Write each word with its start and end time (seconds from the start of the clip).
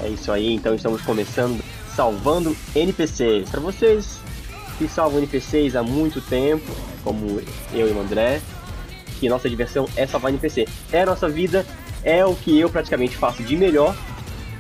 É 0.03 0.09
isso 0.09 0.33
aí, 0.33 0.55
então 0.55 0.75
estamos 0.75 1.03
começando 1.03 1.63
salvando 1.95 2.57
NPCs. 2.75 3.51
Para 3.51 3.61
vocês 3.61 4.19
que 4.79 4.89
salvam 4.89 5.19
NPCs 5.19 5.77
há 5.77 5.83
muito 5.83 6.23
tempo, 6.23 6.75
como 7.03 7.39
eu 7.75 7.87
e 7.89 7.93
o 7.93 8.01
André, 8.01 8.41
que 9.21 9.29
nossa 9.29 9.47
diversão 9.51 9.87
é 9.95 10.07
salvar 10.07 10.31
NPC. 10.31 10.67
É 10.91 11.03
a 11.03 11.07
nossa 11.07 11.29
vida, 11.29 11.67
é 12.03 12.25
o 12.25 12.35
que 12.35 12.59
eu 12.59 12.71
praticamente 12.71 13.15
faço 13.15 13.43
de 13.43 13.57
melhor. 13.59 13.95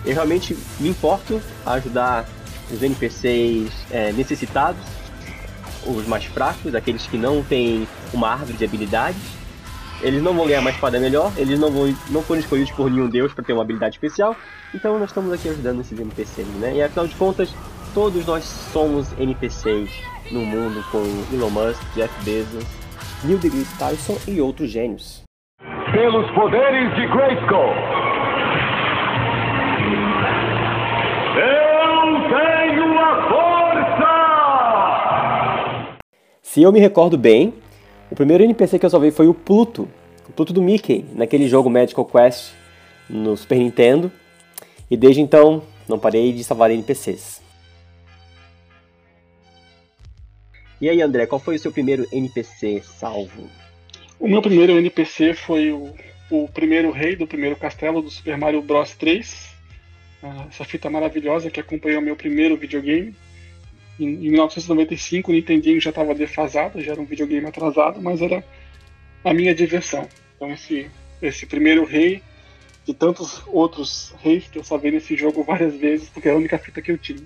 Eu 0.05 0.12
realmente 0.12 0.55
me 0.79 0.91
importo 0.91 1.41
a 1.65 1.73
ajudar 1.73 2.29
os 2.71 2.83
NPCs 2.83 3.71
é, 3.91 4.12
necessitados, 4.12 4.83
os 5.87 6.06
mais 6.06 6.24
fracos, 6.24 6.74
aqueles 6.74 7.06
que 7.06 7.16
não 7.16 7.43
têm 7.43 7.87
uma 8.12 8.30
árvore 8.30 8.55
de 8.55 8.65
habilidades. 8.65 9.20
Eles 10.02 10.23
não 10.23 10.35
vão 10.35 10.46
ganhar 10.46 10.60
uma 10.60 10.71
espada 10.71 10.99
melhor, 10.99 11.32
eles 11.37 11.59
não, 11.59 11.71
vão, 11.71 11.96
não 12.10 12.23
foram 12.23 12.40
escolhidos 12.40 12.73
por 12.73 12.90
nenhum 12.90 13.09
deus 13.09 13.32
para 13.32 13.45
ter 13.45 13.52
uma 13.52 13.63
habilidade 13.63 13.95
especial, 13.95 14.37
então 14.74 14.99
nós 14.99 15.09
estamos 15.09 15.32
aqui 15.32 15.49
ajudando 15.49 15.80
esses 15.80 15.99
NPCs, 15.99 16.46
né? 16.60 16.74
E 16.74 16.82
afinal 16.82 17.07
de 17.07 17.15
contas, 17.15 17.55
todos 17.95 18.27
nós 18.27 18.45
somos 18.45 19.07
NPCs 19.18 19.90
no 20.30 20.40
mundo 20.40 20.85
com 20.90 21.02
Elon 21.35 21.49
Musk, 21.51 21.80
Jeff 21.95 22.12
Bezos, 22.24 22.65
Neil 23.23 23.38
deGrasse 23.38 23.79
Tyson 23.79 24.18
e 24.29 24.40
outros 24.40 24.71
gênios. 24.71 25.23
pelos 25.95 26.29
poderes 26.32 26.95
de 26.96 27.07
Grayskull. 27.07 27.93
Se 36.55 36.63
eu 36.63 36.71
me 36.71 36.79
recordo 36.79 37.19
bem, 37.19 37.52
o 38.13 38.15
primeiro 38.15 38.45
NPC 38.45 38.79
que 38.79 38.87
eu 38.87 38.91
salvei 38.91 39.10
foi 39.10 39.27
o 39.27 39.35
Pluto, 39.35 39.88
o 40.29 40.33
Pluto 40.33 40.52
do 40.52 40.63
Mickey, 40.63 41.05
naquele 41.13 41.49
jogo 41.49 41.69
Magical 41.69 42.05
Quest 42.05 42.52
no 43.11 43.37
Super 43.37 43.59
Nintendo, 43.59 44.09
e 44.88 44.96
desde 44.96 45.21
então 45.21 45.65
não 45.88 45.99
parei 45.99 46.33
de 46.33 46.45
salvar 46.45 46.71
NPCs. 46.71 47.43
E 50.80 50.88
aí, 50.88 51.02
André, 51.02 51.27
qual 51.27 51.41
foi 51.41 51.57
o 51.57 51.59
seu 51.59 51.73
primeiro 51.73 52.07
NPC 52.13 52.83
salvo? 52.85 53.51
O 54.21 54.29
meu 54.29 54.41
primeiro 54.41 54.79
NPC 54.79 55.35
foi 55.35 55.73
o, 55.73 55.93
o 56.30 56.46
primeiro 56.46 56.93
rei 56.93 57.16
do 57.16 57.27
primeiro 57.27 57.57
castelo 57.57 58.01
do 58.01 58.11
Super 58.11 58.39
Mario 58.39 58.63
Bros 58.63 58.95
3. 58.95 59.49
Ah, 60.23 60.46
Essa 60.49 60.65
fita 60.65 60.89
maravilhosa 60.89 61.51
que 61.51 61.59
acompanhou 61.59 62.01
meu 62.01 62.15
primeiro 62.15 62.57
videogame. 62.57 63.13
Em, 63.98 64.06
em 64.09 64.31
1995 64.31 65.31
o 65.31 65.34
Nintendinho 65.34 65.81
já 65.81 65.91
estava 65.91 66.14
defasado, 66.14 66.81
já 66.81 66.92
era 66.92 67.00
um 67.00 67.04
videogame 67.04 67.47
atrasado, 67.47 68.00
mas 68.03 68.20
era 68.20 68.44
a 69.25 69.32
minha 69.34 69.54
diversão. 69.54 70.09
Então 70.37 70.50
esse, 70.53 70.91
esse 71.22 71.47
primeiro 71.47 71.84
rei, 71.84 72.22
de 72.84 72.92
tantos 72.92 73.42
outros 73.47 74.15
reis 74.21 74.44
que 74.49 74.59
eu 74.59 74.65
salvei 74.65 74.91
nesse 74.91 75.16
jogo 75.16 75.43
várias 75.44 75.75
vezes, 75.77 76.09
porque 76.09 76.28
é 76.28 76.33
a 76.33 76.37
única 76.37 76.59
fita 76.59 76.83
que 76.83 76.91
eu 76.91 76.99
tinha. 76.99 77.22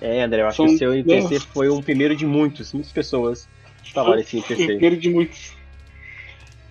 É, 0.00 0.22
André, 0.22 0.42
eu 0.42 0.46
acho 0.46 0.56
São- 0.58 0.66
que 0.66 0.74
o 0.74 0.78
seu 0.78 0.92
NPC 0.94 1.34
Nossa. 1.34 1.46
foi 1.52 1.68
um 1.70 1.82
primeiro 1.82 2.14
de 2.14 2.26
muitos, 2.26 2.72
muitas 2.72 2.92
pessoas 2.92 3.48
salvaram 3.92 4.20
esse 4.20 4.36
O 4.36 4.38
NPC. 4.38 4.66
primeiro 4.66 4.96
de 4.96 5.08
muitos. 5.10 5.56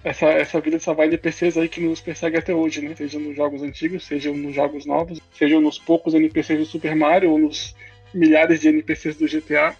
Essa, 0.03 0.27
essa 0.27 0.61
vida 0.61 0.77
de 0.77 0.83
salvar 0.83 1.07
NPCs 1.07 1.57
aí 1.57 1.67
que 1.67 1.81
nos 1.81 1.99
persegue 1.99 2.37
até 2.37 2.53
hoje, 2.53 2.81
né? 2.81 2.95
Seja 2.95 3.19
nos 3.19 3.35
jogos 3.35 3.61
antigos, 3.61 4.05
seja 4.05 4.31
nos 4.31 4.55
jogos 4.55 4.85
novos, 4.85 5.19
seja 5.33 5.59
nos 5.59 5.77
poucos 5.77 6.13
NPCs 6.13 6.59
do 6.59 6.65
Super 6.65 6.95
Mario 6.95 7.31
ou 7.31 7.37
nos 7.39 7.75
milhares 8.17 8.59
de 8.59 8.67
NPCs 8.69 9.15
do 9.17 9.27
GTA. 9.27 9.75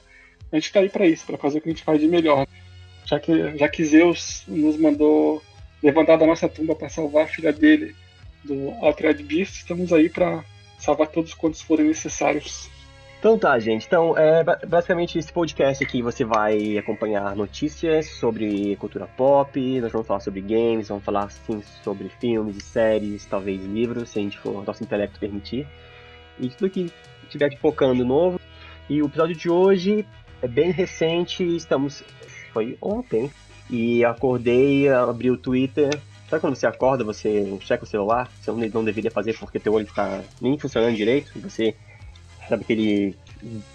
A 0.51 0.55
gente 0.55 0.71
tá 0.71 0.79
aí 0.79 0.89
pra 0.89 1.05
isso, 1.07 1.25
pra 1.25 1.37
fazer 1.37 1.57
o 1.57 1.61
que 1.61 1.69
a 1.69 1.71
gente 1.71 1.83
faz 1.83 1.99
de 1.99 2.07
melhor. 2.07 2.47
Já 3.05 3.19
que, 3.19 3.57
já 3.57 3.67
que 3.67 3.83
Zeus 3.83 4.43
nos 4.47 4.77
mandou 4.77 5.41
levantar 5.81 6.17
da 6.17 6.25
nossa 6.25 6.47
tumba 6.47 6.75
pra 6.75 6.89
salvar 6.89 7.25
a 7.25 7.27
filha 7.27 7.53
dele 7.53 7.95
do 8.43 8.71
Altered 8.81 9.21
Beast, 9.23 9.57
estamos 9.57 9.91
aí 9.93 10.09
pra 10.09 10.43
salvar 10.79 11.07
todos 11.07 11.33
quantos 11.33 11.61
forem 11.61 11.87
necessários. 11.87 12.69
Então 13.19 13.37
tá, 13.37 13.57
gente. 13.59 13.87
Então, 13.87 14.15
é, 14.17 14.43
ba- 14.43 14.59
basicamente 14.67 15.17
esse 15.17 15.33
podcast 15.33 15.83
aqui 15.83 16.01
você 16.03 16.23
vai 16.23 16.77
acompanhar 16.77 17.35
notícias 17.35 18.07
sobre 18.11 18.75
cultura 18.75 19.07
pop, 19.07 19.81
nós 19.81 19.91
vamos 19.91 20.07
falar 20.07 20.19
sobre 20.19 20.39
games, 20.41 20.87
vamos 20.89 21.03
falar 21.03 21.23
assim 21.25 21.61
sobre 21.83 22.09
filmes 22.19 22.57
e 22.57 22.61
séries, 22.61 23.25
talvez 23.25 23.63
livros, 23.63 24.09
se 24.09 24.19
a 24.19 24.21
gente 24.21 24.37
for 24.37 24.63
nosso 24.63 24.83
intelecto 24.83 25.19
permitir. 25.19 25.67
E 26.39 26.49
tudo 26.49 26.69
que 26.69 26.91
estiver 27.27 27.49
pipocando 27.49 28.03
novo. 28.05 28.39
E 28.89 29.01
o 29.01 29.05
episódio 29.05 29.35
de 29.35 29.49
hoje 29.49 30.05
é 30.41 30.47
bem 30.47 30.71
recente, 30.71 31.43
estamos. 31.43 32.03
Foi 32.53 32.77
ontem. 32.81 33.31
E 33.69 34.03
acordei, 34.05 34.89
abri 34.89 35.29
o 35.29 35.38
Twitter. 35.38 35.89
Sabe 36.29 36.41
quando 36.41 36.55
você 36.55 36.67
acorda, 36.67 37.03
você 37.03 37.57
checa 37.61 37.83
o 37.83 37.88
celular? 37.88 38.29
Você 38.41 38.51
não, 38.51 38.59
não 38.59 38.83
deveria 38.83 39.11
fazer 39.11 39.38
porque 39.38 39.59
teu 39.59 39.73
olho 39.73 39.88
tá 39.93 40.21
nem 40.41 40.57
funcionando 40.57 40.95
direito. 40.95 41.31
Você 41.39 41.75
sabe 42.47 42.63
aquele 42.63 43.15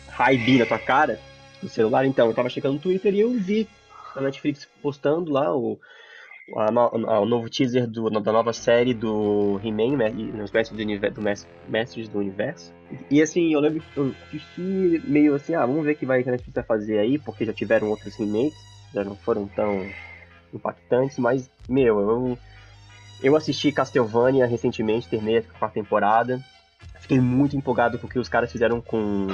high 0.08 0.58
na 0.58 0.66
tua 0.66 0.78
cara 0.78 1.20
do 1.62 1.68
celular? 1.68 2.04
Então, 2.04 2.26
eu 2.28 2.34
tava 2.34 2.48
checando 2.48 2.74
no 2.74 2.80
Twitter 2.80 3.14
e 3.14 3.20
eu 3.20 3.32
vi 3.32 3.68
a 4.14 4.20
Netflix 4.20 4.68
postando 4.82 5.32
lá 5.32 5.54
o, 5.54 5.78
a 6.56 6.70
no- 6.70 7.08
a- 7.08 7.20
o 7.20 7.26
novo 7.26 7.48
teaser 7.48 7.86
do- 7.86 8.10
da 8.10 8.32
nova 8.32 8.52
série 8.52 8.92
do 8.94 9.60
He-Man, 9.62 9.96
né, 9.96 10.10
Mestres 10.52 10.70
do, 10.70 10.82
Universo, 10.82 11.46
Mestres 11.68 12.08
do 12.08 12.18
Universo. 12.18 12.72
E 13.10 13.22
assim, 13.22 13.52
eu 13.52 13.60
lembro 13.60 13.80
que 13.80 13.96
eu 13.96 14.14
assisti 14.26 15.02
meio 15.04 15.34
assim, 15.34 15.54
ah, 15.54 15.64
vamos 15.64 15.84
ver 15.84 15.92
o 15.92 15.96
que 15.96 16.06
vai 16.06 16.22
que 16.22 16.28
a 16.28 16.32
Netflix 16.32 16.54
vai 16.54 16.64
fazer 16.64 16.98
aí, 16.98 17.18
porque 17.18 17.44
já 17.44 17.52
tiveram 17.52 17.90
outros 17.90 18.14
remakes, 18.16 18.58
já 18.92 19.02
não 19.04 19.16
foram 19.16 19.46
tão 19.48 19.86
impactantes, 20.52 21.18
mas, 21.18 21.50
meu, 21.68 22.00
eu, 22.00 22.38
eu 23.22 23.36
assisti 23.36 23.72
Castlevania 23.72 24.46
recentemente, 24.46 25.08
terminei 25.08 25.38
a 25.38 25.42
quarta 25.42 25.74
temporada, 25.74 26.38
fiquei 27.00 27.18
muito 27.20 27.56
empolgado 27.56 27.98
com 27.98 28.06
o 28.06 28.10
que 28.10 28.18
os 28.18 28.28
caras 28.28 28.52
fizeram 28.52 28.80
com, 28.80 29.26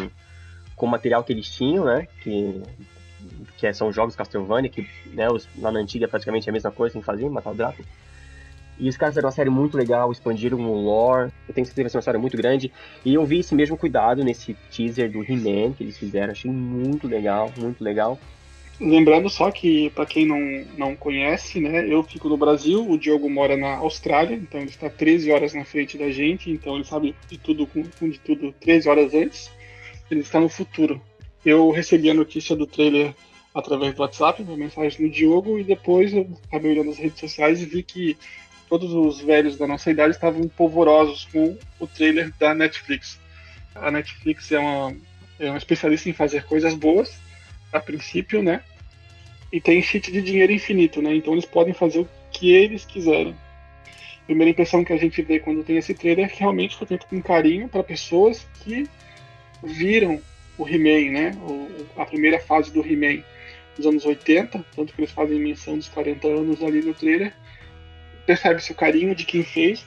com 0.77 0.87
o 0.87 0.89
material 0.89 1.25
que 1.25 1.33
eles 1.33 1.51
tinham, 1.51 1.85
né? 1.85 2.07
Que, 2.23 2.63
que 3.57 3.67
é- 3.67 3.73
são 3.73 3.93
jogos 3.93 4.17
Castlevania, 4.17 4.71
que 4.71 4.87
né, 5.13 5.29
os, 5.29 5.49
lá 5.59 5.71
na 5.73 5.81
antiga 5.81 6.05
é 6.05 6.09
praticamente 6.09 6.49
a 6.49 6.53
mesma 6.53 6.71
coisa 6.71 6.99
que 6.99 7.05
faziam, 7.05 7.31
matar 7.31 7.51
o 7.51 7.55
Drácula. 7.55 7.87
E 8.81 8.89
os 8.89 8.97
caras 8.97 9.15
fizeram 9.15 9.27
uma 9.27 9.33
série 9.33 9.51
muito 9.51 9.77
legal, 9.77 10.13
expandiram 10.13 10.59
o 10.59 10.81
lore. 10.81 11.33
Eu 11.49 11.55
tenho 11.55 11.67
certeza 11.67 11.75
que 11.75 11.83
vai 11.83 11.91
ser 11.91 11.97
uma 11.97 12.01
história 12.01 12.21
muito 12.21 12.37
grande. 12.37 12.73
E 13.05 13.13
eu 13.13 13.25
vi 13.25 13.41
esse 13.41 13.55
mesmo 13.55 13.77
cuidado 13.77 14.23
nesse 14.23 14.55
teaser 14.71 15.11
do 15.11 15.23
He-Man 15.23 15.73
que 15.73 15.83
eles 15.83 15.99
fizeram. 15.99 16.31
Achei 16.31 16.51
muito 16.51 17.09
legal, 17.09 17.53
muito 17.59 17.83
legal. 17.83 18.19
Lembrando 18.81 19.29
só 19.29 19.51
que, 19.51 19.91
para 19.91 20.07
quem 20.07 20.25
não, 20.25 20.65
não 20.77 20.95
conhece, 20.95 21.59
né, 21.59 21.93
eu 21.93 22.05
fico 22.05 22.29
no 22.29 22.37
Brasil, 22.37 22.89
o 22.89 22.97
Diogo 22.97 23.29
mora 23.29 23.57
na 23.57 23.75
Austrália, 23.79 24.37
então 24.37 24.61
ele 24.61 24.71
está 24.71 24.89
13 24.89 25.33
horas 25.33 25.53
na 25.53 25.65
frente 25.65 25.99
da 25.99 26.09
gente, 26.13 26.49
então 26.49 26.77
ele 26.77 26.85
sabe 26.85 27.17
de 27.29 27.37
tudo 27.39 27.69
de 28.01 28.21
tudo 28.21 28.53
13 28.61 28.89
horas 28.89 29.13
antes. 29.15 29.51
Ele 30.09 30.21
está 30.21 30.39
no 30.39 30.49
futuro. 30.49 31.03
Eu 31.49 31.71
recebi 31.71 32.11
a 32.11 32.15
notícia 32.15 32.55
do 32.55 32.67
trailer 32.67 33.15
através 33.55 33.95
do 33.95 34.03
WhatsApp, 34.03 34.43
uma 34.43 34.55
mensagem 34.55 35.01
do 35.01 35.11
Diogo, 35.11 35.59
e 35.59 35.65
depois 35.65 36.13
eu 36.13 36.29
acabei 36.47 36.73
olhando 36.73 36.91
as 36.91 36.99
redes 36.99 37.19
sociais 37.19 37.63
e 37.63 37.65
vi 37.65 37.83
que 37.83 38.19
todos 38.69 38.93
os 38.93 39.23
velhos 39.23 39.57
da 39.57 39.67
nossa 39.67 39.91
idade 39.91 40.11
estavam 40.11 40.47
polvorosos 40.47 41.25
com 41.33 41.57
o 41.81 41.87
trailer 41.87 42.31
da 42.39 42.55
Netflix. 42.55 43.19
A 43.75 43.91
Netflix 43.91 44.53
é 44.53 44.59
uma, 44.59 44.95
é 45.41 45.49
uma 45.49 45.57
especialista 45.57 46.11
em 46.11 46.13
fazer 46.13 46.45
coisas 46.45 46.75
boas, 46.75 47.19
a 47.73 47.81
princípio, 47.81 48.43
né? 48.43 48.63
E 49.51 49.59
tem 49.59 49.81
cheat 49.81 50.13
de 50.13 50.21
dinheiro 50.21 50.53
infinito, 50.53 51.01
né? 51.01 51.15
Então 51.15 51.33
eles 51.33 51.47
podem 51.47 51.73
fazer 51.73 52.01
o 52.01 52.09
que 52.31 52.53
eles 52.53 52.85
quiserem. 52.85 53.35
A 54.21 54.27
primeira 54.27 54.51
impressão 54.51 54.85
que 54.85 54.93
a 54.93 54.99
gente 54.99 55.23
vê 55.23 55.41
quando 55.41 55.65
tem 55.65 55.79
esse 55.79 55.95
trailer 55.95 56.27
é 56.27 56.29
que 56.29 56.41
realmente 56.41 56.77
foi 56.77 56.87
feito 56.87 57.07
com 57.07 57.23
carinho 57.23 57.71
para 57.71 57.83
pessoas 57.83 58.47
que 58.63 58.87
viram 59.63 60.21
o 60.59 60.69
He-Man, 60.69 61.13
né? 61.13 61.33
O, 61.43 62.01
a 62.01 62.05
primeira 62.05 62.39
fase 62.41 62.73
do 62.73 62.85
He-Man 62.85 63.23
dos 63.77 63.87
anos 63.87 64.05
80, 64.05 64.65
tanto 64.75 64.93
que 64.93 65.01
eles 65.01 65.13
fazem 65.13 65.39
menção 65.39 65.77
dos 65.79 65.89
40 65.89 66.27
anos 66.29 66.63
ali 66.63 66.83
no 66.83 66.95
trailer. 66.95 67.33
Percebe-se 68.27 68.73
o 68.73 68.75
carinho 68.75 69.15
de 69.15 69.25
quem 69.25 69.43
fez, 69.43 69.85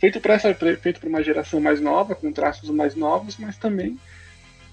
feito 0.00 0.20
para 0.20 0.34
essa 0.34 0.54
feito 0.54 1.00
para 1.00 1.08
uma 1.08 1.22
geração 1.22 1.60
mais 1.60 1.80
nova, 1.80 2.14
com 2.14 2.32
traços 2.32 2.68
mais 2.70 2.94
novos, 2.96 3.36
mas 3.38 3.56
também 3.58 3.98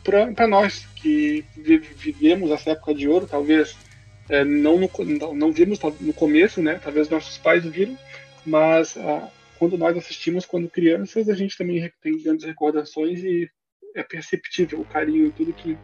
para 0.03 0.47
nós 0.47 0.85
que 0.95 1.45
vi- 1.55 1.77
vivemos 1.77 2.49
essa 2.51 2.71
época 2.71 2.93
de 2.95 3.07
ouro, 3.07 3.27
talvez 3.27 3.75
É, 4.29 4.45
não, 4.45 4.77
no, 4.79 4.89
não, 5.19 5.35
não, 5.35 5.51
vimos 5.51 5.79
no 5.99 6.13
começo, 6.13 6.61
né? 6.61 6.79
Talvez 6.81 7.09
nossos 7.09 7.37
pais 7.37 7.65
viram, 7.65 7.97
mas 8.45 8.95
ah, 8.97 9.29
quando 9.59 9.77
nós 9.77 9.97
assistimos 9.97 10.45
quando 10.45 10.69
crianças, 10.69 11.27
a 11.27 11.33
gente 11.35 11.57
também 11.57 11.91
tem 12.01 12.21
grandes 12.21 12.45
recordações 12.45 13.21
e 13.23 13.49
é 13.95 14.03
perceptível 14.03 14.79
o 14.79 14.85
carinho 14.85 15.27
e 15.27 15.31
tudo 15.31 15.53
que 15.53 15.77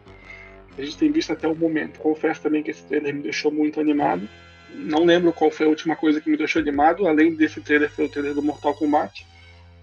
a 0.76 0.82
gente 0.82 0.96
tem 0.96 1.10
visto 1.10 1.32
até 1.32 1.48
o 1.48 1.54
momento. 1.54 1.98
Confesso 1.98 2.42
também 2.42 2.62
que 2.62 2.70
esse 2.70 2.84
trailer 2.84 3.14
me 3.14 3.22
deixou 3.22 3.50
muito 3.50 3.80
animado. 3.80 4.28
Não 4.70 5.04
lembro 5.04 5.32
qual 5.32 5.50
foi 5.50 5.66
a 5.66 5.70
última 5.70 5.96
coisa 5.96 6.20
que 6.20 6.30
me 6.30 6.36
deixou 6.36 6.60
animado, 6.60 7.06
além 7.06 7.34
desse 7.34 7.60
trailer, 7.60 7.90
foi 7.90 8.04
o 8.04 8.08
trailer 8.08 8.34
do 8.34 8.42
Mortal 8.42 8.74
Kombat, 8.74 9.26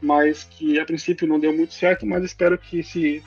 mas 0.01 0.44
que 0.44 0.80
a 0.80 0.86
princípio 0.86 1.27
não 1.27 1.39
deu 1.39 1.51
muito 1.51 1.74
certo, 1.74 2.06
mas 2.06 2.24
espero 2.24 2.57
que 2.57 2.80
esse, 2.80 3.24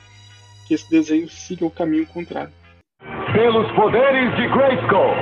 que 0.67 0.73
esse 0.73 0.89
desenho 0.89 1.29
siga 1.29 1.65
o 1.65 1.71
caminho 1.71 2.05
contrário 2.05 2.53
pelos 3.33 3.71
poderes 3.71 4.35
de 4.35 4.47
Grayskull. 4.47 5.15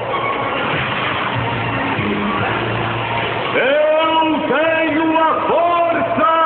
Eu 3.56 4.47
tenho 4.47 5.18
a 5.18 5.47
força! 5.47 6.38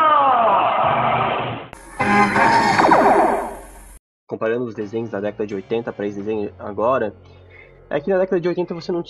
Comparando 4.32 4.64
os 4.64 4.74
desenhos 4.74 5.10
da 5.10 5.20
década 5.20 5.46
de 5.46 5.54
80 5.54 5.92
para 5.92 6.08
esse 6.08 6.18
desenho 6.18 6.54
agora, 6.58 7.14
é 7.90 8.00
que 8.00 8.10
na 8.10 8.18
década 8.18 8.40
de 8.40 8.48
80 8.48 8.74
você 8.74 8.90
não, 8.90 9.04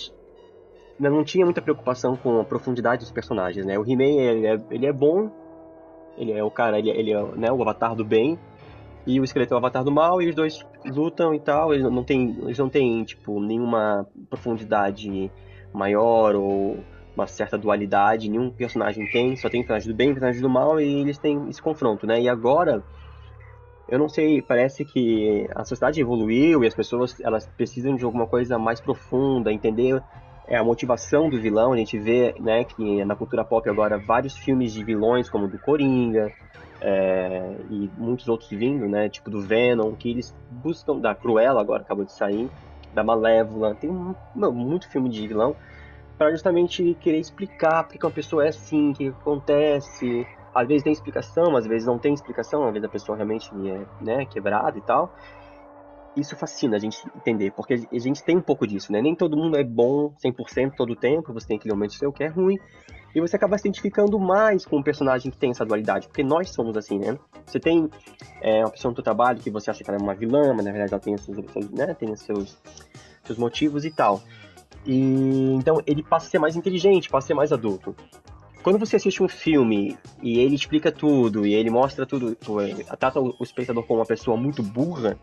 não 0.98 1.22
tinha 1.22 1.44
muita 1.44 1.62
preocupação 1.62 2.16
com 2.16 2.40
a 2.40 2.44
profundidade 2.44 3.02
dos 3.02 3.12
personagens, 3.12 3.64
né? 3.64 3.78
O 3.78 3.88
He-Man, 3.88 4.20
ele, 4.20 4.46
é, 4.48 4.60
ele 4.68 4.84
é 4.84 4.92
bom, 4.92 5.30
ele 6.18 6.32
é 6.32 6.42
o 6.42 6.50
cara, 6.50 6.76
ele, 6.76 6.90
ele 6.90 7.12
é 7.12 7.22
né, 7.36 7.52
o 7.52 7.62
avatar 7.62 7.94
do 7.94 8.04
bem, 8.04 8.36
e 9.06 9.20
o 9.20 9.22
esqueleto 9.22 9.54
é 9.54 9.56
o 9.56 9.58
avatar 9.58 9.84
do 9.84 9.92
mal 9.92 10.20
e 10.20 10.28
os 10.28 10.34
dois 10.34 10.66
lutam 10.84 11.32
e 11.32 11.38
tal. 11.38 11.72
Eles 11.72 11.88
não 11.88 12.02
têm, 12.02 12.36
eles 12.42 12.58
não 12.58 12.68
têm 12.68 13.04
tipo 13.04 13.40
nenhuma 13.40 14.04
profundidade 14.28 15.30
maior 15.72 16.34
ou 16.34 16.78
uma 17.14 17.28
certa 17.28 17.56
dualidade. 17.56 18.28
Nenhum 18.28 18.50
personagem 18.50 19.08
tem, 19.08 19.36
só 19.36 19.48
tem 19.48 19.60
personagem 19.60 19.88
do 19.88 19.94
bem 19.94 20.08
e 20.08 20.12
personagem 20.14 20.42
do 20.42 20.50
mal 20.50 20.80
e 20.80 21.00
eles 21.00 21.16
têm 21.16 21.48
esse 21.48 21.62
confronto, 21.62 22.08
né? 22.08 22.20
E 22.20 22.28
agora 22.28 22.82
eu 23.88 23.98
não 23.98 24.08
sei, 24.08 24.40
parece 24.40 24.84
que 24.84 25.48
a 25.54 25.64
sociedade 25.64 26.00
evoluiu 26.00 26.64
e 26.64 26.66
as 26.66 26.74
pessoas 26.74 27.20
elas 27.20 27.46
precisam 27.46 27.96
de 27.96 28.04
alguma 28.04 28.26
coisa 28.26 28.58
mais 28.58 28.80
profunda, 28.80 29.52
entender 29.52 30.02
é 30.46 30.56
a 30.56 30.64
motivação 30.64 31.28
do 31.28 31.40
vilão. 31.40 31.72
A 31.72 31.76
gente 31.76 31.98
vê, 31.98 32.34
né, 32.40 32.64
que 32.64 33.04
na 33.04 33.14
cultura 33.14 33.44
pop 33.44 33.68
agora 33.68 33.98
vários 33.98 34.36
filmes 34.36 34.72
de 34.72 34.84
vilões 34.84 35.28
como 35.28 35.48
do 35.48 35.58
Coringa, 35.58 36.32
é, 36.80 37.54
e 37.70 37.88
muitos 37.96 38.28
outros 38.28 38.50
vindo, 38.50 38.88
né? 38.88 39.08
Tipo 39.08 39.30
do 39.30 39.40
Venom, 39.40 39.92
que 39.94 40.10
eles 40.10 40.34
buscam, 40.50 40.98
da 40.98 41.14
Cruella 41.14 41.60
agora 41.60 41.82
acabou 41.82 42.04
de 42.04 42.12
sair, 42.12 42.50
da 42.92 43.04
Malévola, 43.04 43.74
tem 43.74 43.90
muito 44.34 44.88
filme 44.88 45.08
de 45.08 45.26
vilão 45.26 45.56
para 46.18 46.30
justamente 46.30 46.94
querer 47.00 47.18
explicar 47.18 47.84
porque 47.84 48.04
uma 48.04 48.12
pessoa 48.12 48.44
é 48.44 48.48
assim, 48.48 48.90
o 48.90 48.94
que 48.94 49.08
acontece. 49.08 50.26
Às 50.54 50.68
vezes 50.68 50.82
tem 50.82 50.92
explicação, 50.92 51.56
às 51.56 51.66
vezes 51.66 51.86
não 51.86 51.98
tem 51.98 52.12
explicação, 52.12 52.64
às 52.66 52.72
vezes 52.72 52.84
a 52.84 52.90
pessoa 52.90 53.16
realmente 53.16 53.50
é 53.68 54.04
né, 54.04 54.24
quebrada 54.26 54.76
e 54.76 54.82
tal. 54.82 55.14
Isso 56.14 56.36
fascina 56.36 56.76
a 56.76 56.78
gente 56.78 57.02
entender, 57.16 57.52
porque 57.52 57.72
a 57.90 57.98
gente 57.98 58.22
tem 58.22 58.36
um 58.36 58.42
pouco 58.42 58.66
disso, 58.66 58.92
né? 58.92 59.00
Nem 59.00 59.14
todo 59.14 59.34
mundo 59.34 59.56
é 59.56 59.64
bom 59.64 60.12
100% 60.22 60.74
todo 60.76 60.92
o 60.92 60.96
tempo, 60.96 61.32
você 61.32 61.48
tem 61.48 61.56
aquele 61.56 61.72
momento 61.72 61.94
seu 61.94 62.12
que 62.12 62.22
é 62.22 62.26
ruim, 62.26 62.58
e 63.14 63.20
você 63.20 63.36
acaba 63.36 63.56
se 63.56 63.66
identificando 63.66 64.18
mais 64.18 64.66
com 64.66 64.76
um 64.76 64.82
personagem 64.82 65.30
que 65.30 65.38
tem 65.38 65.50
essa 65.50 65.64
dualidade, 65.64 66.08
porque 66.08 66.22
nós 66.22 66.50
somos 66.50 66.76
assim, 66.76 66.98
né? 66.98 67.18
Você 67.46 67.58
tem 67.58 67.88
é, 68.40 68.60
uma 68.60 68.70
pessoa 68.70 68.90
no 68.90 68.96
seu 68.96 69.04
trabalho 69.04 69.38
que 69.40 69.50
você 69.50 69.70
acha 69.70 69.82
que 69.82 69.90
ela 69.90 69.98
é 69.98 70.02
uma 70.02 70.14
vilã, 70.14 70.52
mas 70.54 70.64
na 70.64 70.72
verdade 70.72 70.92
ela 70.92 71.00
tem 71.00 71.16
seus, 71.16 71.36
né, 71.70 71.94
tem 71.94 72.14
seus, 72.16 72.58
seus 73.24 73.38
motivos 73.38 73.84
e 73.84 73.90
tal. 73.90 74.20
E 74.84 75.54
então 75.54 75.80
ele 75.86 76.02
passa 76.02 76.26
a 76.26 76.30
ser 76.30 76.38
mais 76.38 76.56
inteligente, 76.56 77.08
passa 77.08 77.26
a 77.26 77.28
ser 77.28 77.34
mais 77.34 77.52
adulto. 77.52 77.94
Quando 78.62 78.78
você 78.78 78.96
assiste 78.96 79.22
um 79.22 79.28
filme 79.28 79.98
e 80.22 80.38
ele 80.38 80.54
explica 80.54 80.92
tudo, 80.92 81.44
e 81.44 81.54
ele 81.54 81.68
mostra 81.68 82.06
tudo, 82.06 82.36
trata 82.98 83.20
o 83.20 83.42
espectador 83.42 83.82
como 83.84 84.00
uma 84.00 84.06
pessoa 84.06 84.36
muito 84.36 84.62
burra, 84.62 85.18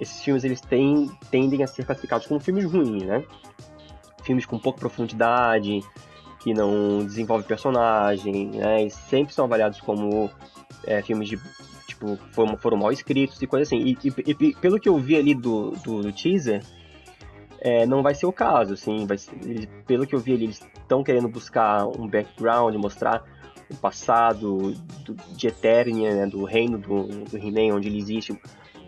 esses 0.00 0.22
filmes 0.22 0.44
eles 0.44 0.60
têm, 0.60 1.10
tendem 1.30 1.62
a 1.62 1.66
ser 1.66 1.84
classificados 1.84 2.26
como 2.26 2.40
filmes 2.40 2.64
ruins, 2.64 3.04
né? 3.04 3.24
Filmes 4.22 4.44
com 4.44 4.58
pouca 4.58 4.78
profundidade, 4.78 5.80
que 6.40 6.52
não 6.52 7.04
desenvolve 7.04 7.44
personagem, 7.44 8.48
né? 8.48 8.84
E 8.84 8.90
sempre 8.90 9.32
são 9.32 9.46
avaliados 9.46 9.80
como 9.80 10.30
é, 10.84 11.02
filmes 11.02 11.28
de 11.28 11.40
tipo 11.86 12.16
foram, 12.32 12.56
foram 12.56 12.76
mal 12.76 12.92
escritos 12.92 13.40
e 13.40 13.46
coisa 13.46 13.62
assim. 13.62 13.78
E, 13.78 13.98
e, 14.04 14.36
e, 14.46 14.54
pelo 14.56 14.78
que 14.78 14.88
eu 14.88 14.98
vi 14.98 15.16
ali 15.16 15.34
do, 15.34 15.70
do, 15.82 16.02
do 16.02 16.12
teaser, 16.12 16.62
é, 17.60 17.86
não 17.86 18.02
vai 18.02 18.14
ser 18.14 18.26
o 18.26 18.32
caso, 18.32 18.74
assim. 18.74 19.06
Vai 19.06 19.18
ser, 19.18 19.32
pelo 19.86 20.06
que 20.06 20.14
eu 20.14 20.20
vi 20.20 20.32
eles 20.32 20.60
estão 20.80 21.02
querendo 21.02 21.28
buscar 21.28 21.86
um 21.86 22.06
background, 22.06 22.74
mostrar 22.76 23.24
o 23.70 23.76
passado 23.76 24.72
do, 25.04 25.14
de 25.34 25.48
Eternia, 25.48 26.14
né, 26.14 26.26
do 26.26 26.44
reino 26.44 26.78
do, 26.78 27.04
do 27.24 27.36
He-Man, 27.36 27.76
onde 27.76 27.88
ele 27.88 27.98
existe, 27.98 28.38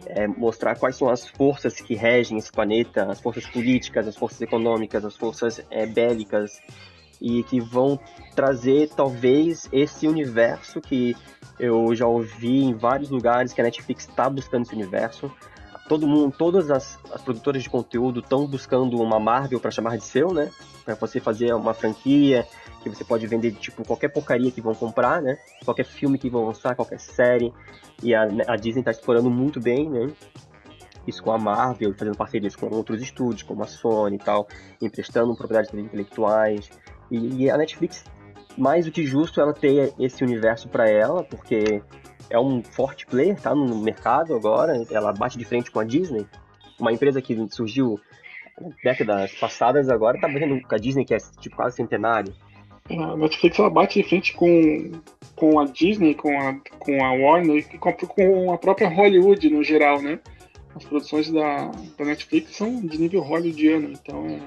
é, 0.07 0.27
mostrar 0.27 0.77
quais 0.79 0.97
são 0.97 1.09
as 1.09 1.29
forças 1.29 1.81
que 1.81 1.95
regem 1.95 2.39
esse 2.39 2.51
planeta, 2.51 3.05
as 3.05 3.21
forças 3.21 3.47
políticas, 3.47 4.09
as 4.09 4.17
forças 4.17 4.41
econômicas, 4.41 5.05
as 5.05 5.17
forças 5.17 5.65
é, 5.71 5.87
bélicas, 5.87 6.61
e 7.21 7.43
que 7.43 7.61
vão 7.61 8.01
trazer 8.35 8.89
talvez 8.97 9.69
esse 9.71 10.09
universo 10.09 10.81
que 10.81 11.15
eu 11.59 11.95
já 11.95 12.07
ouvi 12.07 12.65
em 12.65 12.75
vários 12.75 13.11
lugares 13.11 13.53
que 13.53 13.61
a 13.61 13.65
Netflix 13.65 14.09
está 14.09 14.31
buscando 14.31 14.63
esse 14.63 14.75
universo. 14.75 15.31
Todo 15.91 16.07
mundo, 16.07 16.33
todas 16.39 16.71
as, 16.71 16.97
as 17.13 17.21
produtoras 17.21 17.65
de 17.65 17.69
conteúdo 17.69 18.21
estão 18.21 18.47
buscando 18.47 18.97
uma 19.03 19.19
Marvel 19.19 19.59
para 19.59 19.73
chamar 19.73 19.99
de 19.99 20.05
seu, 20.05 20.33
né? 20.33 20.49
Para 20.85 20.95
você 20.95 21.19
fazer 21.19 21.53
uma 21.53 21.75
franquia 21.75 22.47
que 22.81 22.89
você 22.89 23.03
pode 23.03 23.27
vender 23.27 23.51
tipo 23.55 23.85
qualquer 23.85 24.07
porcaria 24.11 24.53
que 24.53 24.61
vão 24.61 24.73
comprar, 24.73 25.21
né? 25.21 25.37
Qualquer 25.65 25.85
filme 25.85 26.17
que 26.17 26.31
vão 26.31 26.47
lançar, 26.47 26.77
qualquer 26.77 27.01
série. 27.01 27.53
E 28.05 28.15
a, 28.15 28.23
a 28.47 28.55
Disney 28.55 28.83
está 28.83 28.93
explorando 28.93 29.29
muito 29.29 29.61
bem, 29.61 29.91
né? 29.91 30.13
Isso 31.09 31.25
com 31.25 31.33
a 31.33 31.39
Marvel, 31.39 31.93
fazendo 31.93 32.17
parcerias 32.17 32.55
com 32.55 32.73
outros 32.73 33.03
estúdios, 33.03 33.43
como 33.43 33.65
a 33.65 33.67
Sony 33.67 34.15
e 34.15 34.21
tal, 34.21 34.47
emprestando 34.81 35.35
propriedades 35.35 35.75
intelectuais. 35.75 36.71
E, 37.11 37.47
e 37.47 37.51
a 37.51 37.57
Netflix, 37.57 38.05
mais 38.57 38.85
do 38.85 38.93
que 38.93 39.05
justo 39.05 39.41
ela 39.41 39.53
ter 39.53 39.93
esse 39.99 40.23
universo 40.23 40.69
para 40.69 40.89
ela, 40.89 41.25
porque 41.25 41.83
é 42.31 42.39
um 42.39 42.63
forte 42.63 43.07
player, 43.07 43.39
tá 43.39 43.55
no 43.55 43.77
mercado 43.77 44.35
agora, 44.35 44.87
ela 44.91 45.13
bate 45.13 45.37
de 45.37 45.45
frente 45.45 45.71
com 45.71 45.81
a 45.81 45.85
Disney, 45.85 46.25
uma 46.79 46.93
empresa 46.93 47.21
que 47.21 47.37
surgiu 47.51 48.01
décadas 48.83 49.33
passadas 49.33 49.89
agora 49.89 50.21
tá 50.21 50.29
batendo 50.29 50.61
com 50.61 50.75
a 50.75 50.79
Disney, 50.79 51.05
que 51.05 51.15
é 51.15 51.19
tipo 51.41 51.57
quase 51.57 51.77
centenário. 51.77 52.33
A 52.91 53.17
Netflix 53.17 53.59
ela 53.59 53.71
bate 53.71 54.03
de 54.03 54.09
frente 54.09 54.33
com, 54.35 54.93
com 55.37 55.61
a 55.61 55.65
Disney, 55.65 56.15
com 56.15 56.39
a, 56.39 56.57
com 56.79 57.05
a 57.05 57.13
Warner 57.13 57.59
e 57.59 57.79
com, 57.79 57.93
com 57.93 58.53
a 58.53 58.59
própria 58.59 58.89
Hollywood 58.89 59.49
no 59.49 59.63
geral, 59.63 60.03
né? 60.03 60.19
As 60.75 60.85
produções 60.85 61.31
da, 61.31 61.71
da 61.99 62.05
Netflix 62.05 62.57
são 62.57 62.81
de 62.81 62.99
nível 62.99 63.23
hollywoodiano, 63.23 63.91
então 63.91 64.27
é, 64.27 64.41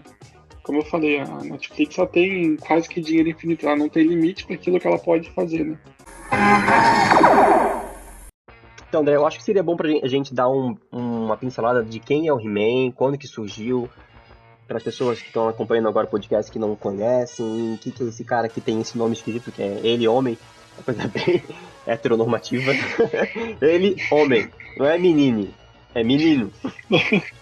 como 0.62 0.80
eu 0.80 0.86
falei, 0.86 1.20
a 1.20 1.26
Netflix 1.44 1.96
só 1.96 2.06
tem 2.06 2.56
quase 2.58 2.88
que 2.88 3.02
dinheiro 3.02 3.30
infinito, 3.30 3.66
ela 3.66 3.76
não 3.76 3.90
tem 3.90 4.04
limite 4.04 4.46
para 4.46 4.56
aquilo 4.56 4.80
que 4.80 4.88
ela 4.88 5.00
pode 5.00 5.30
fazer, 5.32 5.66
né? 5.66 5.78
Então, 8.88 9.02
André, 9.02 9.16
eu 9.16 9.26
acho 9.26 9.40
que 9.40 9.44
seria 9.44 9.64
bom 9.64 9.76
pra 9.76 9.90
gente 10.04 10.36
dar 10.36 10.48
um, 10.48 10.78
uma 10.92 11.36
pincelada 11.36 11.84
de 11.84 12.00
quem 12.00 12.28
é 12.28 12.34
o 12.34 12.40
He-Man, 12.40 12.92
quando 12.92 13.18
que 13.18 13.28
surgiu, 13.28 13.90
para 14.68 14.78
as 14.78 14.84
pessoas 14.84 15.20
que 15.20 15.28
estão 15.28 15.48
acompanhando 15.48 15.88
agora 15.88 16.06
o 16.06 16.10
podcast 16.10 16.52
que 16.52 16.60
não 16.60 16.76
conhecem, 16.76 17.74
o 17.74 17.78
que, 17.78 17.92
que 17.92 18.04
é 18.04 18.06
esse 18.08 18.24
cara 18.24 18.48
que 18.48 18.62
tem 18.62 18.80
esse 18.80 18.98
nome 18.98 19.14
esquisito, 19.14 19.52
que 19.52 19.62
é 19.64 19.80
ele, 19.84 20.08
homem, 20.08 20.38
uma 20.78 20.84
coisa 20.84 21.08
bem 21.08 21.44
heteronormativa. 21.88 22.72
ele, 23.62 23.96
homem, 24.12 24.50
não 24.78 24.86
é 24.86 24.98
menino, 24.98 25.52
é 25.96 26.04
menino. 26.04 26.52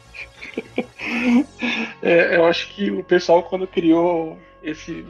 é, 2.01 2.37
eu 2.37 2.45
acho 2.45 2.73
que 2.73 2.89
o 2.91 3.03
pessoal, 3.03 3.43
quando 3.43 3.67
criou 3.67 4.37
esse, 4.63 5.05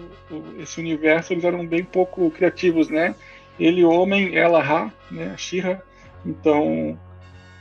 esse 0.60 0.80
universo, 0.80 1.34
eles 1.34 1.44
eram 1.44 1.66
bem 1.66 1.84
pouco 1.84 2.30
criativos, 2.32 2.90
né? 2.90 3.16
Ele, 3.62 3.86
homem, 3.86 4.36
ela, 4.36 4.62
Ra, 4.62 4.91
né? 5.12 5.32
A 5.34 5.38
Shira. 5.38 5.84
Então, 6.25 6.98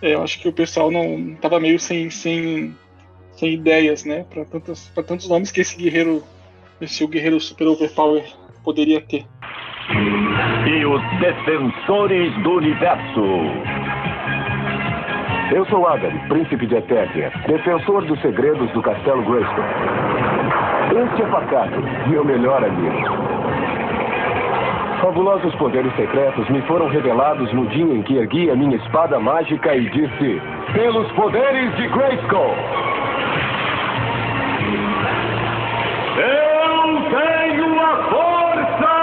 é, 0.00 0.14
eu 0.14 0.22
acho 0.22 0.40
que 0.40 0.48
o 0.48 0.52
pessoal 0.52 0.90
não 0.90 1.34
tava 1.34 1.60
meio 1.60 1.78
sem, 1.78 2.08
sem, 2.08 2.74
sem 3.32 3.52
ideias, 3.52 4.06
né? 4.06 4.24
Para 4.30 4.46
tantos, 4.46 4.90
tantos 5.06 5.28
nomes 5.28 5.52
que 5.52 5.60
esse 5.60 5.76
guerreiro, 5.76 6.24
esse 6.80 7.06
guerreiro 7.06 7.38
super 7.38 7.66
overpower 7.66 8.24
poderia 8.64 9.02
ter. 9.02 9.26
E 10.66 10.84
os 10.86 11.02
defensores 11.20 12.32
do 12.42 12.52
universo. 12.52 13.20
Eu 15.52 15.66
sou 15.66 15.86
Adam, 15.86 16.16
príncipe 16.28 16.66
de 16.66 16.76
Eternia, 16.76 17.30
defensor 17.46 18.06
dos 18.06 18.20
segredos 18.22 18.70
do 18.72 18.80
castelo 18.80 19.22
Grayskull. 19.22 19.64
Este 21.04 21.22
é 21.22 21.26
Pacato, 21.26 22.08
meu 22.08 22.24
melhor 22.24 22.64
amigo. 22.64 23.39
Fabulosos 25.00 25.54
poderes 25.54 25.94
secretos 25.96 26.46
me 26.50 26.60
foram 26.62 26.86
revelados 26.86 27.50
no 27.54 27.66
dia 27.68 27.94
em 27.94 28.02
que 28.02 28.18
ergui 28.18 28.50
a 28.50 28.54
minha 28.54 28.76
espada 28.76 29.18
mágica 29.18 29.74
e 29.74 29.88
disse: 29.88 30.42
Pelos 30.74 31.10
poderes 31.12 31.74
de 31.76 31.88
Grayskull! 31.88 32.54
Eu 36.18 37.00
tenho 37.08 37.80
a 37.80 37.96
força! 38.10 39.00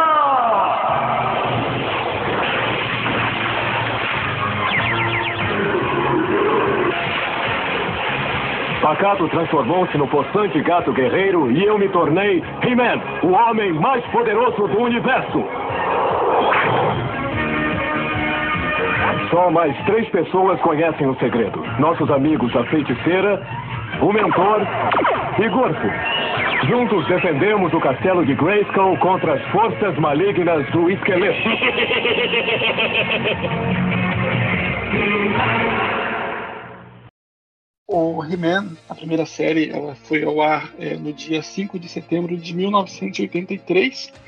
Pacato 8.84 9.28
transformou-se 9.30 9.98
no 9.98 10.08
possante 10.08 10.62
gato 10.62 10.94
guerreiro 10.94 11.52
e 11.52 11.66
eu 11.66 11.80
me 11.80 11.90
tornei 11.90 12.44
He-Man, 12.62 13.02
o 13.24 13.32
homem 13.32 13.74
mais 13.74 14.06
poderoso 14.12 14.68
do 14.68 14.80
universo. 14.80 15.57
Só 19.30 19.52
mais 19.52 19.76
três 19.86 20.08
pessoas 20.10 20.60
conhecem 20.62 21.08
o 21.08 21.16
segredo: 21.20 21.62
nossos 21.80 22.10
amigos 22.10 22.56
a 22.56 22.64
feiticeira, 22.66 23.46
o 24.02 24.14
mentor 24.14 24.62
e 25.40 25.50
Gorfo. 25.50 25.88
Juntos 26.68 27.08
defendemos 27.08 27.74
o 27.74 27.80
castelo 27.80 28.26
de 28.26 28.34
Grayskull 28.36 28.98
contra 28.98 29.34
as 29.34 29.52
forças 29.52 29.98
malignas 29.98 30.70
do 30.72 30.90
esqueleto. 30.90 31.50
O 37.90 38.24
He-Man, 38.24 38.76
a 38.90 38.96
primeira 38.96 39.26
série, 39.26 39.70
ela 39.70 39.96
foi 39.96 40.24
ao 40.24 40.42
ar 40.42 40.74
é, 40.80 40.96
no 40.96 41.14
dia 41.14 41.42
5 41.42 41.80
de 41.80 41.88
setembro 41.88 42.36
de 42.36 42.56
1983, 42.56 44.12
com 44.12 44.27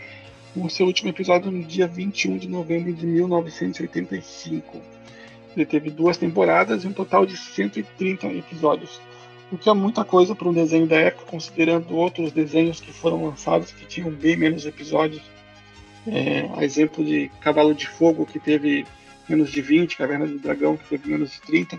o 0.56 0.70
seu 0.70 0.86
último 0.86 1.10
episódio 1.10 1.52
no 1.52 1.64
dia 1.64 1.88
21 1.88 2.38
de 2.38 2.48
novembro 2.48 2.92
de 2.94 3.06
1985. 3.06 4.82
Ele 5.56 5.66
teve 5.66 5.90
duas 5.90 6.18
temporadas 6.18 6.84
e 6.84 6.88
um 6.88 6.94
total 6.94 7.26
de 7.26 7.38
130 7.38 8.28
episódios, 8.28 9.00
o 9.52 9.58
que 9.58 9.70
é 9.70 9.74
muita 9.74 10.04
coisa 10.04 10.36
para 10.36 10.48
um 10.48 10.54
desenho 10.54 10.88
da 10.88 10.96
época, 10.96 11.26
considerando 11.26 11.96
outros 11.96 12.32
desenhos 12.32 12.80
que 12.80 12.92
foram 12.92 13.26
lançados 13.26 13.72
que 13.72 13.86
tinham 13.86 14.12
bem 14.12 14.38
menos 14.38 14.66
episódios. 14.66 15.22
É, 16.08 16.50
a 16.56 16.64
exemplo 16.64 17.04
de 17.04 17.30
Cavalo 17.42 17.74
de 17.74 17.88
Fogo, 17.88 18.26
que 18.26 18.40
teve 18.40 18.86
menos 19.28 19.52
de 19.52 19.62
20, 19.62 19.98
Caverna 19.98 20.26
do 20.26 20.40
Dragão, 20.40 20.78
que 20.78 20.88
teve 20.88 21.10
menos 21.10 21.32
de 21.32 21.42
30. 21.42 21.78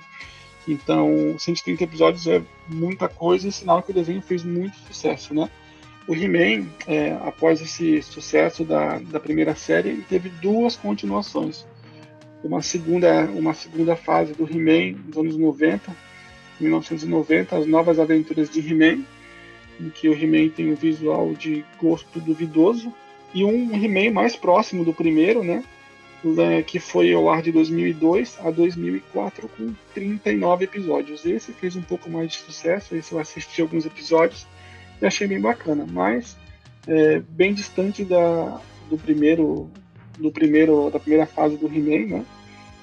Então, 0.69 1.37
130 1.39 1.85
episódios 1.85 2.27
é 2.27 2.43
muita 2.69 3.09
coisa 3.09 3.49
e 3.49 3.53
sinal 3.53 3.83
que 3.83 3.91
o 3.91 3.95
desenho 3.95 4.21
fez 4.21 4.45
muito 4.45 4.77
sucesso, 4.87 5.35
né? 5.35 5.51
O 6.11 6.15
He-Man, 6.17 6.67
é, 6.89 7.13
após 7.25 7.63
esse 7.63 8.03
sucesso 8.03 8.65
da, 8.65 8.99
da 8.99 9.21
primeira 9.21 9.55
série, 9.55 10.05
teve 10.09 10.29
duas 10.29 10.75
continuações. 10.75 11.65
Uma 12.43 12.61
segunda, 12.63 13.27
uma 13.27 13.55
segunda 13.55 13.95
fase 13.95 14.33
do 14.33 14.43
He-Man 14.43 14.99
nos 15.07 15.17
anos 15.17 15.37
90, 15.37 15.97
1990, 16.59 17.57
As 17.57 17.65
Novas 17.65 18.01
Aventuras 18.01 18.51
de 18.51 18.59
He-Man, 18.59 19.05
em 19.81 19.89
que 19.89 20.09
o 20.09 20.13
He-Man 20.13 20.49
tem 20.49 20.73
um 20.73 20.75
visual 20.75 21.33
de 21.33 21.65
gosto 21.81 22.19
duvidoso, 22.19 22.93
e 23.33 23.45
um 23.45 23.73
He-Man 23.73 24.13
mais 24.13 24.35
próximo 24.35 24.85
do 24.85 24.93
primeiro, 24.93 25.45
né? 25.45 25.63
né, 26.25 26.61
que 26.65 26.81
foi 26.81 27.15
ao 27.15 27.31
ar 27.31 27.41
de 27.41 27.53
2002 27.53 28.37
a 28.41 28.51
2004 28.51 29.49
com 29.57 29.73
39 29.95 30.65
episódios. 30.65 31.25
Esse 31.25 31.53
fez 31.53 31.77
um 31.77 31.83
pouco 31.83 32.11
mais 32.11 32.33
de 32.33 32.39
sucesso, 32.39 32.97
esse 32.97 33.13
eu 33.13 33.21
assisti 33.21 33.63
alguns 33.63 33.87
episódios 33.87 34.45
e 35.01 35.07
achei 35.07 35.27
bem 35.27 35.41
bacana, 35.41 35.87
mas 35.91 36.37
é, 36.87 37.21
bem 37.21 37.55
distante 37.55 38.05
da, 38.05 38.61
do 38.89 38.99
primeiro 38.99 39.71
do 40.19 40.31
primeiro 40.31 40.91
da 40.91 40.99
primeira 40.99 41.27
fase 41.27 41.57
do 41.57 41.67
He-Man, 41.67 42.19
né? 42.19 42.27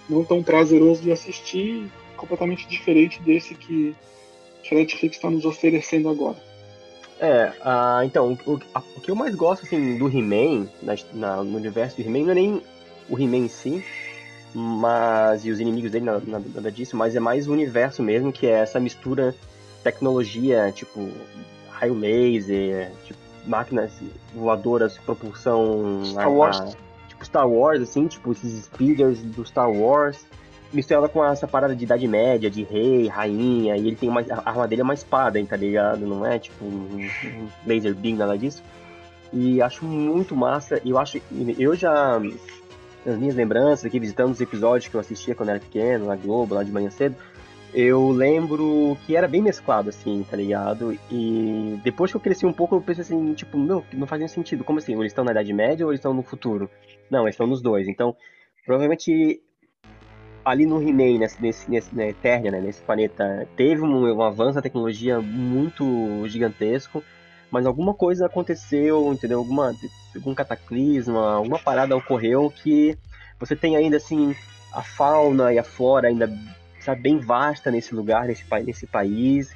Não 0.09 0.23
tão 0.23 0.41
prazeroso 0.41 1.01
de 1.01 1.11
assistir, 1.11 1.87
completamente 2.15 2.67
diferente 2.67 3.21
desse 3.21 3.53
que, 3.53 3.95
a 4.71 4.75
Netflix 4.75 5.15
está 5.15 5.29
nos 5.29 5.45
oferecendo 5.45 6.09
agora. 6.09 6.37
É, 7.19 7.51
então, 8.05 8.37
o, 8.45 8.53
o, 8.53 9.01
que 9.01 9.09
eu 9.09 9.15
mais 9.15 9.33
gosto 9.33 9.65
assim, 9.65 9.97
do 9.97 10.07
He-Man, 10.07 10.67
no 11.13 11.55
universo 11.55 11.95
do 11.95 12.01
He-Man, 12.01 12.25
não 12.25 12.31
é 12.31 12.35
nem 12.35 12.61
o 13.09 13.17
He-Man 13.17 13.45
em 13.45 13.47
si, 13.47 13.83
mas 14.53 15.45
e 15.45 15.51
os 15.51 15.59
inimigos 15.59 15.91
dele, 15.91 16.05
nada, 16.05 16.21
nada 16.27 16.71
disso, 16.71 16.97
mas 16.97 17.15
é 17.15 17.19
mais 17.19 17.47
o 17.47 17.53
universo 17.53 18.03
mesmo, 18.03 18.31
que 18.31 18.45
é 18.45 18.51
essa 18.51 18.79
mistura 18.79 19.33
tecnologia, 19.83 20.71
tipo 20.75 21.09
raio 21.77 21.93
laser, 21.93 22.91
tipo, 23.05 23.19
máquinas 23.45 23.91
voadoras, 24.33 24.97
propulsão 24.97 26.03
Star 26.05 26.31
Wars. 26.31 26.59
A, 26.59 26.65
tipo 27.07 27.25
Star 27.25 27.49
Wars, 27.49 27.81
assim, 27.81 28.07
tipo 28.07 28.31
esses 28.31 28.65
speeders 28.65 29.21
do 29.21 29.45
Star 29.45 29.71
Wars, 29.71 30.25
misturada 30.73 31.07
com 31.07 31.23
essa 31.23 31.47
parada 31.47 31.75
de 31.75 31.83
Idade 31.83 32.07
Média, 32.07 32.49
de 32.49 32.63
rei, 32.63 33.07
rainha, 33.07 33.77
e 33.77 33.87
ele 33.87 33.95
tem 33.95 34.09
uma, 34.09 34.21
a 34.21 34.49
arma 34.49 34.67
dele 34.67 34.81
é 34.81 34.83
uma 34.83 34.93
espada, 34.93 35.39
hein, 35.39 35.45
tá 35.45 35.55
ligado? 35.55 36.05
Não 36.05 36.25
é 36.25 36.37
tipo 36.39 36.65
um, 36.65 37.07
um 37.25 37.47
laser 37.65 37.95
beam, 37.95 38.17
nada 38.17 38.37
disso. 38.37 38.61
E 39.31 39.61
acho 39.61 39.85
muito 39.85 40.35
massa, 40.35 40.81
eu 40.85 40.97
acho, 40.97 41.21
eu 41.57 41.75
já 41.75 42.19
nas 43.05 43.17
minhas 43.17 43.35
lembranças 43.35 43.85
aqui, 43.85 43.99
visitando 43.99 44.31
os 44.31 44.41
episódios 44.41 44.89
que 44.89 44.95
eu 44.95 44.99
assistia 44.99 45.33
quando 45.33 45.49
era 45.49 45.59
pequeno, 45.59 46.07
na 46.07 46.15
Globo, 46.15 46.55
lá 46.55 46.63
de 46.63 46.71
manhã 46.71 46.89
cedo, 46.89 47.15
eu 47.73 48.09
lembro 48.09 48.97
que 49.05 49.15
era 49.15 49.27
bem 49.27 49.41
mesclado, 49.41 49.89
assim, 49.89 50.25
tá 50.29 50.35
ligado? 50.37 50.97
E 51.11 51.79
depois 51.83 52.11
que 52.11 52.17
eu 52.17 52.21
cresci 52.21 52.45
um 52.45 52.53
pouco, 52.53 52.75
eu 52.75 52.81
pensei 52.81 53.03
assim, 53.03 53.33
tipo, 53.33 53.57
meu, 53.57 53.83
não 53.93 54.07
fazia 54.07 54.27
sentido. 54.27 54.63
Como 54.63 54.79
assim? 54.79 54.95
Ou 54.95 55.01
eles 55.01 55.11
estão 55.11 55.25
na 55.25 55.31
Idade 55.31 55.53
Média 55.53 55.85
ou 55.85 55.91
eles 55.91 55.99
estão 55.99 56.13
no 56.13 56.23
futuro? 56.23 56.69
Não, 57.09 57.23
eles 57.23 57.35
estão 57.35 57.47
nos 57.47 57.61
dois. 57.61 57.87
Então, 57.87 58.15
provavelmente 58.65 59.41
ali 60.43 60.65
no 60.65 60.81
He-Man, 60.81 61.19
nesse, 61.19 61.41
nesse, 61.41 61.69
nesse 61.69 61.93
né, 61.93 62.09
Eternia, 62.09 62.51
né, 62.51 62.61
nesse 62.61 62.81
planeta, 62.81 63.47
teve 63.57 63.81
um, 63.81 64.13
um 64.13 64.21
avanço 64.21 64.55
da 64.55 64.61
tecnologia 64.61 65.19
muito 65.19 66.25
gigantesco 66.27 67.03
mas 67.49 67.65
alguma 67.65 67.93
coisa 67.93 68.25
aconteceu, 68.25 69.11
entendeu? 69.13 69.39
Alguma, 69.39 69.73
algum 70.15 70.35
cataclisma, 70.35 71.35
alguma 71.35 71.59
parada 71.59 71.95
ocorreu 71.95 72.51
que 72.51 72.97
você 73.39 73.55
tem 73.55 73.75
ainda 73.75 73.97
assim 73.97 74.35
a 74.73 74.81
fauna 74.81 75.53
e 75.53 75.59
a 75.59 75.63
flora 75.63 76.07
ainda 76.07 76.29
sabe, 76.87 77.01
bem 77.01 77.19
vasta 77.19 77.69
nesse 77.69 77.93
lugar, 77.93 78.27
nesse, 78.27 78.43
nesse 78.63 78.87
país, 78.87 79.53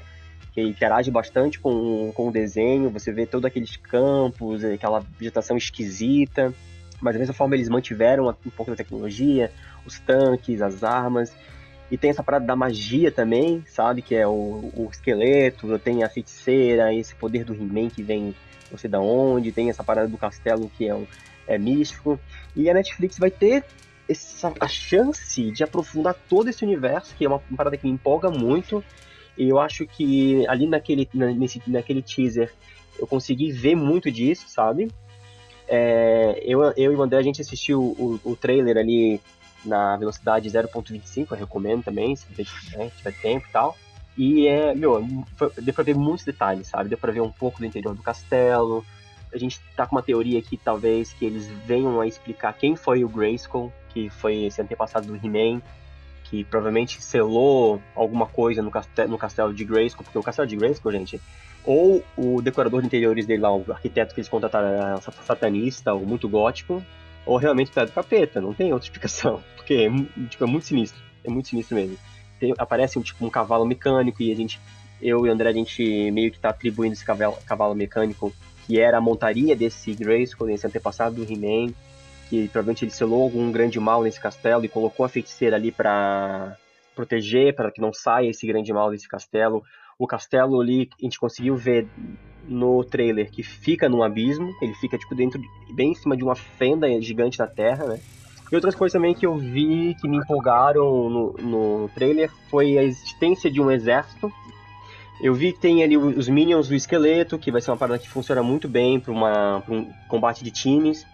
que 0.53 0.61
interage 0.61 1.09
bastante 1.09 1.59
com, 1.59 2.11
com 2.13 2.27
o 2.27 2.31
desenho, 2.31 2.89
você 2.89 3.11
vê 3.11 3.25
todos 3.25 3.45
aqueles 3.45 3.77
campos, 3.77 4.63
aquela 4.65 5.00
vegetação 5.17 5.55
esquisita, 5.55 6.53
mas 7.01 7.13
da 7.13 7.19
mesma 7.19 7.33
forma 7.33 7.55
eles 7.55 7.69
mantiveram 7.69 8.27
um 8.27 8.50
pouco 8.50 8.71
da 8.71 8.77
tecnologia, 8.77 9.50
os 9.85 9.97
tanques, 10.00 10.61
as 10.61 10.83
armas, 10.83 11.33
e 11.89 11.97
tem 11.97 12.09
essa 12.09 12.23
parada 12.23 12.45
da 12.45 12.55
magia 12.55 13.11
também, 13.11 13.63
sabe? 13.65 14.01
Que 14.01 14.15
é 14.15 14.27
o, 14.27 14.71
o 14.75 14.89
esqueleto, 14.91 15.79
tem 15.79 16.03
a 16.03 16.09
feiticeira, 16.09 16.93
esse 16.93 17.15
poder 17.15 17.43
do 17.45 17.53
He-Man 17.53 17.89
que 17.89 18.03
vem 18.03 18.35
não 18.69 18.77
sei 18.77 18.89
da 18.89 19.00
onde, 19.00 19.51
tem 19.51 19.69
essa 19.69 19.83
parada 19.83 20.07
do 20.07 20.17
castelo 20.17 20.71
que 20.77 20.88
é, 20.88 20.95
um, 20.95 21.05
é 21.47 21.57
místico. 21.57 22.19
E 22.55 22.69
a 22.69 22.73
Netflix 22.73 23.17
vai 23.17 23.29
ter 23.29 23.65
essa, 24.08 24.53
a 24.60 24.67
chance 24.67 25.51
de 25.51 25.63
aprofundar 25.63 26.15
todo 26.27 26.50
esse 26.50 26.63
universo, 26.63 27.15
que 27.15 27.25
é 27.25 27.27
uma, 27.27 27.39
parada 27.55 27.77
que 27.77 27.86
me 27.86 27.93
empolga 27.93 28.29
muito. 28.29 28.84
E 29.38 29.48
eu 29.48 29.60
acho 29.60 29.86
que 29.86 30.46
ali 30.48 30.67
naquele, 30.67 31.10
nesse, 31.13 31.62
naquele 31.67 32.01
teaser 32.01 32.53
eu 33.00 33.08
consegui 33.08 33.51
ver 33.51 33.75
muito 33.75 34.12
disso, 34.12 34.46
sabe? 34.48 34.91
É, 35.67 36.41
eu, 36.43 36.62
eu 36.75 36.91
e 36.91 36.96
o 36.96 37.01
André, 37.01 37.20
a 37.20 37.24
gente 37.24 37.41
assistiu 37.41 37.81
o, 37.81 38.20
o 38.24 38.36
trailer 38.36 38.77
ali 38.77 39.22
na 39.63 39.96
velocidade 39.96 40.50
0.25, 40.50 41.27
eu 41.31 41.38
recomendo 41.38 41.84
também, 41.84 42.15
se 42.15 42.25
né, 42.75 42.91
tiver 42.98 43.13
tempo 43.22 43.48
e 43.48 43.51
tal. 43.51 43.77
E 44.17 44.48
é, 44.48 44.75
meu, 44.75 45.08
foi, 45.38 45.50
deu 45.62 45.74
pra 45.74 45.84
ver 45.84 45.96
muitos 45.96 46.25
detalhes, 46.25 46.67
sabe? 46.67 46.89
Deu 46.89 46.98
pra 46.98 47.12
ver 47.12 47.22
um 47.22 47.31
pouco 47.31 47.60
do 47.60 47.65
interior 47.65 47.96
do 47.96 48.03
castelo. 48.03 48.86
A 49.33 49.38
gente 49.38 49.59
tá 49.75 49.85
com 49.85 49.95
uma 49.95 50.03
teoria 50.03 50.39
aqui, 50.39 50.57
talvez, 50.57 51.13
que 51.13 51.25
eles 51.25 51.47
venham 51.65 52.01
a 52.01 52.07
explicar 52.07 52.53
quem 52.53 52.75
foi 52.75 53.03
o 53.03 53.09
Grayskull, 53.09 53.71
que 53.89 54.09
foi 54.09 54.43
esse 54.43 54.61
antepassado 54.61 55.07
do 55.07 55.15
He-Man, 55.15 55.61
que 56.25 56.43
provavelmente 56.45 57.01
selou 57.03 57.81
alguma 57.95 58.25
coisa 58.25 58.61
no 58.61 58.71
castelo, 58.71 59.09
no 59.11 59.17
castelo 59.17 59.53
de 59.53 59.65
Grayskull, 59.65 60.03
porque 60.03 60.17
o 60.17 60.23
castelo 60.23 60.47
de 60.47 60.55
Grayskull, 60.55 60.91
gente, 60.91 61.21
ou 61.63 62.03
o 62.17 62.41
decorador 62.41 62.81
de 62.81 62.88
interiores 62.88 63.25
dele 63.25 63.41
lá, 63.41 63.53
o 63.53 63.65
arquiteto 63.71 64.13
que 64.13 64.21
eles 64.21 64.29
contrataram 64.29 64.67
era 64.67 65.01
satanista 65.01 65.93
ou 65.93 66.05
muito 66.05 66.27
gótico, 66.27 66.83
ou 67.25 67.38
realmente 67.38 67.71
tá 67.71 67.85
do 67.85 67.91
capeta, 67.91 68.41
não 68.41 68.53
tem 68.53 68.73
outra 68.73 68.88
explicação. 68.88 69.43
Porque 69.55 69.73
é, 69.73 70.25
tipo, 70.27 70.43
é 70.43 70.47
muito 70.47 70.65
sinistro. 70.65 71.01
É 71.23 71.29
muito 71.29 71.50
sinistro 71.50 71.75
mesmo. 71.75 71.97
Tem, 72.39 72.53
aparece 72.57 72.97
um, 72.97 73.01
tipo, 73.01 73.25
um 73.25 73.29
cavalo 73.29 73.65
mecânico 73.65 74.23
e 74.23 74.31
a 74.31 74.35
gente, 74.35 74.59
eu 75.01 75.25
e 75.25 75.29
o 75.29 75.31
André, 75.31 75.50
a 75.50 75.53
gente 75.53 76.11
meio 76.11 76.31
que 76.31 76.39
tá 76.39 76.50
atribuindo 76.50 76.93
esse 76.93 77.05
cavalo, 77.05 77.38
cavalo 77.45 77.75
mecânico 77.75 78.33
que 78.65 78.80
era 78.80 78.98
a 78.98 79.01
montaria 79.01 79.56
desse 79.56 79.94
Grayskull, 79.94 80.50
esse 80.50 80.65
antepassado 80.65 81.15
do 81.15 81.24
He-Man, 81.24 81.74
que 82.30 82.48
provavelmente 82.48 82.86
ele 82.86 82.91
selou 82.91 83.24
algum 83.24 83.51
grande 83.51 83.80
mal 83.80 84.03
nesse 84.03 84.20
castelo 84.20 84.63
e 84.63 84.70
colocou 84.70 85.06
a 85.06 85.10
feiticeira 85.10 85.56
ali 85.56 85.72
para 85.72 86.58
proteger, 86.96 87.56
para 87.56 87.72
que 87.72 87.82
não 87.82 87.94
saia 87.94 88.30
esse 88.30 88.46
grande 88.48 88.72
mal 88.72 88.91
desse 88.91 89.08
castelo. 89.08 89.63
O 89.98 90.08
castelo 90.08 90.60
ali, 90.62 90.89
a 91.00 91.03
gente 91.03 91.20
conseguiu 91.20 91.56
ver 91.56 91.88
no 92.48 92.84
trailer 92.84 93.30
que 93.30 93.44
fica 93.44 93.88
num 93.88 94.03
abismo, 94.03 94.51
ele 94.62 94.74
fica 94.75 94.98
tipo 94.98 95.13
dentro, 95.13 95.41
bem 95.74 95.91
em 95.91 95.96
cima 95.96 96.18
de 96.18 96.24
uma 96.24 96.36
fenda 96.36 96.88
gigante 97.01 97.38
na 97.39 97.48
terra, 97.48 97.86
né? 97.86 98.00
E 98.51 98.56
outras 98.56 98.75
coisas 98.75 98.94
também 98.94 99.13
que 99.13 99.25
eu 99.25 99.38
vi 99.38 99.96
que 99.96 100.10
me 100.10 100.18
empolgaram 100.18 101.10
no, 101.10 101.34
no 101.34 101.89
trailer 101.96 102.30
foi 102.50 102.77
a 102.77 102.84
existência 102.84 103.50
de 103.50 103.62
um 103.62 103.72
exército. 103.72 104.32
Eu 105.22 105.36
vi 105.36 105.54
que 105.54 105.60
tem 105.60 105.84
ali 105.84 105.96
os 105.96 106.28
minions 106.28 106.68
do 106.68 106.74
esqueleto, 106.74 107.38
que 107.38 107.51
vai 107.51 107.62
ser 107.62 107.70
uma 107.70 107.78
parada 107.78 108.00
que 108.00 108.10
funciona 108.10 108.42
muito 108.42 108.68
bem 108.68 109.00
para 109.00 109.12
um 109.12 109.92
combate 110.08 110.44
de 110.44 110.50
times. 110.50 111.06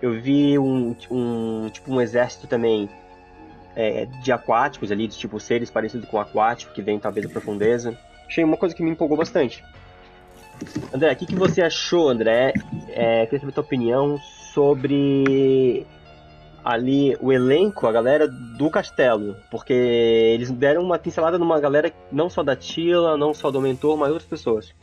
Eu 0.00 0.18
vi 0.20 0.58
um, 0.58 0.96
um 1.10 1.68
tipo 1.68 1.92
um 1.92 2.00
exército 2.00 2.46
também 2.46 2.88
é, 3.76 4.06
de 4.06 4.32
aquáticos 4.32 4.90
ali, 4.90 5.06
de 5.06 5.18
tipo 5.18 5.38
seres 5.38 5.70
parecidos 5.70 6.08
com 6.08 6.18
aquático, 6.18 6.72
que 6.72 6.80
vem 6.80 6.98
talvez 6.98 7.26
da 7.26 7.32
profundeza. 7.32 7.96
achei 8.26 8.42
uma 8.42 8.56
coisa 8.56 8.74
que 8.74 8.82
me 8.82 8.90
empolgou 8.90 9.18
bastante. 9.18 9.62
André, 10.92 11.12
o 11.12 11.16
que, 11.16 11.26
que 11.26 11.34
você 11.34 11.62
achou, 11.62 12.08
André? 12.08 12.54
É, 12.88 13.26
queria 13.26 13.40
saber 13.40 13.50
a 13.50 13.54
tua 13.54 13.64
opinião 13.64 14.18
sobre 14.54 15.86
ali 16.64 17.16
o 17.20 17.32
elenco, 17.32 17.86
a 17.86 17.92
galera 17.92 18.28
do 18.28 18.70
castelo, 18.70 19.36
porque 19.50 19.72
eles 19.72 20.50
deram 20.50 20.82
uma 20.82 20.98
pincelada 20.98 21.38
numa 21.38 21.60
galera 21.60 21.92
não 22.10 22.30
só 22.30 22.42
da 22.42 22.54
Tila, 22.54 23.16
não 23.16 23.34
só 23.34 23.50
do 23.50 23.60
mentor, 23.60 23.96
mas 23.96 24.10
outras 24.10 24.28
pessoas. 24.28 24.74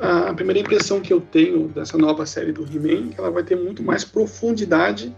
A 0.00 0.32
primeira 0.32 0.60
impressão 0.60 1.00
que 1.00 1.12
eu 1.12 1.20
tenho 1.20 1.68
dessa 1.68 1.98
nova 1.98 2.24
série 2.24 2.52
do 2.52 2.62
He-Man 2.62 3.10
é 3.10 3.14
que 3.14 3.20
ela 3.20 3.30
vai 3.30 3.42
ter 3.42 3.56
muito 3.56 3.82
mais 3.82 4.04
profundidade 4.04 5.14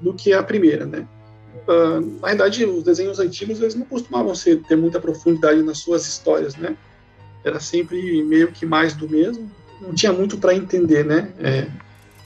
do 0.00 0.12
que 0.12 0.32
a 0.32 0.42
primeira, 0.42 0.84
né? 0.84 1.06
Uh, 1.66 2.00
na 2.20 2.28
verdade, 2.28 2.64
os 2.64 2.82
desenhos 2.82 3.18
antigos 3.18 3.60
eles 3.60 3.74
não 3.74 3.84
costumavam 3.86 4.34
ser, 4.34 4.62
ter 4.64 4.76
muita 4.76 5.00
profundidade 5.00 5.62
nas 5.62 5.78
suas 5.78 6.06
histórias, 6.06 6.56
né? 6.56 6.76
Era 7.44 7.60
sempre 7.60 8.22
meio 8.24 8.48
que 8.48 8.66
mais 8.66 8.94
do 8.94 9.08
mesmo. 9.08 9.50
Não 9.80 9.94
tinha 9.94 10.12
muito 10.12 10.38
para 10.38 10.54
entender, 10.54 11.04
né? 11.04 11.32
É, 11.38 11.68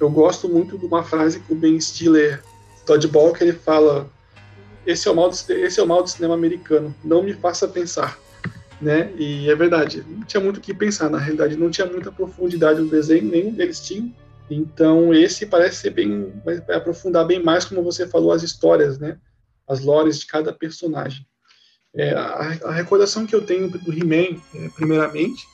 eu 0.01 0.09
gosto 0.09 0.49
muito 0.49 0.79
de 0.79 0.87
uma 0.87 1.03
frase 1.03 1.41
que 1.41 1.53
o 1.53 1.57
Ben 1.57 1.79
Stiller 1.79 2.43
Dodgeball 2.87 3.33
que 3.33 3.45
ele 3.45 3.53
fala 3.53 4.11
esse 4.85 5.07
é 5.07 5.11
o 5.11 5.15
mal 5.15 5.31
do, 5.31 5.37
esse 5.53 5.79
é 5.79 5.83
o 5.83 5.87
mal 5.87 6.03
do 6.03 6.11
cinema 6.11 6.35
americano 6.35 6.95
não 7.05 7.23
me 7.23 7.33
faça 7.35 7.69
pensar 7.69 8.19
né? 8.81 9.13
E 9.17 9.49
é 9.49 9.55
verdade 9.55 10.05
não 10.09 10.25
tinha 10.25 10.43
muito 10.43 10.57
o 10.57 10.61
que 10.61 10.75
pensar 10.75 11.09
na 11.09 11.19
realidade 11.19 11.57
não 11.57 11.71
tinha 11.71 11.87
muita 11.87 12.11
profundidade 12.11 12.81
no 12.81 12.89
desenho 12.89 13.25
nenhum 13.25 13.53
deles 13.53 13.81
tinha 13.81 14.11
então 14.51 15.15
esse 15.15 15.47
parece 15.47 15.77
ser 15.77 15.91
bem 15.91 16.33
vai 16.45 16.57
aprofundar 16.75 17.27
bem 17.27 17.43
mais 17.43 17.65
como 17.65 17.83
você 17.83 18.07
falou 18.07 18.33
as 18.33 18.43
histórias 18.43 18.99
né? 18.99 19.19
As 19.69 19.81
lores 19.81 20.19
de 20.19 20.27
cada 20.27 20.53
personagem. 20.53 21.25
É, 21.95 22.13
a, 22.15 22.59
a, 22.65 22.73
recordação 22.73 23.27
que 23.27 23.35
eu 23.35 23.45
tenho 23.47 23.71
do 23.71 23.93
He-Man 23.93 24.41
é, 24.55 24.69
primeiramente 24.75 25.45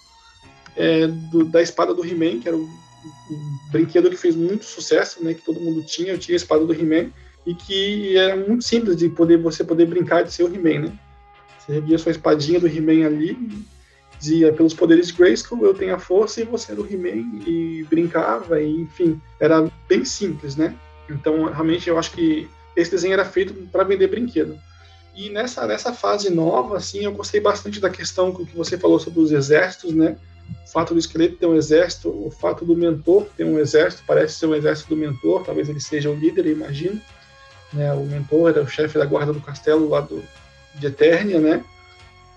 é 0.77 1.07
do, 1.07 1.45
da 1.45 1.61
espada 1.61 1.93
do 1.93 2.05
He-Man 2.05 2.41
que 2.41 2.49
era 2.49 2.57
o 2.57 2.69
um 3.31 3.59
brinquedo 3.71 4.11
que 4.11 4.17
fez 4.17 4.35
muito 4.37 4.65
sucesso, 4.65 5.23
né, 5.23 5.35
que 5.35 5.43
todo 5.43 5.61
mundo 5.61 5.83
tinha, 5.83 6.13
eu 6.13 6.19
tinha 6.19 6.35
a 6.35 6.37
espada 6.37 6.65
do 6.65 6.73
He-Man, 6.73 7.11
e 7.47 7.55
que 7.55 8.17
era 8.17 8.37
muito 8.37 8.65
simples 8.65 8.97
de 8.97 9.09
poder 9.09 9.39
você 9.39 9.65
poder 9.65 9.87
brincar 9.87 10.23
de 10.23 10.33
ser 10.33 10.45
o 10.45 10.55
He-Man, 10.55 10.89
né? 10.89 10.99
Você 11.59 11.73
erguia 11.73 11.99
sua 11.99 12.13
espadinha 12.13 12.61
do 12.61 12.67
He-Man 12.67 13.07
ali, 13.07 13.37
dizia, 14.19 14.53
pelos 14.53 14.75
poderes 14.75 15.09
de 15.09 15.13
Grayskull, 15.15 15.65
eu 15.65 15.75
tenho 15.75 15.95
a 15.95 15.99
força 15.99 16.41
e 16.41 16.45
você 16.45 16.73
era 16.73 16.81
o 16.81 16.87
He-Man, 16.87 17.43
e 17.47 17.87
brincava, 17.89 18.61
e, 18.61 18.83
enfim, 18.83 19.21
era 19.41 19.71
bem 19.89 20.05
simples, 20.05 20.57
né? 20.57 20.75
Então, 21.09 21.45
realmente, 21.45 21.89
eu 21.89 21.99
acho 21.99 22.13
que 22.13 22.49
esse 22.77 22.91
desenho 22.91 23.15
era 23.15 23.25
feito 23.25 23.55
para 23.73 23.85
vender 23.85 24.09
brinquedo. 24.09 24.59
E 25.15 25.31
nessa, 25.31 25.67
nessa 25.67 25.93
fase 25.93 26.31
nova, 26.31 26.77
assim, 26.77 27.01
eu 27.01 27.13
gostei 27.13 27.41
bastante 27.41 27.81
da 27.81 27.91
questão 27.91 28.33
que 28.33 28.57
você 28.57 28.79
falou 28.79 29.01
sobre 29.01 29.21
os 29.21 29.33
exércitos, 29.33 29.93
né? 29.93 30.17
O 30.65 30.71
fato 30.71 30.95
do 30.95 31.01
esqueleto 31.01 31.37
ter 31.37 31.47
um 31.47 31.55
exército, 31.55 32.09
o 32.09 32.31
fato 32.31 32.65
do 32.65 32.77
mentor 32.77 33.27
ter 33.37 33.45
um 33.45 33.59
exército, 33.59 34.05
parece 34.07 34.39
ser 34.39 34.47
um 34.47 34.55
exército 34.55 34.91
do 34.91 34.97
mentor, 34.97 35.45
talvez 35.45 35.69
ele 35.69 35.81
seja 35.81 36.11
o 36.11 36.15
líder, 36.15 36.47
eu 36.47 36.53
imagino. 36.53 37.01
Né? 37.73 37.93
O 37.93 38.05
mentor 38.05 38.51
era 38.51 38.63
o 38.63 38.69
chefe 38.69 38.99
da 38.99 39.05
guarda 39.05 39.33
do 39.33 39.41
castelo 39.41 39.89
lá 39.89 40.01
do, 40.01 40.23
de 40.75 40.87
Eternia, 40.87 41.39
né? 41.39 41.65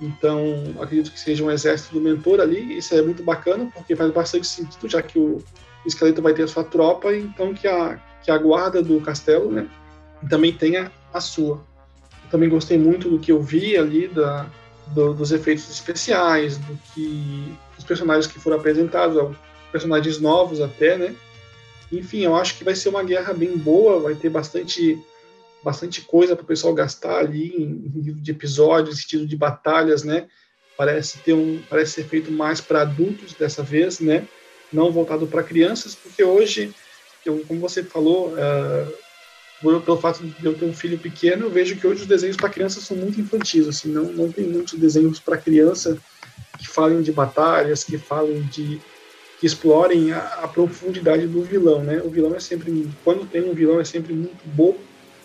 Então, 0.01 0.73
acredito 0.81 1.11
que 1.11 1.19
seja 1.19 1.43
um 1.43 1.51
exército 1.51 1.93
do 1.93 2.01
mentor 2.01 2.39
ali. 2.39 2.77
Isso 2.77 2.95
é 2.95 3.01
muito 3.01 3.21
bacana, 3.21 3.69
porque 3.73 3.95
faz 3.95 4.11
bastante 4.11 4.47
sentido, 4.47 4.89
já 4.89 5.01
que 5.01 5.19
o 5.19 5.43
esqueleto 5.85 6.21
vai 6.21 6.33
ter 6.33 6.43
a 6.43 6.47
sua 6.47 6.63
tropa, 6.63 7.15
então 7.15 7.53
que 7.53 7.67
a, 7.67 7.99
que 8.23 8.31
a 8.31 8.37
guarda 8.37 8.81
do 8.81 8.99
castelo, 8.99 9.51
né? 9.51 9.67
Também 10.29 10.53
tenha 10.53 10.91
a 11.13 11.21
sua. 11.21 11.63
Eu 12.23 12.29
também 12.31 12.49
gostei 12.49 12.77
muito 12.77 13.09
do 13.09 13.19
que 13.19 13.31
eu 13.31 13.41
vi 13.41 13.77
ali 13.77 14.07
da, 14.07 14.47
do, 14.87 15.13
dos 15.13 15.31
efeitos 15.31 15.69
especiais, 15.69 16.57
do 16.57 16.77
que 16.93 17.53
os 17.81 17.87
personagens 17.87 18.27
que 18.31 18.39
foram 18.39 18.57
apresentados, 18.57 19.35
personagens 19.71 20.19
novos 20.19 20.61
até, 20.61 20.97
né? 20.97 21.15
Enfim, 21.91 22.21
eu 22.21 22.35
acho 22.35 22.57
que 22.57 22.63
vai 22.63 22.75
ser 22.75 22.89
uma 22.89 23.03
guerra 23.03 23.33
bem 23.33 23.57
boa, 23.57 23.99
vai 23.99 24.15
ter 24.15 24.29
bastante 24.29 24.97
bastante 25.63 26.01
coisa 26.01 26.35
para 26.35 26.43
o 26.43 26.47
pessoal 26.47 26.73
gastar 26.73 27.19
ali 27.19 27.53
em, 27.55 27.91
em 27.95 28.13
de 28.13 28.31
episódios, 28.31 28.97
estilo 28.97 29.27
de 29.27 29.35
batalhas, 29.35 30.03
né? 30.03 30.27
Parece 30.75 31.19
ter 31.19 31.33
um, 31.33 31.61
parece 31.69 31.93
ser 31.93 32.05
feito 32.05 32.31
mais 32.31 32.59
para 32.59 32.81
adultos 32.81 33.33
dessa 33.33 33.61
vez, 33.61 33.99
né? 33.99 34.27
Não 34.73 34.91
voltado 34.91 35.27
para 35.27 35.43
crianças, 35.43 35.93
porque 35.93 36.23
hoje, 36.23 36.73
eu, 37.23 37.43
como 37.47 37.59
você 37.59 37.83
falou, 37.83 38.29
uh, 38.29 39.81
pelo 39.81 39.97
fato 39.97 40.23
de 40.23 40.45
eu 40.45 40.57
ter 40.57 40.65
um 40.65 40.73
filho 40.73 40.97
pequeno, 40.97 41.45
eu 41.45 41.51
vejo 41.51 41.75
que 41.75 41.85
hoje 41.85 42.01
os 42.01 42.07
desenhos 42.07 42.37
para 42.37 42.49
crianças 42.49 42.83
são 42.83 42.97
muito 42.97 43.21
infantis, 43.21 43.67
assim, 43.67 43.89
não, 43.89 44.05
não 44.05 44.31
tem 44.31 44.47
muitos 44.47 44.79
desenhos 44.79 45.19
para 45.19 45.37
criança 45.37 46.01
que 46.61 46.67
falem 46.67 47.01
de 47.01 47.11
batalhas, 47.11 47.83
que 47.83 47.97
falem 47.97 48.43
de 48.43 48.79
que 49.39 49.47
explorem 49.47 50.11
a, 50.11 50.19
a, 50.43 50.47
profundidade 50.47 51.25
do 51.25 51.41
vilão, 51.41 51.83
né? 51.83 51.99
O 52.03 52.11
vilão 52.11 52.35
é 52.35 52.39
sempre, 52.39 52.87
quando 53.03 53.25
tem 53.25 53.41
um 53.41 53.55
vilão 53.55 53.81
é 53.81 53.83
sempre 53.83 54.13
muito 54.13 54.37
bobo, 54.45 54.79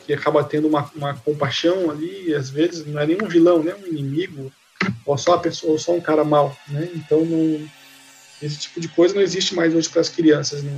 que 0.07 0.12
acaba 0.14 0.42
tendo 0.42 0.66
uma, 0.66 0.90
uma 0.96 1.14
compaixão 1.14 1.90
ali, 1.90 2.35
às 2.35 2.49
vezes 2.49 2.87
não 2.87 2.99
é 2.99 3.07
nem 3.07 3.18
um 3.22 3.29
vilão, 3.29 3.62
né? 3.62 3.75
Um 3.75 3.87
inimigo, 3.87 4.51
ou 5.05 5.18
só 5.18 5.35
a 5.35 5.38
pessoa, 5.38 5.75
ou 5.75 5.79
só 5.79 5.92
um 5.92 6.01
cara 6.01 6.25
mal, 6.25 6.57
né? 6.68 6.88
Então 6.94 7.27
não, 7.27 7.68
esse 8.40 8.57
tipo 8.57 8.81
de 8.81 8.88
coisa 8.88 9.14
não 9.14 9.20
existe 9.20 9.55
mais 9.55 9.75
hoje 9.75 9.90
para 9.90 10.01
as 10.01 10.09
crianças, 10.09 10.62
não, 10.62 10.72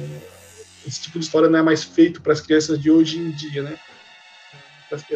esse 0.85 1.03
tipo 1.03 1.21
de 1.21 1.25
história 1.25 1.49
não 1.49 1.61
é 1.61 1.63
mais 1.63 1.85
feito 1.85 2.21
para 2.21 2.33
as 2.33 2.41
crianças 2.41 2.81
de 2.81 2.91
hoje 2.91 3.19
em 3.19 3.31
dia, 3.31 3.63
né? 3.63 3.79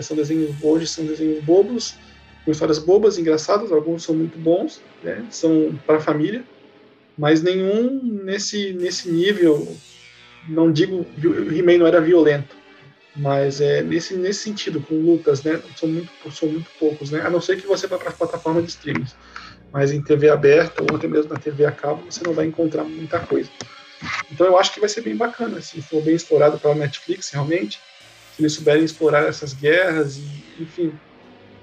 São 0.01 0.17
desenhos 0.17 0.55
hoje 0.63 0.87
são 0.87 1.05
desenhos 1.05 1.43
bobos, 1.43 1.97
com 2.45 2.51
histórias 2.51 2.79
bobas, 2.79 3.19
engraçadas, 3.19 3.73
alguns 3.73 4.03
são 4.03 4.15
muito 4.15 4.39
bons, 4.39 4.81
né? 5.03 5.25
São 5.31 5.79
para 5.87 5.97
a 5.97 6.01
família, 6.01 6.45
mas 7.17 7.43
nenhum 7.43 8.01
nesse 8.25 8.73
nesse 8.73 9.11
nível, 9.11 9.77
não 10.49 10.73
digo 10.73 11.07
He-Man 11.19 11.79
não 11.79 11.87
era 11.87 12.01
violento, 12.01 12.57
mas 13.15 13.61
é 13.61 13.83
nesse 13.83 14.15
nesse 14.15 14.41
sentido, 14.41 14.81
com 14.81 14.95
lutas, 14.95 15.43
né? 15.43 15.61
São 15.77 15.89
muito 15.89 16.11
são 16.33 16.49
muito 16.49 16.71
poucos, 16.79 17.11
né? 17.11 17.21
A 17.21 17.31
não 17.31 17.41
ser 17.41 17.61
que 17.61 17.67
você 17.67 17.87
vá 17.87 17.99
para 17.99 18.11
a 18.11 18.15
plataforma 18.15 18.61
de 18.61 18.69
streams, 18.69 19.15
mas 19.73 19.93
em 19.93 20.03
TV 20.03 20.29
aberta 20.29 20.83
ou 20.83 20.97
até 20.97 21.07
mesmo 21.07 21.33
na 21.33 21.39
TV 21.39 21.65
a 21.65 21.73
cabo 21.73 22.03
você 22.11 22.25
não 22.25 22.33
vai 22.33 22.47
encontrar 22.47 22.85
muita 22.85 23.21
coisa. 23.21 23.51
Então 24.33 24.47
eu 24.47 24.59
acho 24.59 24.75
que 24.75 24.81
vai 24.81 24.89
ser 24.89 25.03
bem 25.03 25.17
bacana, 25.17 25.61
se 25.61 25.81
for 25.81 26.03
bem 26.03 26.15
explorado 26.15 26.59
pela 26.59 26.75
Netflix, 26.75 27.31
realmente, 27.31 27.79
se 28.35 28.43
eles 28.43 28.53
souberem 28.53 28.83
explorar 28.83 29.29
essas 29.29 29.53
guerras 29.53 30.17
e, 30.17 30.63
enfim, 30.63 30.93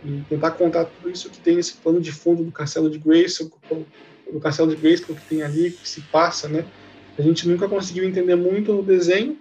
e 0.04 0.22
tentar 0.30 0.52
contar 0.52 0.86
tudo 0.86 1.10
isso 1.10 1.30
que 1.30 1.40
tem 1.40 1.56
nesse 1.56 1.74
plano 1.74 2.00
de 2.00 2.12
fundo 2.12 2.44
do 2.44 2.52
Castelo 2.52 2.90
de 2.90 2.98
Grace, 2.98 3.50
do 4.32 4.40
Castelo 4.40 4.74
de 4.74 4.82
Grace 4.82 5.04
que 5.04 5.14
tem 5.28 5.42
ali, 5.42 5.72
que 5.72 5.88
se 5.88 6.02
passa, 6.02 6.48
né? 6.48 6.66
A 7.18 7.22
gente 7.22 7.48
nunca 7.48 7.68
conseguiu 7.68 8.06
entender 8.06 8.36
muito 8.36 8.74
no 8.74 8.82
desenho, 8.82 9.38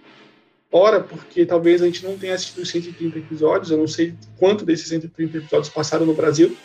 ora 0.71 0.99
porque 0.99 1.45
talvez 1.45 1.81
a 1.81 1.85
gente 1.85 2.03
não 2.03 2.17
tenha 2.17 2.35
assistido 2.35 2.61
os 2.61 2.69
130 2.69 3.19
episódios, 3.19 3.71
eu 3.71 3.77
não 3.77 3.87
sei 3.87 4.13
quanto 4.37 4.65
desses 4.65 4.87
130 4.89 5.37
episódios 5.37 5.69
passaram 5.69 6.05
no 6.05 6.13
Brasil, 6.13 6.55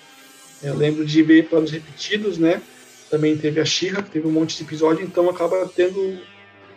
eu 0.63 0.75
lembro 0.77 1.05
de 1.05 1.23
ver 1.23 1.49
planos 1.49 1.71
repetidos, 1.71 2.39
né? 2.39 2.61
também 3.15 3.37
teve 3.37 3.61
a 3.61 3.65
Shira, 3.65 4.03
que 4.03 4.11
teve 4.11 4.27
um 4.27 4.31
monte 4.33 4.57
de 4.57 4.65
episódio, 4.65 5.05
então 5.05 5.29
acaba 5.31 5.71
tendo 5.75 6.19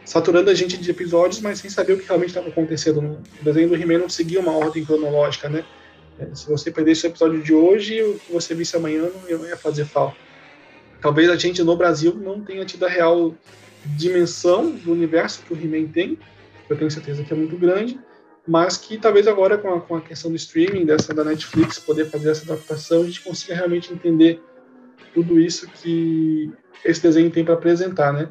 saturando 0.06 0.50
a 0.50 0.54
gente 0.54 0.78
de 0.78 0.90
episódios, 0.90 1.42
mas 1.42 1.60
sem 1.60 1.70
saber 1.70 1.94
o 1.94 1.98
que 1.98 2.06
realmente 2.06 2.30
estava 2.30 2.48
acontecendo. 2.48 3.00
O 3.42 3.44
desenho 3.44 3.70
do 3.70 3.76
He-Man 3.76 3.98
não 3.98 4.10
seguia 4.10 4.40
uma 4.40 4.56
ordem 4.56 4.86
cronológica, 4.86 5.50
né? 5.50 5.66
É, 6.20 6.34
se 6.34 6.50
você 6.50 6.72
perdesse 6.72 7.06
o 7.06 7.10
episódio 7.10 7.42
de 7.42 7.54
hoje, 7.54 8.02
o 8.02 8.20
que 8.20 8.32
você 8.32 8.56
visse 8.56 8.76
amanhã 8.76 9.10
não 9.30 9.46
ia 9.46 9.58
fazer 9.58 9.86
falta. 9.86 10.18
Talvez 11.02 11.30
a 11.30 11.36
gente 11.36 11.62
no 11.64 11.76
Brasil 11.76 12.16
não 12.16 12.44
tenha 12.44 12.66
tido 12.66 12.86
a 12.86 12.90
real 12.90 13.36
dimensão 13.86 14.72
do 14.72 14.92
universo 14.92 15.44
que 15.44 15.54
o 15.54 15.58
He-Man 15.58 15.88
tem, 15.88 16.18
eu 16.70 16.78
tenho 16.78 16.90
certeza 16.92 17.24
que 17.24 17.32
é 17.32 17.36
muito 17.36 17.56
grande, 17.56 18.00
mas 18.48 18.78
que 18.78 18.98
talvez 18.98 19.28
agora 19.28 19.58
com 19.58 19.74
a, 19.74 19.82
com 19.82 19.96
a 19.96 20.02
questão 20.02 20.32
do 20.32 20.38
streaming, 20.38 20.86
dessa 20.86 21.14
da 21.14 21.24
Netflix, 21.24 21.78
poder 21.80 22.10
fazer 22.10 22.32
essa 22.32 22.52
adaptação, 22.52 23.02
a 23.02 23.06
gente 23.06 23.22
consiga 23.22 23.54
realmente 23.54 23.94
entender 23.94 24.42
tudo 25.14 25.40
isso 25.40 25.68
que 25.68 26.52
esse 26.84 27.02
desenho 27.02 27.30
tem 27.30 27.44
para 27.44 27.54
apresentar, 27.54 28.12
né? 28.12 28.30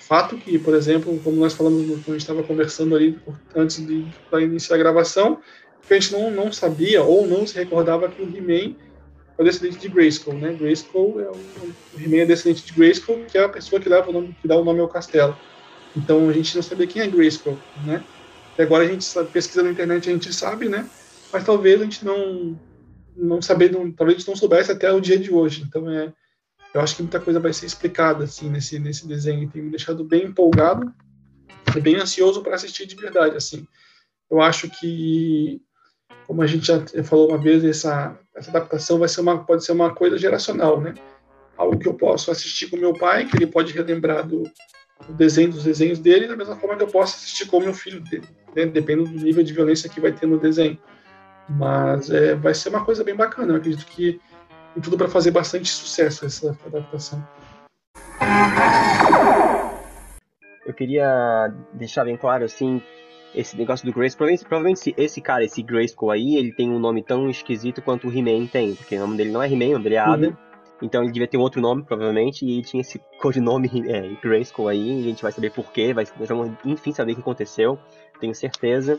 Fato 0.00 0.36
que, 0.36 0.58
por 0.58 0.74
exemplo, 0.74 1.18
como 1.22 1.36
nós 1.36 1.52
falamos 1.52 1.86
quando 1.86 2.08
a 2.08 2.12
gente 2.12 2.20
estava 2.20 2.42
conversando 2.42 2.96
ali 2.96 3.18
antes 3.54 3.84
de 3.84 4.06
iniciar 4.40 4.76
a 4.76 4.78
gravação, 4.78 5.40
que 5.88 5.94
a 5.94 6.00
gente 6.00 6.12
não, 6.12 6.30
não 6.30 6.52
sabia 6.52 7.02
ou 7.02 7.26
não 7.26 7.46
se 7.46 7.54
recordava 7.54 8.08
que 8.08 8.22
o 8.22 8.36
He-Man 8.36 8.76
é 9.38 9.44
descendente 9.44 9.78
de 9.78 9.88
Grayskull, 9.88 10.34
né? 10.34 10.52
Grayskull 10.52 11.20
é 11.20 11.28
o, 11.28 11.34
o 11.34 12.00
He-Man 12.00 12.18
é 12.18 12.26
descendente 12.26 12.66
de 12.66 12.72
Grayskull, 12.72 13.24
que 13.24 13.38
é 13.38 13.44
a 13.44 13.48
pessoa 13.48 13.80
que, 13.80 13.88
leva 13.88 14.10
o 14.10 14.12
nome, 14.12 14.36
que 14.40 14.46
dá 14.46 14.56
o 14.56 14.64
nome 14.64 14.80
ao 14.80 14.88
castelo. 14.88 15.36
Então 15.96 16.28
a 16.28 16.32
gente 16.32 16.54
não 16.54 16.62
sabia 16.62 16.86
quem 16.86 17.02
é 17.02 17.06
Grayskull, 17.06 17.58
né? 17.84 18.04
E 18.58 18.62
agora 18.62 18.84
a 18.84 18.88
gente 18.88 19.04
sabe, 19.04 19.30
pesquisa 19.30 19.62
na 19.62 19.70
internet 19.70 20.08
a 20.08 20.12
gente 20.12 20.32
sabe, 20.32 20.68
né? 20.68 20.88
Mas 21.32 21.44
talvez 21.44 21.80
a 21.80 21.84
gente 21.84 22.04
não 22.04 22.58
não 23.16 23.42
saber, 23.42 23.72
não, 23.72 23.90
talvez 23.90 24.16
a 24.16 24.18
gente 24.20 24.28
não 24.28 24.36
soubesse 24.36 24.70
até 24.70 24.92
o 24.92 25.00
dia 25.00 25.18
de 25.18 25.32
hoje. 25.32 25.64
Então, 25.66 25.90
é, 25.90 26.12
eu 26.72 26.80
acho 26.80 26.94
que 26.94 27.02
muita 27.02 27.18
coisa 27.18 27.40
vai 27.40 27.52
ser 27.52 27.66
explicada 27.66 28.24
assim 28.24 28.48
nesse 28.48 28.78
nesse 28.78 29.08
desenho. 29.08 29.50
Tem 29.50 29.62
me 29.62 29.70
deixado 29.70 30.04
bem 30.04 30.26
empolgado 30.26 30.92
e 31.76 31.80
bem 31.80 31.96
ansioso 31.96 32.42
para 32.42 32.54
assistir 32.54 32.86
de 32.86 32.94
verdade. 32.94 33.36
Assim, 33.36 33.66
eu 34.30 34.40
acho 34.40 34.68
que, 34.68 35.60
como 36.26 36.42
a 36.42 36.46
gente 36.46 36.66
já 36.66 36.80
falou 37.04 37.28
uma 37.28 37.38
vez, 37.38 37.64
essa 37.64 38.18
essa 38.34 38.50
adaptação 38.50 38.98
vai 38.98 39.08
ser 39.08 39.20
uma 39.20 39.44
pode 39.44 39.64
ser 39.64 39.72
uma 39.72 39.94
coisa 39.94 40.16
geracional, 40.16 40.80
né? 40.80 40.94
algo 41.58 41.76
que 41.76 41.88
eu 41.88 41.94
posso 41.94 42.30
assistir 42.30 42.68
com 42.68 42.76
meu 42.76 42.92
pai, 42.92 43.26
que 43.26 43.36
ele 43.36 43.46
pode 43.46 43.72
relembrar 43.72 44.26
do, 44.26 44.44
do 45.06 45.12
desenho 45.14 45.50
dos 45.50 45.64
desenhos 45.64 45.98
dele, 45.98 46.28
da 46.28 46.36
mesma 46.36 46.54
forma 46.54 46.76
que 46.76 46.84
eu 46.84 46.88
posso 46.88 47.16
assistir 47.16 47.46
com 47.46 47.60
meu 47.60 47.74
filho 47.74 48.02
né? 48.54 48.66
dependendo 48.66 49.10
do 49.10 49.24
nível 49.24 49.42
de 49.42 49.52
violência 49.52 49.90
que 49.90 50.00
vai 50.00 50.12
ter 50.12 50.26
no 50.26 50.38
desenho. 50.38 50.78
Mas 51.48 52.10
é, 52.10 52.34
vai 52.36 52.54
ser 52.54 52.68
uma 52.68 52.84
coisa 52.84 53.02
bem 53.02 53.16
bacana. 53.16 53.52
Eu 53.52 53.56
acredito 53.56 53.86
que 53.86 54.20
tem 54.74 54.82
tudo 54.82 54.96
para 54.96 55.08
fazer 55.08 55.30
bastante 55.30 55.68
sucesso 55.68 56.24
essa 56.24 56.56
adaptação. 56.64 57.26
Eu 60.64 60.74
queria 60.74 61.52
deixar 61.72 62.04
bem 62.04 62.16
claro, 62.16 62.44
assim, 62.44 62.82
esse 63.34 63.56
negócio 63.56 63.86
do 63.86 63.92
Grace. 63.92 64.16
Provavelmente, 64.16 64.44
provavelmente 64.44 64.94
esse 64.96 65.20
cara, 65.20 65.44
esse 65.44 65.62
Grayskull 65.62 66.10
aí, 66.10 66.36
ele 66.36 66.52
tem 66.52 66.70
um 66.70 66.78
nome 66.78 67.02
tão 67.02 67.28
esquisito 67.28 67.82
quanto 67.82 68.08
o 68.08 68.12
He-Man 68.12 68.46
tem, 68.46 68.74
porque 68.74 68.96
o 68.96 69.00
nome 69.00 69.16
dele 69.16 69.30
não 69.30 69.42
é 69.42 69.46
He-Man, 69.46 69.66
o 69.66 69.72
nome 69.72 69.84
dele 69.84 69.94
é 69.96 69.98
Adam. 69.98 70.30
Uhum. 70.30 70.36
Então 70.80 71.02
ele 71.02 71.12
devia 71.12 71.26
ter 71.26 71.36
um 71.36 71.40
outro 71.40 71.60
nome, 71.60 71.82
provavelmente, 71.82 72.44
e 72.44 72.52
ele 72.52 72.62
tinha 72.62 72.80
esse 72.80 73.00
codinome 73.20 73.84
é, 73.86 74.08
Grayskull 74.22 74.68
aí, 74.68 75.00
e 75.00 75.04
a 75.04 75.08
gente 75.08 75.22
vai 75.22 75.32
saber 75.32 75.50
porquê, 75.50 75.92
vai, 75.92 76.06
nós 76.18 76.28
vamos 76.28 76.52
enfim 76.64 76.92
saber 76.92 77.12
o 77.12 77.14
que 77.16 77.20
aconteceu, 77.20 77.78
tenho 78.20 78.34
certeza. 78.34 78.98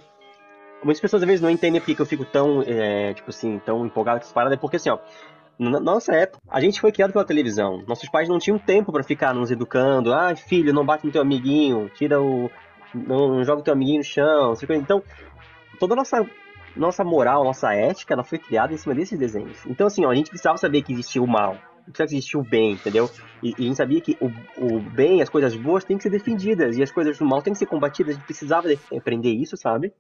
Muitas 0.83 1.01
pessoas 1.01 1.21
às 1.21 1.27
vezes 1.27 1.41
não 1.41 1.49
entendem 1.49 1.81
porque 1.81 2.01
eu 2.01 2.05
fico 2.05 2.23
tão, 2.25 2.63
é, 2.65 3.13
tipo 3.13 3.29
assim, 3.29 3.59
tão 3.65 3.85
empolgado 3.85 4.19
com 4.19 4.25
essa 4.25 4.33
parada, 4.33 4.57
porque 4.57 4.77
assim, 4.77 4.89
ó, 4.89 4.99
na 5.59 5.77
nossa 5.77 6.13
época, 6.15 6.41
a 6.49 6.61
gente 6.61 6.79
foi 6.79 6.89
criado 6.89 7.11
pela 7.11 7.25
televisão. 7.25 7.83
Nossos 7.85 8.07
pais 8.07 8.29
não 8.29 8.39
tinham 8.39 8.57
tempo 8.57 8.93
para 8.93 9.03
ficar 9.03 9.33
nos 9.33 9.51
educando. 9.51 10.13
Ah, 10.13 10.33
filho, 10.33 10.73
não 10.73 10.85
bate 10.85 11.05
no 11.05 11.11
teu 11.11 11.21
amiguinho, 11.21 11.91
tira 11.95 12.21
o. 12.21 12.49
Não, 12.93 13.35
não 13.35 13.43
joga 13.43 13.61
o 13.61 13.63
teu 13.63 13.73
amiguinho 13.73 13.99
no 13.99 14.03
chão. 14.03 14.53
Então, 14.71 15.03
toda 15.79 15.93
a 15.93 15.97
nossa, 15.97 16.25
nossa 16.75 17.03
moral, 17.03 17.43
nossa 17.43 17.73
ética, 17.73 18.13
ela 18.13 18.23
foi 18.23 18.37
criada 18.37 18.73
em 18.73 18.77
cima 18.77 18.95
desses 18.95 19.17
desenhos. 19.17 19.65
Então, 19.65 19.87
assim, 19.87 20.05
ó, 20.05 20.11
a 20.11 20.15
gente 20.15 20.29
precisava 20.29 20.57
saber 20.57 20.81
que 20.81 20.93
existia 20.93 21.21
o 21.21 21.27
mal, 21.27 21.57
precisava 21.85 22.09
que 22.09 22.15
existia 22.15 22.39
o 22.39 22.43
bem, 22.43 22.73
entendeu? 22.73 23.09
E, 23.41 23.49
e, 23.49 23.63
a 23.63 23.67
gente 23.67 23.77
sabia 23.77 24.01
que 24.01 24.17
o, 24.19 24.27
o 24.57 24.79
bem, 24.79 25.21
as 25.21 25.29
coisas 25.29 25.55
boas 25.55 25.83
têm 25.83 25.97
que 25.97 26.03
ser 26.03 26.09
defendidas 26.09 26.77
e 26.77 26.83
as 26.83 26.91
coisas 26.91 27.17
do 27.17 27.25
mal 27.25 27.41
têm 27.41 27.53
que 27.53 27.59
ser 27.59 27.65
combatidas. 27.65 28.15
A 28.15 28.17
gente 28.17 28.25
precisava 28.25 28.67
aprender 28.95 29.31
isso, 29.31 29.55
sabe? 29.57 29.93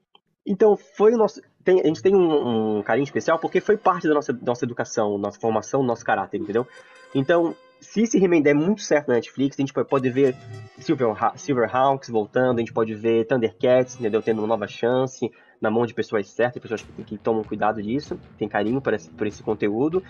Então, 0.45 0.75
foi 0.75 1.13
o 1.13 1.17
nosso. 1.17 1.41
Tem, 1.63 1.81
a 1.81 1.87
gente 1.87 2.01
tem 2.01 2.15
um, 2.15 2.77
um, 2.77 2.83
carinho 2.83 3.03
especial 3.03 3.37
porque 3.37 3.61
foi 3.61 3.77
parte 3.77 4.07
da 4.07 4.13
nossa, 4.13 4.33
nossa 4.41 4.65
educação, 4.65 5.17
nossa 5.17 5.39
formação, 5.39 5.83
nosso 5.83 6.03
caráter, 6.03 6.39
entendeu? 6.39 6.65
Então, 7.13 7.55
se 7.79 8.01
esse 8.01 8.17
He-Man 8.17 8.41
der 8.41 8.53
muito 8.53 8.81
certo 8.81 9.07
na 9.07 9.15
Netflix, 9.15 9.57
a 9.57 9.61
gente 9.61 9.73
pode 9.73 10.09
ver 10.09 10.35
Silver, 10.77 11.15
Silverhawks 11.35 12.09
voltando, 12.09 12.57
a 12.57 12.59
gente 12.59 12.73
pode 12.73 12.93
ver 12.93 13.25
Thundercats, 13.25 13.99
entendeu? 13.99 14.21
Tendo 14.21 14.39
uma 14.39 14.47
nova 14.47 14.67
chance 14.67 15.31
na 15.61 15.69
mão 15.69 15.85
de 15.85 15.93
pessoas 15.93 16.29
certas, 16.29 16.61
pessoas 16.61 16.81
que, 16.81 17.03
que 17.03 17.17
tomam 17.17 17.43
cuidado 17.43 17.81
disso, 17.81 18.19
tem 18.37 18.47
carinho 18.47 18.81
por 18.81 18.93
esse, 18.93 19.09
por 19.09 19.27
esse 19.27 19.43
conteúdo. 19.43 20.03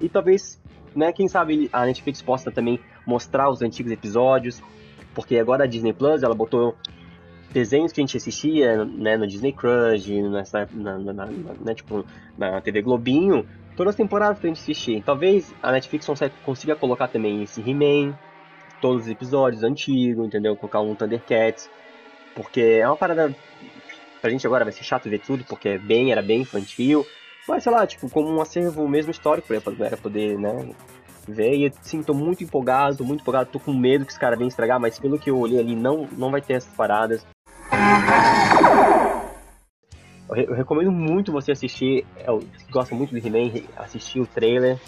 E 0.00 0.08
talvez, 0.08 0.60
né, 0.94 1.12
quem 1.12 1.28
sabe 1.28 1.68
a 1.72 1.84
Netflix 1.86 2.22
possa 2.22 2.50
também 2.50 2.80
mostrar 3.06 3.50
os 3.50 3.62
antigos 3.62 3.92
episódios, 3.92 4.62
porque 5.14 5.38
agora 5.38 5.64
a 5.64 5.66
Disney 5.66 5.92
Plus, 5.92 6.22
ela 6.22 6.34
botou 6.34 6.74
desenhos 7.52 7.92
que 7.92 8.00
a 8.00 8.02
gente 8.02 8.16
assistia 8.16 8.84
né, 8.84 9.16
no 9.16 9.26
Disney 9.26 9.52
Crush, 9.52 10.08
nessa, 10.08 10.68
na, 10.72 10.98
na, 10.98 11.12
na, 11.12 11.26
né, 11.26 11.74
tipo, 11.74 12.04
na 12.36 12.60
TV 12.60 12.82
Globinho, 12.82 13.46
todas 13.76 13.92
as 13.92 13.96
temporadas 13.96 14.38
pra 14.38 14.48
gente 14.48 14.60
assistir. 14.60 15.02
Talvez 15.02 15.54
a 15.62 15.72
Netflix 15.72 16.06
consiga 16.44 16.76
colocar 16.76 17.08
também 17.08 17.42
esse 17.42 17.60
He-Man, 17.60 18.16
todos 18.80 19.04
os 19.04 19.08
episódios 19.10 19.62
antigos, 19.62 20.26
entendeu? 20.26 20.56
Colocar 20.56 20.80
um 20.80 20.94
Thundercats, 20.94 21.70
porque 22.34 22.60
é 22.60 22.86
uma 22.86 22.96
parada. 22.96 23.34
Pra 24.20 24.30
gente 24.30 24.46
agora 24.46 24.64
vai 24.64 24.72
ser 24.72 24.84
chato 24.84 25.08
ver 25.08 25.20
tudo, 25.20 25.44
porque 25.44 25.70
é 25.70 25.78
bem, 25.78 26.10
era 26.10 26.22
bem 26.22 26.42
infantil. 26.42 27.06
Mas 27.46 27.62
sei 27.62 27.72
lá, 27.72 27.86
tipo, 27.86 28.08
como 28.08 28.30
um 28.30 28.40
acervo 28.40 28.88
mesmo 28.88 29.10
histórico 29.10 29.48
pra 29.48 29.72
galera 29.72 29.96
poder, 29.98 30.38
né, 30.38 30.70
ver. 31.28 31.54
E 31.54 31.72
sim, 31.82 32.02
tô 32.02 32.14
muito 32.14 32.42
empolgado, 32.42 33.04
muito 33.04 33.20
empolgado, 33.20 33.50
tô 33.50 33.60
com 33.60 33.72
medo 33.74 34.06
que 34.06 34.12
os 34.12 34.18
caras 34.18 34.38
venham 34.38 34.48
estragar, 34.48 34.80
mas 34.80 34.98
pelo 34.98 35.18
que 35.18 35.28
eu 35.30 35.38
olhei 35.38 35.58
ali, 35.60 35.76
não, 35.76 36.08
não 36.12 36.30
vai 36.30 36.40
ter 36.40 36.54
essas 36.54 36.72
paradas. 36.74 37.26
Eu, 40.28 40.54
recomendo 40.54 40.90
muito 40.90 41.30
você 41.30 41.52
assistir, 41.52 42.06
é, 42.16 42.26
se 42.58 42.70
gosta 42.70 42.94
muito 42.94 43.14
de 43.14 43.26
He-Man, 43.26 43.62
assistir 43.76 44.20
o 44.20 44.26
trailer 44.26 44.78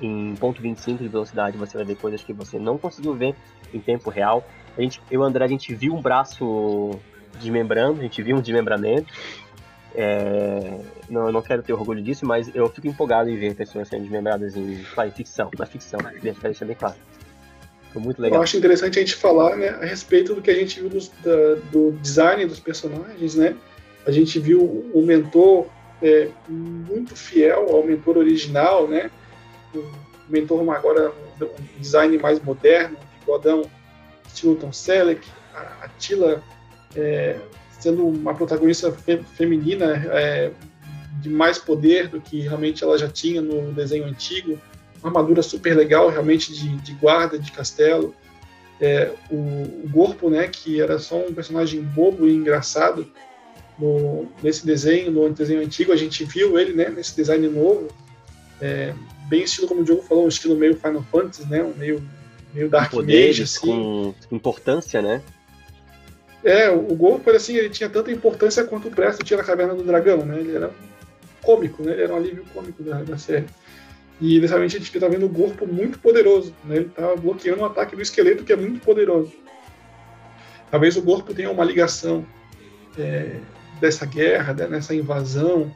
em 0.00 0.34
ponto 0.36 0.60
.25 0.60 0.98
de 0.98 1.08
velocidade, 1.08 1.56
você 1.56 1.76
vai 1.76 1.86
ver 1.86 1.96
coisas 1.96 2.22
que 2.22 2.32
você 2.32 2.58
não 2.58 2.76
conseguiu 2.76 3.14
ver 3.14 3.34
em 3.72 3.80
tempo 3.80 4.10
real. 4.10 4.46
A 4.76 4.82
gente, 4.82 5.00
eu 5.10 5.20
e 5.20 5.22
o 5.22 5.22
André, 5.22 5.44
a 5.44 5.48
gente 5.48 5.74
viu 5.74 5.94
um 5.94 6.02
braço 6.02 6.90
desmembrando, 7.38 8.00
a 8.00 8.02
gente 8.02 8.22
viu 8.22 8.36
um 8.36 8.40
desmembramento. 8.40 9.12
É, 9.94 10.80
não, 11.08 11.26
eu 11.26 11.32
não 11.32 11.42
quero 11.42 11.62
ter 11.62 11.72
orgulho 11.72 12.02
disso, 12.02 12.26
mas 12.26 12.54
eu 12.54 12.68
fico 12.68 12.88
empolgado 12.88 13.28
em 13.28 13.36
ver 13.36 13.54
pessoas 13.54 13.88
sendo 13.88 14.02
desmembradas 14.02 14.56
em, 14.56 14.82
claro, 14.94 15.10
em 15.10 15.12
ficção, 15.12 15.50
na 15.58 15.66
ficção, 15.66 16.00
queria 16.00 16.34
deixar 16.34 16.64
bem 16.64 16.76
claro. 16.76 16.96
Foi 17.92 18.00
muito 18.00 18.20
legal. 18.20 18.38
Eu 18.38 18.42
acho 18.42 18.56
interessante 18.56 18.98
a 18.98 19.02
gente 19.02 19.14
falar 19.14 19.56
né, 19.56 19.68
a 19.68 19.84
respeito 19.84 20.34
do 20.34 20.40
que 20.40 20.50
a 20.50 20.54
gente 20.54 20.80
viu 20.80 20.88
dos, 20.88 21.08
da, 21.22 21.54
do 21.70 21.92
design 22.00 22.46
dos 22.46 22.58
personagens, 22.58 23.34
né? 23.34 23.54
A 24.06 24.10
gente 24.10 24.38
viu 24.38 24.90
o 24.92 25.02
mentor 25.02 25.66
é, 26.02 26.28
muito 26.48 27.14
fiel 27.14 27.68
ao 27.70 27.84
mentor 27.84 28.16
original, 28.18 28.88
né? 28.88 29.10
O 29.74 29.84
mentor 30.28 30.68
agora 30.74 31.12
um 31.40 31.80
design 31.80 32.18
mais 32.18 32.40
moderno, 32.40 32.96
bigodão, 33.20 33.62
estilo 34.26 34.56
Tom 34.56 34.72
Selleck, 34.72 35.26
a 35.54 35.88
Tila 35.98 36.42
é, 36.96 37.38
sendo 37.78 38.06
uma 38.06 38.34
protagonista 38.34 38.92
fe, 38.92 39.18
feminina 39.36 39.94
é, 40.12 40.50
de 41.20 41.28
mais 41.28 41.58
poder 41.58 42.08
do 42.08 42.20
que 42.20 42.40
realmente 42.40 42.82
ela 42.82 42.98
já 42.98 43.08
tinha 43.08 43.40
no 43.40 43.72
desenho 43.72 44.04
antigo 44.04 44.58
uma 45.00 45.08
armadura 45.08 45.42
super 45.42 45.76
legal, 45.76 46.08
realmente 46.08 46.52
de, 46.52 46.76
de 46.76 46.92
guarda 46.94 47.38
de 47.38 47.50
castelo. 47.50 48.14
É, 48.80 49.12
o, 49.30 49.36
o 49.36 49.88
Gorpo, 49.90 50.28
né, 50.28 50.48
que 50.48 50.80
era 50.80 50.98
só 50.98 51.16
um 51.16 51.32
personagem 51.32 51.80
bobo 51.80 52.26
e 52.26 52.34
engraçado 52.34 53.06
no, 53.82 54.28
nesse 54.40 54.64
desenho, 54.64 55.10
no 55.10 55.28
desenho 55.30 55.60
antigo, 55.60 55.92
a 55.92 55.96
gente 55.96 56.24
viu 56.24 56.56
ele 56.56 56.72
né, 56.72 56.88
nesse 56.88 57.16
design 57.16 57.48
novo, 57.48 57.88
é, 58.60 58.94
bem 59.28 59.42
estilo, 59.42 59.66
como 59.66 59.80
o 59.80 59.84
Diogo 59.84 60.02
falou, 60.02 60.24
um 60.24 60.28
estilo 60.28 60.56
meio 60.56 60.76
Final 60.76 61.04
Fantasy, 61.10 61.48
né, 61.48 61.64
um 61.64 61.74
meio, 61.74 62.00
meio 62.54 62.68
Dark 62.68 62.92
Poderes, 62.92 63.38
Mage, 63.38 63.42
assim. 63.42 63.66
com 63.66 64.14
importância, 64.30 65.02
né? 65.02 65.20
É, 66.44 66.70
o 66.70 66.94
Gorpo, 66.94 67.30
assim, 67.30 67.56
ele 67.56 67.70
tinha 67.70 67.88
tanta 67.88 68.10
importância 68.12 68.64
quanto 68.64 68.88
o 68.88 68.90
Presto 68.90 69.24
tinha 69.24 69.36
na 69.36 69.44
Caverna 69.44 69.74
do 69.74 69.82
Dragão, 69.82 70.24
né, 70.24 70.38
ele 70.38 70.54
era 70.54 70.70
cômico, 71.42 71.82
né, 71.82 71.92
ele 71.92 72.02
era 72.02 72.14
um 72.14 72.16
alívio 72.16 72.44
cômico 72.54 72.84
da, 72.84 73.02
da 73.02 73.18
série. 73.18 73.46
E 74.20 74.36
inicialmente 74.36 74.76
a 74.76 74.78
gente 74.78 74.94
está 74.94 75.08
vendo 75.08 75.26
o 75.26 75.30
corpo 75.30 75.66
muito 75.66 75.98
poderoso, 75.98 76.54
né? 76.64 76.76
Ele 76.76 76.86
está 76.86 77.16
bloqueando 77.16 77.62
o 77.62 77.64
ataque 77.64 77.96
do 77.96 78.02
esqueleto, 78.02 78.44
que 78.44 78.52
é 78.52 78.56
muito 78.56 78.80
poderoso. 78.84 79.32
Talvez 80.70 80.96
o 80.96 81.02
corpo 81.02 81.34
tenha 81.34 81.50
uma 81.50 81.64
ligação 81.64 82.24
é, 82.96 83.40
dessa 83.82 84.06
guerra, 84.06 84.54
né? 84.54 84.66
dessa 84.66 84.94
invasão, 84.94 85.70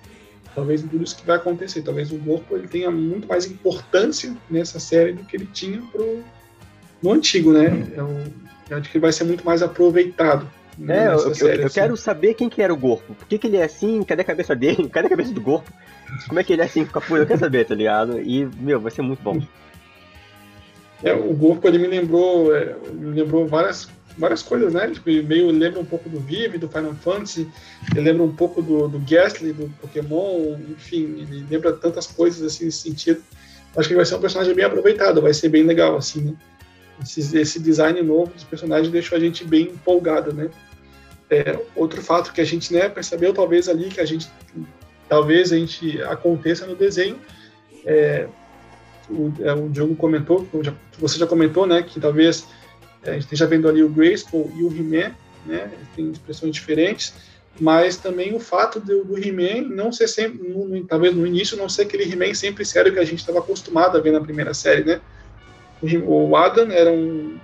talvez 0.54 0.82
em 0.82 0.88
tudo 0.88 1.04
isso 1.04 1.16
que 1.16 1.26
vai 1.26 1.36
acontecer. 1.36 1.82
Talvez 1.82 2.10
o 2.10 2.18
corpo 2.18 2.56
ele 2.56 2.68
tenha 2.68 2.90
muito 2.90 3.28
mais 3.28 3.44
importância 3.44 4.34
nessa 4.48 4.80
série 4.80 5.12
do 5.12 5.24
que 5.24 5.36
ele 5.36 5.46
tinha 5.52 5.82
pro, 5.92 6.22
no 7.02 7.12
antigo, 7.12 7.52
né? 7.52 7.86
Eu, 7.94 8.08
eu 8.70 8.78
acho 8.78 8.90
que 8.90 8.96
ele 8.96 9.02
vai 9.02 9.12
ser 9.12 9.24
muito 9.24 9.44
mais 9.44 9.62
aproveitado. 9.62 10.48
É, 10.88 11.08
eu, 11.08 11.34
série, 11.34 11.62
eu, 11.62 11.66
assim. 11.66 11.80
quero 11.80 11.96
saber 11.96 12.34
quem 12.34 12.48
que 12.48 12.60
era 12.60 12.72
o 12.72 12.76
Gorpo. 12.76 13.14
Por 13.14 13.26
que, 13.26 13.38
que 13.38 13.46
ele 13.46 13.56
é 13.56 13.64
assim? 13.64 14.02
Cadê 14.02 14.22
a 14.22 14.24
cabeça 14.24 14.54
dele? 14.54 14.88
Cadê 14.92 15.06
a 15.06 15.10
cabeça 15.10 15.32
do 15.32 15.40
Gorpo? 15.40 15.70
Como 16.28 16.38
é 16.38 16.44
que 16.44 16.52
ele 16.52 16.62
é 16.62 16.66
assim? 16.66 16.86
Eu 17.10 17.26
quero 17.26 17.40
saber, 17.40 17.64
tá 17.64 17.74
ligado? 17.74 18.20
E, 18.20 18.46
meu, 18.58 18.80
vai 18.80 18.90
ser 18.90 19.02
muito 19.02 19.22
bom. 19.22 19.40
É, 21.02 21.12
o 21.12 21.32
Gorpo, 21.34 21.66
ele 21.66 21.78
me 21.78 21.86
lembrou, 21.86 22.54
é, 22.54 22.74
me 22.92 23.20
lembrou 23.20 23.46
várias, 23.46 23.88
várias 24.16 24.42
coisas, 24.42 24.72
né? 24.72 24.88
Tipo, 24.90 25.10
ele 25.10 25.22
meio 25.22 25.50
lembra 25.50 25.80
um 25.80 25.84
pouco 25.84 26.08
do 26.08 26.18
Vive, 26.20 26.58
do 26.58 26.68
Final 26.68 26.94
Fantasy, 26.94 27.48
ele 27.92 28.00
lembra 28.00 28.22
um 28.24 28.34
pouco 28.34 28.62
do, 28.62 28.88
do 28.88 28.98
Ghastly, 29.00 29.52
do 29.52 29.68
Pokémon, 29.80 30.56
enfim, 30.70 31.02
ele 31.20 31.46
lembra 31.50 31.72
tantas 31.72 32.06
coisas 32.06 32.42
assim 32.42 32.64
nesse 32.66 32.78
sentido. 32.78 33.22
Acho 33.76 33.88
que 33.88 33.94
vai 33.94 34.06
ser 34.06 34.14
um 34.14 34.20
personagem 34.20 34.54
bem 34.54 34.64
aproveitado, 34.64 35.20
vai 35.20 35.34
ser 35.34 35.48
bem 35.48 35.64
legal, 35.64 35.96
assim, 35.96 36.22
né? 36.22 36.34
Esse, 37.02 37.36
esse 37.36 37.60
design 37.60 38.00
novo 38.02 38.32
dos 38.32 38.44
personagens 38.44 38.90
deixou 38.90 39.18
a 39.18 39.20
gente 39.20 39.44
bem 39.44 39.64
empolgado, 39.64 40.32
né? 40.32 40.48
É, 41.28 41.58
outro 41.74 42.00
fato 42.00 42.32
que 42.32 42.40
a 42.40 42.44
gente 42.44 42.72
né, 42.72 42.88
percebeu 42.88 43.34
talvez 43.34 43.68
ali 43.68 43.88
que 43.88 44.00
a 44.00 44.04
gente 44.04 44.30
talvez 45.08 45.52
a 45.52 45.56
gente 45.56 46.00
aconteça 46.02 46.66
no 46.66 46.74
desenho. 46.74 47.18
É, 47.84 48.28
o, 49.10 49.32
é, 49.40 49.52
o 49.52 49.68
Diogo 49.68 49.94
comentou, 49.96 50.46
você 50.98 51.18
já 51.18 51.26
comentou, 51.26 51.66
né, 51.66 51.82
que 51.82 52.00
talvez 52.00 52.46
a 53.10 53.12
gente 53.14 53.24
esteja 53.24 53.46
vendo 53.46 53.68
ali 53.68 53.82
o 53.82 53.88
Grayskull 53.88 54.50
e 54.56 54.62
o 54.62 54.70
He-Man, 54.70 55.14
né, 55.44 55.70
tem 55.94 56.10
expressões 56.10 56.52
diferentes, 56.52 57.14
mas 57.58 57.96
também 57.96 58.34
o 58.34 58.40
fato 58.40 58.80
do, 58.80 59.04
do 59.04 59.18
He-Man 59.18 59.68
não 59.68 59.90
ser 59.90 60.08
sempre, 60.08 60.46
no, 60.46 60.66
no, 60.68 60.84
talvez 60.84 61.14
no 61.14 61.26
início, 61.26 61.56
não 61.56 61.68
ser 61.68 61.82
aquele 61.82 62.04
He-Man 62.04 62.34
sempre 62.34 62.64
sério 62.64 62.92
que 62.92 62.98
a 62.98 63.04
gente 63.04 63.20
estava 63.20 63.38
acostumado 63.38 63.96
a 63.96 64.00
ver 64.00 64.12
na 64.12 64.20
primeira 64.20 64.52
série, 64.52 64.84
né. 64.84 65.00
O, 65.82 66.30
o 66.30 66.36
Adam 66.36 66.70
era 66.70 66.90
um 66.90 67.38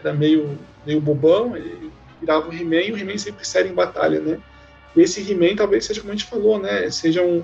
era 0.00 0.12
meio, 0.12 0.58
meio 0.84 1.00
bobão, 1.00 1.56
ele 1.56 1.90
virava 2.20 2.48
o 2.48 2.52
He-Man 2.52 2.82
e 2.82 2.92
o 2.92 2.98
He-Man 2.98 3.16
sempre 3.16 3.46
sério 3.46 3.70
em 3.70 3.74
batalha, 3.74 4.20
né 4.20 4.38
esse 4.96 5.20
He-Man 5.20 5.56
talvez 5.56 5.84
seja 5.84 6.00
como 6.00 6.12
a 6.12 6.16
gente 6.16 6.28
falou, 6.28 6.58
né? 6.58 6.88
Seja 6.90 7.22
um, 7.22 7.42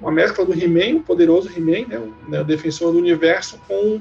uma 0.00 0.10
mescla 0.10 0.44
do 0.44 0.52
He-Man, 0.52 0.98
o 0.98 1.02
poderoso 1.02 1.50
He-Man, 1.54 1.86
né, 1.88 1.98
o, 1.98 2.30
né, 2.30 2.40
o 2.40 2.44
defensor 2.44 2.92
do 2.92 2.98
universo, 2.98 3.60
com 3.68 4.00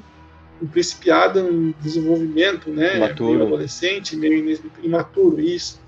um 0.62 0.68
principiado 0.68 1.40
em 1.40 1.74
desenvolvimento, 1.82 2.70
né, 2.70 2.98
Imaturo. 2.98 3.32
meio 3.32 3.46
adolescente, 3.48 4.16
meio 4.16 4.60
imaturo, 4.82 5.40
isso, 5.42 5.80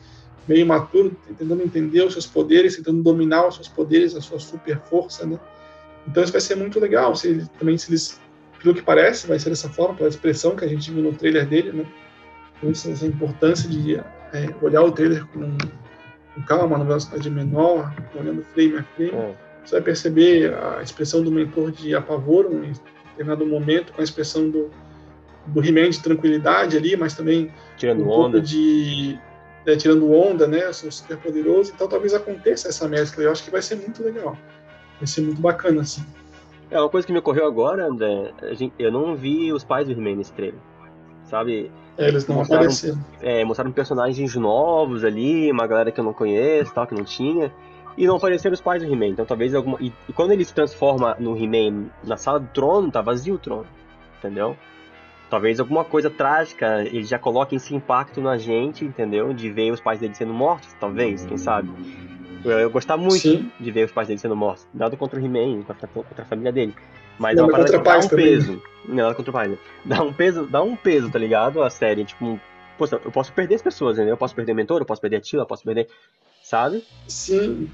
meio 0.48 0.62
imaturo, 0.62 1.16
tentando 1.38 1.62
entender 1.64 2.04
os 2.04 2.14
seus 2.14 2.26
poderes, 2.26 2.76
tentando 2.76 3.02
dominar 3.02 3.48
os 3.48 3.56
seus 3.56 3.68
poderes, 3.68 4.16
a 4.16 4.22
sua 4.22 4.40
super 4.40 4.80
força, 4.90 5.26
né. 5.26 5.40
Então 6.08 6.24
isso 6.24 6.32
vai 6.32 6.42
ser 6.42 6.56
muito 6.56 6.80
legal, 6.80 7.16
se 7.16 7.28
ele, 7.30 7.46
também 7.58 7.78
se 7.78 7.90
eles, 7.90 8.20
pelo 8.62 8.76
que 8.76 8.82
parece, 8.82 9.28
vai 9.28 9.40
ser 9.40 9.50
dessa 9.50 9.70
forma, 9.70 9.96
pela 9.96 10.10
expressão 10.10 10.56
que 10.56 10.66
a 10.66 10.68
gente 10.68 10.92
viu 10.92 11.04
no 11.04 11.14
trailer 11.14 11.46
dele, 11.48 11.72
né, 11.72 11.86
então, 12.58 12.70
essa 12.72 13.06
importância 13.06 13.70
de 13.70 13.96
é, 13.96 14.04
olhar 14.62 14.82
o 14.82 14.92
trailer 14.92 15.26
com, 15.28 15.58
com 16.34 16.42
calma, 16.44 16.78
na 16.78 16.84
velocidade 16.84 17.30
menor, 17.30 17.94
olhando 18.20 18.44
frame 18.54 18.78
a 18.78 18.84
frame, 18.84 19.12
É. 19.14 19.36
você 19.64 19.76
vai 19.76 19.82
perceber 19.82 20.54
a 20.54 20.82
expressão 20.82 21.22
do 21.24 21.32
mentor 21.32 21.72
de 21.72 21.94
apavoro 21.96 22.64
em 22.64 22.74
determinado 23.18 23.46
momento, 23.46 23.94
com 23.94 24.02
a 24.02 24.04
expressão 24.04 24.50
do, 24.50 24.70
do 25.48 25.64
He-Man 25.64 25.90
de 25.90 26.02
tranquilidade 26.02 26.78
ali, 26.78 26.96
mas 26.96 27.14
também 27.16 27.52
Tirando 27.78 28.02
um 28.02 28.06
pouco 28.06 28.24
onda. 28.28 28.42
de 28.42 29.18
né, 29.66 29.76
tirando 29.76 30.12
onda, 30.12 30.46
né? 30.48 30.72
Sou 30.74 30.92
super 30.92 31.18
poderoso, 31.18 31.72
então 31.74 31.88
talvez 31.88 32.14
aconteça 32.14 32.68
essa 32.68 32.88
mescla. 32.88 33.24
Eu 33.24 33.32
acho 33.32 33.44
que 33.44 33.50
vai 33.52 33.62
ser 33.62 33.76
muito 33.78 34.04
legal, 34.04 34.38
vai 35.00 35.08
ser 35.08 35.22
muito 35.22 35.42
bacana 35.42 35.82
assim. 35.82 36.06
É 36.70 36.80
uma 36.80 36.90
coisa 36.90 37.06
que 37.06 37.14
me 37.14 37.20
ocorreu 37.20 37.46
agora, 37.46 37.88
André. 37.88 38.32
eu 38.80 38.92
não 38.92 39.16
vi 39.16 39.52
os 39.54 39.64
pais 39.64 39.86
do 39.88 39.94
He-Man 39.94 40.16
nesse 40.18 40.34
trailer. 40.34 40.60
Sabe? 41.26 41.72
É, 41.98 42.08
eles 42.08 42.28
não 42.28 42.36
Mostraram- 42.38 42.64
apareceram. 42.64 43.00
É, 43.22 43.44
mostraram 43.46 43.72
personagens 43.72 44.36
novos 44.36 45.04
ali, 45.04 45.52
uma 45.52 45.66
galera 45.66 45.92
que 45.92 46.00
eu 46.00 46.04
não 46.04 46.14
conheço, 46.14 46.74
tal, 46.74 46.86
que 46.86 46.94
não 46.94 47.04
tinha. 47.04 47.52
E 47.98 48.06
não 48.06 48.18
apareceram 48.18 48.54
os 48.54 48.62
pais 48.62 48.84
do 48.84 48.92
He-Man. 48.92 49.08
Então 49.08 49.26
talvez 49.26 49.54
alguma. 49.54 49.78
E, 49.80 49.92
e 50.08 50.14
quando 50.14 50.32
ele 50.32 50.44
se 50.44 50.54
transforma 50.54 51.16
no 51.20 51.38
He-Man 51.38 51.86
na 52.04 52.18
sala 52.18 52.40
do 52.40 52.48
trono, 52.48 52.92
tá 52.92 53.02
vazio 53.02 53.36
o 53.36 53.40
trono. 53.40 53.68
Entendeu? 54.20 54.58
Talvez 55.30 55.60
alguma 55.60 55.84
coisa 55.84 56.10
trágica 56.10 56.84
ele 56.84 57.04
já 57.04 57.18
coloque 57.18 57.56
esse 57.56 57.74
impacto 57.74 58.22
na 58.22 58.38
gente, 58.38 58.86
entendeu? 58.86 59.34
De 59.34 59.50
ver 59.50 59.72
os 59.72 59.82
pais 59.82 60.00
dele 60.00 60.14
sendo 60.14 60.34
mortos, 60.34 60.74
talvez, 60.80 61.26
quem 61.26 61.38
sabe. 61.38 61.70
Eu, 62.44 62.60
eu 62.60 62.70
gostar 62.70 62.96
muito 62.96 63.18
Sim. 63.18 63.52
de 63.60 63.72
ver 63.72 63.86
os 63.86 63.92
pais 63.92 64.08
dele 64.08 64.20
sendo 64.20 64.36
mortos. 64.36 64.68
Nada 64.74 64.96
contra 64.96 65.20
o 65.20 65.24
He-Man, 65.24 65.64
contra, 65.64 65.88
contra 65.88 66.22
a 66.22 66.26
família 66.26 66.52
dele. 66.52 66.76
Mas 67.18 67.36
Não, 67.36 67.44
é 67.44 67.48
uma 67.48 67.52
parada 67.52 67.72
que 67.72 67.84
dá 67.84 67.98
um 67.98 68.08
também, 68.08 68.26
peso. 68.26 68.62
Não, 68.88 68.96
nada 68.96 69.16
contra 69.16 69.32
o 69.32 69.34
pai, 69.34 69.48
né? 69.48 69.58
Dá 69.84 70.04
um 70.04 70.14
peso, 70.14 70.46
dá 70.46 70.62
um 70.62 70.76
peso, 70.76 71.10
tá 71.10 71.18
ligado? 71.18 71.64
A 71.64 71.70
série, 71.70 72.06
tipo, 72.06 72.40
poxa, 72.78 73.00
eu 73.04 73.12
posso 73.12 73.34
perder 73.34 73.56
as 73.56 73.62
pessoas, 73.62 73.98
entendeu? 73.98 74.14
Eu 74.14 74.18
posso 74.18 74.36
perder 74.36 74.52
o 74.52 74.56
mentor, 74.56 74.82
eu 74.82 74.86
posso 74.86 75.02
perder 75.02 75.18
a 75.18 75.22
tia, 75.22 75.40
eu 75.40 75.46
posso 75.46 75.64
perder. 75.64 75.88
Sabe? 76.44 76.84
Sim, 77.08 77.72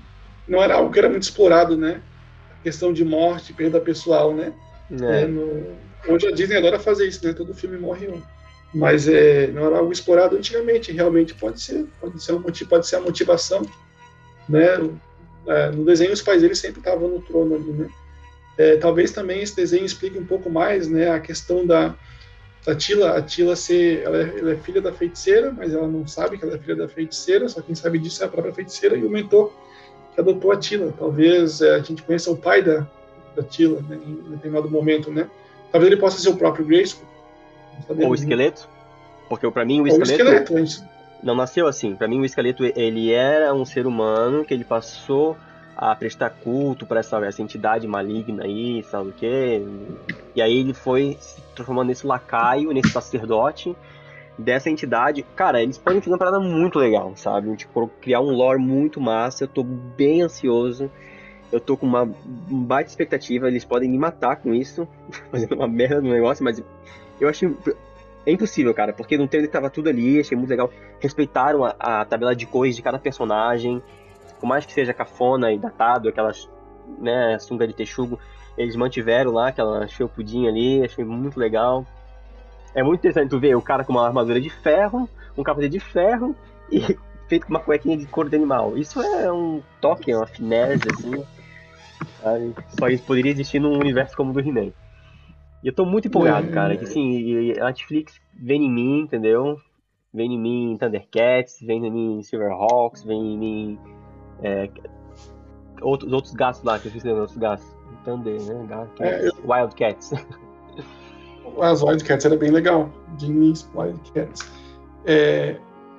não 0.48 0.62
era 0.62 0.76
algo 0.76 0.92
que 0.92 1.00
era 1.00 1.10
muito 1.10 1.24
explorado, 1.24 1.76
né? 1.78 2.02
A 2.52 2.64
questão 2.64 2.92
de 2.94 3.04
morte, 3.06 3.54
perda 3.54 3.80
pessoal, 3.80 4.34
né? 4.34 4.54
É, 4.92 5.22
É. 5.22 5.28
no- 5.28 5.80
Hoje 6.08 6.28
a 6.28 6.32
Disney 6.32 6.58
adora 6.58 6.80
fazer 6.80 7.08
isso, 7.08 7.24
né? 7.26 7.32
Todo 7.32 7.54
filme 7.54 7.78
morre 7.78 8.08
um. 8.08 8.22
Mas 8.74 9.08
é, 9.08 9.48
não 9.48 9.66
era 9.68 9.78
algo 9.78 9.92
explorado 9.92 10.36
antigamente, 10.36 10.92
realmente 10.92 11.36
pode 11.36 11.62
ser, 11.62 11.86
pode 12.00 12.24
ser, 12.24 12.32
um 12.34 12.40
motivo, 12.40 12.70
pode 12.70 12.88
ser 12.88 12.96
a 12.96 13.02
motivação, 13.02 13.62
né? 14.50 14.68
É, 15.46 15.70
no 15.72 15.84
desenho 15.86 16.12
os 16.14 16.22
pais 16.22 16.42
deles 16.42 16.58
sempre 16.60 16.80
estavam 16.80 17.08
no 17.08 17.22
trono 17.22 17.56
ali, 17.56 17.72
né? 17.72 17.90
É, 18.58 18.78
talvez 18.78 19.12
também 19.12 19.42
esse 19.42 19.56
desenho 19.56 19.86
explique 19.86 20.18
um 20.18 20.26
pouco 20.26 20.50
mais, 20.50 20.88
né? 20.88 21.12
A 21.12 21.20
questão 21.20 21.66
da, 21.68 21.96
da 22.66 22.76
Tila, 22.76 23.18
a 23.18 23.22
Tila 23.22 23.56
ser, 23.56 24.02
ela 24.04 24.18
é, 24.18 24.40
ela 24.40 24.52
é 24.54 24.58
filha 24.58 24.82
da 24.82 24.92
feiticeira, 24.94 25.52
mas 25.52 25.74
ela 25.74 25.88
não 25.88 26.08
sabe 26.08 26.38
que 26.38 26.44
ela 26.46 26.56
é 26.56 26.60
filha 26.60 26.76
da 26.76 26.88
feiticeira, 26.88 27.48
só 27.50 27.62
quem 27.62 27.76
sabe 27.76 28.00
disso 28.00 28.24
é 28.24 28.26
a 28.26 28.30
própria 28.30 28.54
feiticeira 28.54 28.96
e 28.96 29.04
o 29.06 29.10
mentor 29.10 29.52
que 30.14 30.22
adotou 30.22 30.52
a 30.52 30.58
Tila. 30.58 30.94
Talvez 30.98 31.62
é, 31.62 31.76
a 31.76 31.80
gente 31.80 32.04
conheça 32.04 32.32
o 32.32 32.38
pai 32.38 32.62
da, 32.62 32.86
da 33.36 33.44
Tila, 33.44 33.82
né? 33.88 34.00
Em 34.06 34.32
determinado 34.32 34.70
momento, 34.70 35.12
né? 35.12 35.30
Talvez 35.72 35.92
ele 35.92 36.00
possa 36.00 36.20
ser 36.20 36.30
o 36.30 36.36
próprio 36.36 36.66
Grayskull. 36.66 37.08
sabemos, 37.88 38.06
Ou 38.06 38.12
o 38.12 38.16
né? 38.16 38.20
esqueleto. 38.20 38.68
Porque 39.30 39.50
pra 39.50 39.64
mim 39.66 39.80
o 39.80 39.90
Ou 39.90 40.00
o 40.00 40.04
esqueleto, 40.04 40.54
esqueleto. 40.58 40.84
não 41.24 41.36
nasceu 41.36 41.68
assim. 41.68 41.96
Pra 41.96 42.08
mim 42.08 42.20
o 42.20 42.26
esqueleto 42.26 42.66
ele 42.76 43.12
era 43.12 43.54
um 43.54 43.64
ser 43.66 43.88
humano 43.88 44.44
que 44.44 44.54
ele 44.54 44.66
passou 44.66 45.38
a 45.78 45.96
prestar 45.96 46.30
culto 46.30 46.86
pra 46.86 47.00
essa, 47.00 47.18
essa 47.26 47.42
entidade 47.42 47.88
maligna 47.88 48.44
aí, 48.44 48.84
sabe 48.84 49.10
o 49.10 49.14
quê? 49.14 49.66
E 50.36 50.42
aí 50.42 50.58
ele 50.58 50.74
foi 50.74 51.18
se 51.20 51.42
transformando 51.56 51.88
nesse 51.88 52.06
lacaio, 52.06 52.72
nesse 52.72 52.90
sacerdote 52.90 53.76
dessa 54.42 54.70
entidade. 54.70 55.24
Cara, 55.36 55.62
eles 55.62 55.78
podem 55.78 56.02
fazer 56.02 56.12
uma 56.12 56.18
parada 56.18 56.40
muito 56.40 56.80
legal, 56.80 57.14
sabe? 57.16 57.56
Tipo, 57.56 57.88
criar 58.02 58.22
um 58.22 58.32
lore 58.32 58.60
muito 58.60 59.00
massa. 59.00 59.44
Eu 59.44 59.48
tô 59.48 59.64
bem 59.64 60.22
ansioso. 60.22 60.90
Eu 61.52 61.60
tô 61.60 61.76
com 61.76 61.86
uma 61.86 62.06
baita 62.50 62.90
expectativa. 62.90 63.48
Eles 63.48 63.66
podem 63.66 63.90
me 63.90 63.98
matar 63.98 64.38
com 64.38 64.54
isso, 64.54 64.88
fazendo 65.32 65.56
uma 65.56 65.68
merda 65.68 66.02
no 66.02 66.10
negócio, 66.10 66.44
mas 66.44 66.62
eu 67.20 67.30
acho. 67.30 67.56
É 68.24 68.32
impossível, 68.32 68.72
cara, 68.72 68.94
porque 68.94 69.18
no 69.18 69.28
trailer 69.28 69.50
tava 69.50 69.68
tudo 69.68 69.90
ali, 69.90 70.20
achei 70.20 70.38
muito 70.38 70.50
legal. 70.50 70.72
Respeitaram 71.00 71.66
a, 71.66 71.76
a 71.80 72.06
tabela 72.06 72.36
de 72.36 72.46
cores 72.46 72.76
de 72.76 72.82
cada 72.82 73.00
personagem. 73.00 73.82
Por 74.40 74.46
mais 74.46 74.66
que 74.66 74.74
seja 74.74 74.94
cafona 74.94 75.52
e 75.52 75.58
datado, 75.58 76.08
aquelas, 76.08 76.48
né, 77.00 77.38
sunga 77.40 77.68
de 77.68 77.74
texugo, 77.74 78.20
eles 78.58 78.76
mantiveram 78.76 79.32
lá 79.32 79.48
aquela 79.48 79.88
felpudinha 79.88 80.50
ali, 80.50 80.84
achei 80.84 81.04
muito 81.04 81.40
legal. 81.40 81.86
É 82.74 82.82
muito 82.84 83.00
interessante 83.00 83.30
tu 83.30 83.40
ver 83.40 83.56
o 83.56 83.62
cara 83.62 83.84
com 83.84 83.92
uma 83.94 84.06
armadura 84.06 84.40
de 84.40 84.50
ferro, 84.50 85.10
um 85.38 85.44
capacete 85.44 85.72
de 85.74 85.80
ferro 85.80 86.36
e 86.72 86.80
feito 87.28 87.46
com 87.46 87.54
uma 87.54 87.60
cuequinha 87.60 87.98
de 87.98 88.06
cor 88.06 88.30
de 88.30 88.36
animal. 88.36 88.78
Isso 88.78 89.02
é 89.02 89.32
um 89.32 89.62
toque, 89.82 90.12
é 90.12 90.18
uma 90.18 90.28
finesse, 90.28 90.88
assim. 90.92 91.24
sabe? 92.22 92.54
Só 92.80 92.88
isso 92.88 93.04
poderia 93.04 93.32
existir 93.32 93.60
num 93.60 93.74
universo 93.78 94.16
como 94.16 94.32
o 94.32 94.34
do 94.34 94.40
He-Man. 94.40 94.72
E 95.64 95.68
eu 95.68 95.74
tô 95.74 95.86
muito 95.86 96.08
empolgado, 96.08 96.48
É. 96.48 96.52
cara. 96.52 96.76
Que 96.78 96.86
assim, 96.86 97.12
e 97.20 97.60
a 97.60 97.66
Netflix 97.66 98.20
vem 98.34 98.64
em 98.66 98.72
mim, 98.72 99.00
entendeu? 99.02 99.60
Vem 100.14 100.34
em 100.34 100.40
mim 100.40 100.78
Thundercats, 100.80 101.62
vem 101.62 101.86
em 101.86 101.92
mim 101.92 102.24
Silverhawks, 102.24 103.04
vem 103.04 103.34
em 103.34 103.38
mim. 103.38 103.80
É, 104.42 104.70
outros, 105.82 106.12
outros 106.12 106.34
gatos 106.34 106.64
lá, 106.64 106.80
que 106.80 106.88
eu 106.88 106.92
os 106.96 107.06
outros 107.06 107.38
gatos. 107.38 107.66
Thunder, 108.04 108.42
né? 108.42 108.66
Gatos, 108.68 109.00
É, 109.02 109.28
eu- 109.28 109.34
Wildcats. 109.46 110.12
As 111.62 111.82
Wildcats 111.82 112.26
era 112.26 112.36
bem 112.36 112.52
legal. 112.52 112.90
Jimmy's 113.18 113.68
Wildcats. 113.76 114.42
É, 115.06 115.58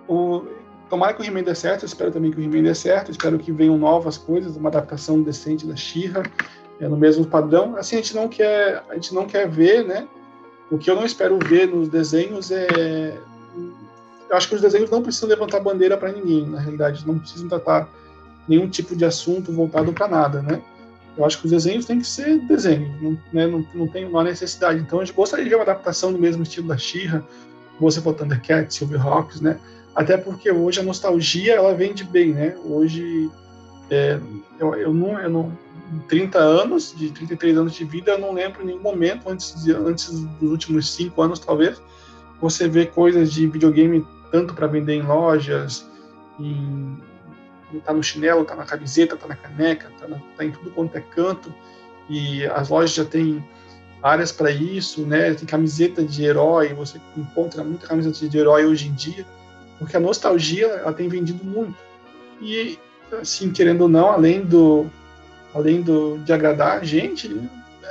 o, 0.09 0.45
tomara 0.89 1.13
que 1.15 1.23
o 1.23 1.25
He-Man 1.25 1.43
dê 1.43 1.55
certo, 1.55 1.85
espero 1.85 2.11
também 2.11 2.31
que 2.31 2.39
o 2.39 2.43
He-Man 2.43 2.63
dê 2.63 2.75
certo, 2.75 3.11
espero 3.11 3.39
que 3.39 3.53
venham 3.53 3.77
novas 3.77 4.17
coisas, 4.17 4.57
uma 4.57 4.69
adaptação 4.69 5.23
decente 5.23 5.67
da 5.67 5.77
She-Ra, 5.77 6.23
é, 6.81 6.89
no 6.89 6.97
mesmo 6.97 7.27
padrão. 7.27 7.77
Assim, 7.77 7.97
a 7.97 7.99
gente 7.99 8.15
não 8.15 8.29
quer, 8.29 8.83
a 8.89 8.95
gente 8.95 9.15
não 9.15 9.27
quer 9.27 9.49
ver, 9.49 9.85
né? 9.85 10.09
O 10.71 10.79
que 10.79 10.91
eu 10.91 10.95
não 10.95 11.05
espero 11.05 11.39
ver 11.39 11.69
nos 11.69 11.89
desenhos 11.89 12.51
é 12.51 13.19
eu 14.33 14.37
acho 14.39 14.49
que 14.49 14.55
os 14.55 14.63
desenhos 14.63 14.91
não 14.91 15.03
precisam 15.03 15.29
levantar 15.29 15.61
bandeira 15.61 15.95
para 15.95 16.11
ninguém, 16.11 16.47
na 16.47 16.59
realidade, 16.59 17.07
não 17.07 17.19
precisam 17.19 17.49
tratar 17.49 17.87
nenhum 18.49 18.67
tipo 18.67 18.97
de 18.97 19.05
assunto 19.05 19.53
voltado 19.53 19.93
para 19.93 20.09
nada, 20.09 20.41
né? 20.41 20.63
Eu 21.17 21.25
acho 21.25 21.39
que 21.39 21.45
os 21.45 21.51
desenhos 21.51 21.85
têm 21.85 21.99
que 21.99 22.07
ser 22.07 22.39
desenhos, 22.41 22.91
não, 23.01 23.19
né, 23.33 23.47
não, 23.47 23.67
não 23.75 23.87
tem 23.87 24.07
uma 24.07 24.25
necessidade. 24.25 24.81
Então, 24.81 25.01
a 25.01 25.05
gente 25.05 25.15
gostaria 25.15 25.45
de 25.45 25.51
ver 25.51 25.57
uma 25.57 25.63
adaptação 25.63 26.13
do 26.13 26.19
mesmo 26.19 26.43
estilo 26.43 26.69
da 26.69 26.79
She-Ra, 26.79 27.23
você 27.79 28.01
falou, 28.01 28.19
Thundercats, 28.19 28.77
Silverhawks, 28.77 29.41
né? 29.41 29.59
Até 29.95 30.17
porque 30.17 30.51
hoje 30.51 30.81
a 30.81 30.83
nostalgia, 30.83 31.55
ela 31.55 31.75
vende 31.75 32.05
bem, 32.05 32.33
né? 32.33 32.57
Hoje, 32.65 33.31
é, 33.91 34.19
eu, 34.59 34.75
eu, 34.75 34.95
não, 34.95 35.19
eu 35.19 35.31
não... 35.31 35.53
Em 35.93 35.99
30 36.09 36.39
anos, 36.39 36.95
de 36.97 37.11
33 37.11 37.59
anos 37.59 37.75
de 37.75 37.85
vida, 37.85 38.13
eu 38.13 38.19
não 38.19 38.33
lembro 38.33 38.63
em 38.63 38.67
nenhum 38.67 38.81
momento, 38.81 39.29
antes, 39.29 39.63
de, 39.63 39.73
antes 39.73 40.11
dos 40.41 40.51
últimos 40.51 40.91
5 40.95 41.21
anos, 41.21 41.39
talvez, 41.39 41.83
você 42.41 42.67
vê 42.67 42.87
coisas 42.87 43.31
de 43.31 43.47
videogame 43.47 44.07
tanto 44.31 44.55
para 44.55 44.67
vender 44.67 44.95
em 44.95 45.03
lojas, 45.03 45.87
em 46.41 46.97
tá 47.81 47.93
no 47.93 48.03
chinelo, 48.03 48.45
tá 48.45 48.55
na 48.55 48.65
camiseta, 48.65 49.17
tá 49.17 49.27
na 49.27 49.37
caneca, 49.37 49.91
tá, 49.99 50.09
na, 50.09 50.19
tá 50.37 50.45
em 50.45 50.51
tudo 50.51 50.71
quanto 50.71 50.97
é 50.97 51.01
canto, 51.01 51.53
e 52.09 52.45
as 52.47 52.69
lojas 52.69 52.95
já 52.95 53.05
têm 53.05 53.45
áreas 54.03 54.33
para 54.33 54.51
isso, 54.51 55.07
né? 55.07 55.33
Tem 55.35 55.47
camiseta 55.47 56.03
de 56.03 56.25
herói, 56.25 56.75
você 56.75 57.01
encontra 57.17 57.63
muita 57.63 57.87
camiseta 57.87 58.29
de 58.29 58.39
herói 58.39 58.67
hoje 58.67 58.89
em 58.89 58.93
dia, 58.93 59.25
porque 59.79 59.97
a 59.97 60.01
nostalgia 60.01 60.67
ela 60.67 60.93
tem 60.93 61.09
vendido 61.09 61.45
muito. 61.45 61.77
E 62.41 62.79
assim, 63.21 63.51
querendo 63.51 63.83
ou 63.83 63.89
não, 63.89 64.11
além 64.11 64.45
do 64.45 64.87
além 65.55 65.83
do 65.83 66.19
de 66.19 66.33
agradar 66.33 66.79
a 66.79 66.85
gente, 66.85 67.29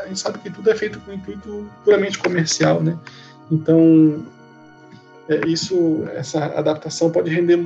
a 0.04 0.08
gente 0.08 0.20
sabe 0.20 0.40
que 0.40 0.50
tudo 0.50 0.70
é 0.70 0.76
feito 0.76 1.00
com 1.00 1.14
intuito 1.14 1.70
puramente 1.84 2.18
comercial, 2.18 2.82
né? 2.82 2.98
Então, 3.52 4.26
é, 5.30 5.48
isso, 5.48 6.04
essa 6.14 6.46
adaptação 6.46 7.12
pode 7.12 7.30
render 7.30 7.58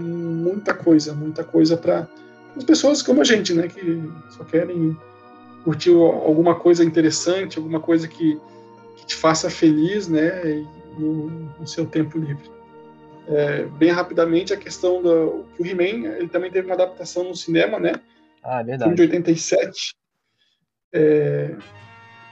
muita 0.65 0.73
coisa, 0.73 1.13
muita 1.13 1.43
coisa 1.43 1.78
para 1.78 2.08
as 2.58 2.63
pessoas 2.63 3.01
como 3.01 3.21
a 3.21 3.23
gente, 3.23 3.54
né, 3.54 3.67
que 3.67 4.01
só 4.32 4.43
querem 4.43 4.97
curtir 5.63 5.91
alguma 5.91 6.56
coisa 6.56 6.84
interessante, 6.84 7.58
alguma 7.58 7.80
coisa 7.80 8.08
que, 8.08 8.39
que 8.97 9.06
te 9.06 9.15
faça 9.15 9.49
feliz, 9.49 10.08
né, 10.08 10.65
no, 10.97 11.30
no 11.60 11.67
seu 11.67 11.86
tempo 11.86 12.17
livre. 12.17 12.49
É, 13.28 13.63
bem 13.63 13.91
rapidamente 13.91 14.54
a 14.54 14.58
questão 14.58 15.01
do 15.01 15.45
que 15.56 15.63
o 15.63 15.65
He-Man, 15.65 16.08
ele 16.15 16.30
também 16.30 16.51
teve 16.51 16.67
uma 16.67 16.75
adaptação 16.75 17.23
no 17.25 17.36
cinema, 17.36 17.80
né? 17.80 17.93
Ah, 18.43 18.62
é 18.62 18.78
Filme 18.78 18.95
de 18.95 19.01
verdade. 19.01 19.01
87. 19.01 19.95
É, 20.93 21.56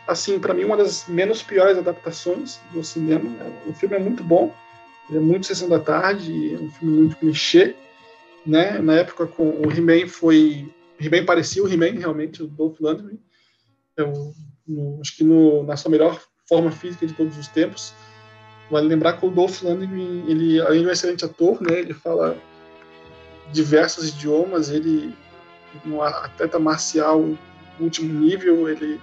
assim, 0.07 0.39
para 0.39 0.53
mim, 0.53 0.63
uma 0.63 0.77
das 0.77 1.07
menos 1.07 1.41
piores 1.41 1.77
adaptações 1.79 2.59
do 2.71 2.83
cinema. 2.83 3.27
O 3.65 3.73
filme 3.73 3.95
é 3.95 3.99
muito 3.99 4.23
bom, 4.23 4.53
é 5.11 5.19
muito 5.19 5.47
Sessão 5.47 5.67
da 5.67 5.79
Tarde, 5.79 6.53
é 6.53 6.57
um 6.59 6.69
filme 6.69 6.97
muito 6.99 7.17
clichê, 7.17 7.75
né? 8.45 8.79
Na 8.79 8.95
época, 8.95 9.27
com 9.27 9.49
o 9.49 9.71
He-Man 9.71 10.07
foi... 10.07 10.73
He-Man 10.99 11.25
parecia 11.25 11.63
o 11.63 11.67
He-Man, 11.67 11.99
realmente, 11.99 12.43
o 12.43 12.47
Dolph 12.47 12.79
Lundgren. 12.79 13.19
É 13.97 14.03
no, 14.65 14.99
acho 15.01 15.17
que 15.17 15.23
no, 15.23 15.63
na 15.63 15.75
sua 15.75 15.91
melhor 15.91 16.21
forma 16.47 16.71
física 16.71 17.05
de 17.05 17.13
todos 17.13 17.37
os 17.37 17.47
tempos. 17.49 17.93
Vale 18.71 18.87
lembrar 18.87 19.13
que 19.13 19.25
o 19.25 19.31
Dolph 19.31 19.61
Lundgren, 19.61 20.25
ele, 20.27 20.61
além 20.61 20.81
de 20.81 20.87
um 20.87 20.91
excelente 20.91 21.25
ator, 21.25 21.61
né? 21.61 21.79
Ele 21.79 21.93
fala 21.93 22.37
diversos 23.51 24.09
idiomas, 24.09 24.69
ele 24.69 25.13
um 25.85 26.01
atleta 26.01 26.59
marcial 26.59 27.25
último 27.79 28.19
nível, 28.19 28.69
ele 28.69 28.99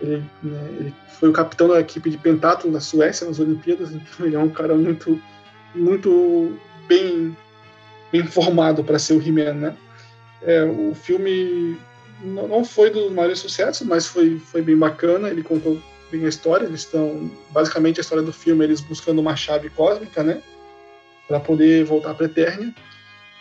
ele, 0.00 0.24
né, 0.42 0.68
ele, 0.78 0.94
foi 1.18 1.28
o 1.28 1.32
capitão 1.32 1.66
da 1.66 1.80
equipe 1.80 2.08
de 2.08 2.16
pentatlo 2.16 2.70
da 2.70 2.80
Suécia 2.80 3.26
nas 3.26 3.40
Olimpíadas, 3.40 3.90
então 3.92 4.26
ele 4.26 4.36
é 4.36 4.38
um 4.38 4.48
cara 4.48 4.74
muito, 4.76 5.20
muito 5.74 6.56
bem, 6.86 7.36
bem 8.12 8.26
formado 8.26 8.82
para 8.82 8.98
ser 8.98 9.14
o 9.14 9.22
He-Man, 9.22 9.54
né? 9.54 9.76
É, 10.42 10.64
o 10.64 10.94
filme 10.94 11.76
não 12.22 12.64
foi 12.64 12.90
dos 12.90 13.12
maiores 13.12 13.38
sucessos, 13.38 13.86
mas 13.86 14.06
foi, 14.06 14.38
foi 14.38 14.62
bem 14.62 14.76
bacana. 14.76 15.28
Ele 15.28 15.42
contou 15.42 15.80
bem 16.10 16.24
a 16.24 16.28
história. 16.28 16.66
Eles 16.66 16.80
estão 16.80 17.30
basicamente 17.50 18.00
a 18.00 18.02
história 18.02 18.22
do 18.22 18.32
filme 18.32 18.64
eles 18.64 18.80
buscando 18.80 19.20
uma 19.20 19.36
chave 19.36 19.70
cósmica, 19.70 20.22
né, 20.22 20.42
para 21.26 21.40
poder 21.40 21.84
voltar 21.84 22.14
para 22.14 22.26
Eternia. 22.26 22.74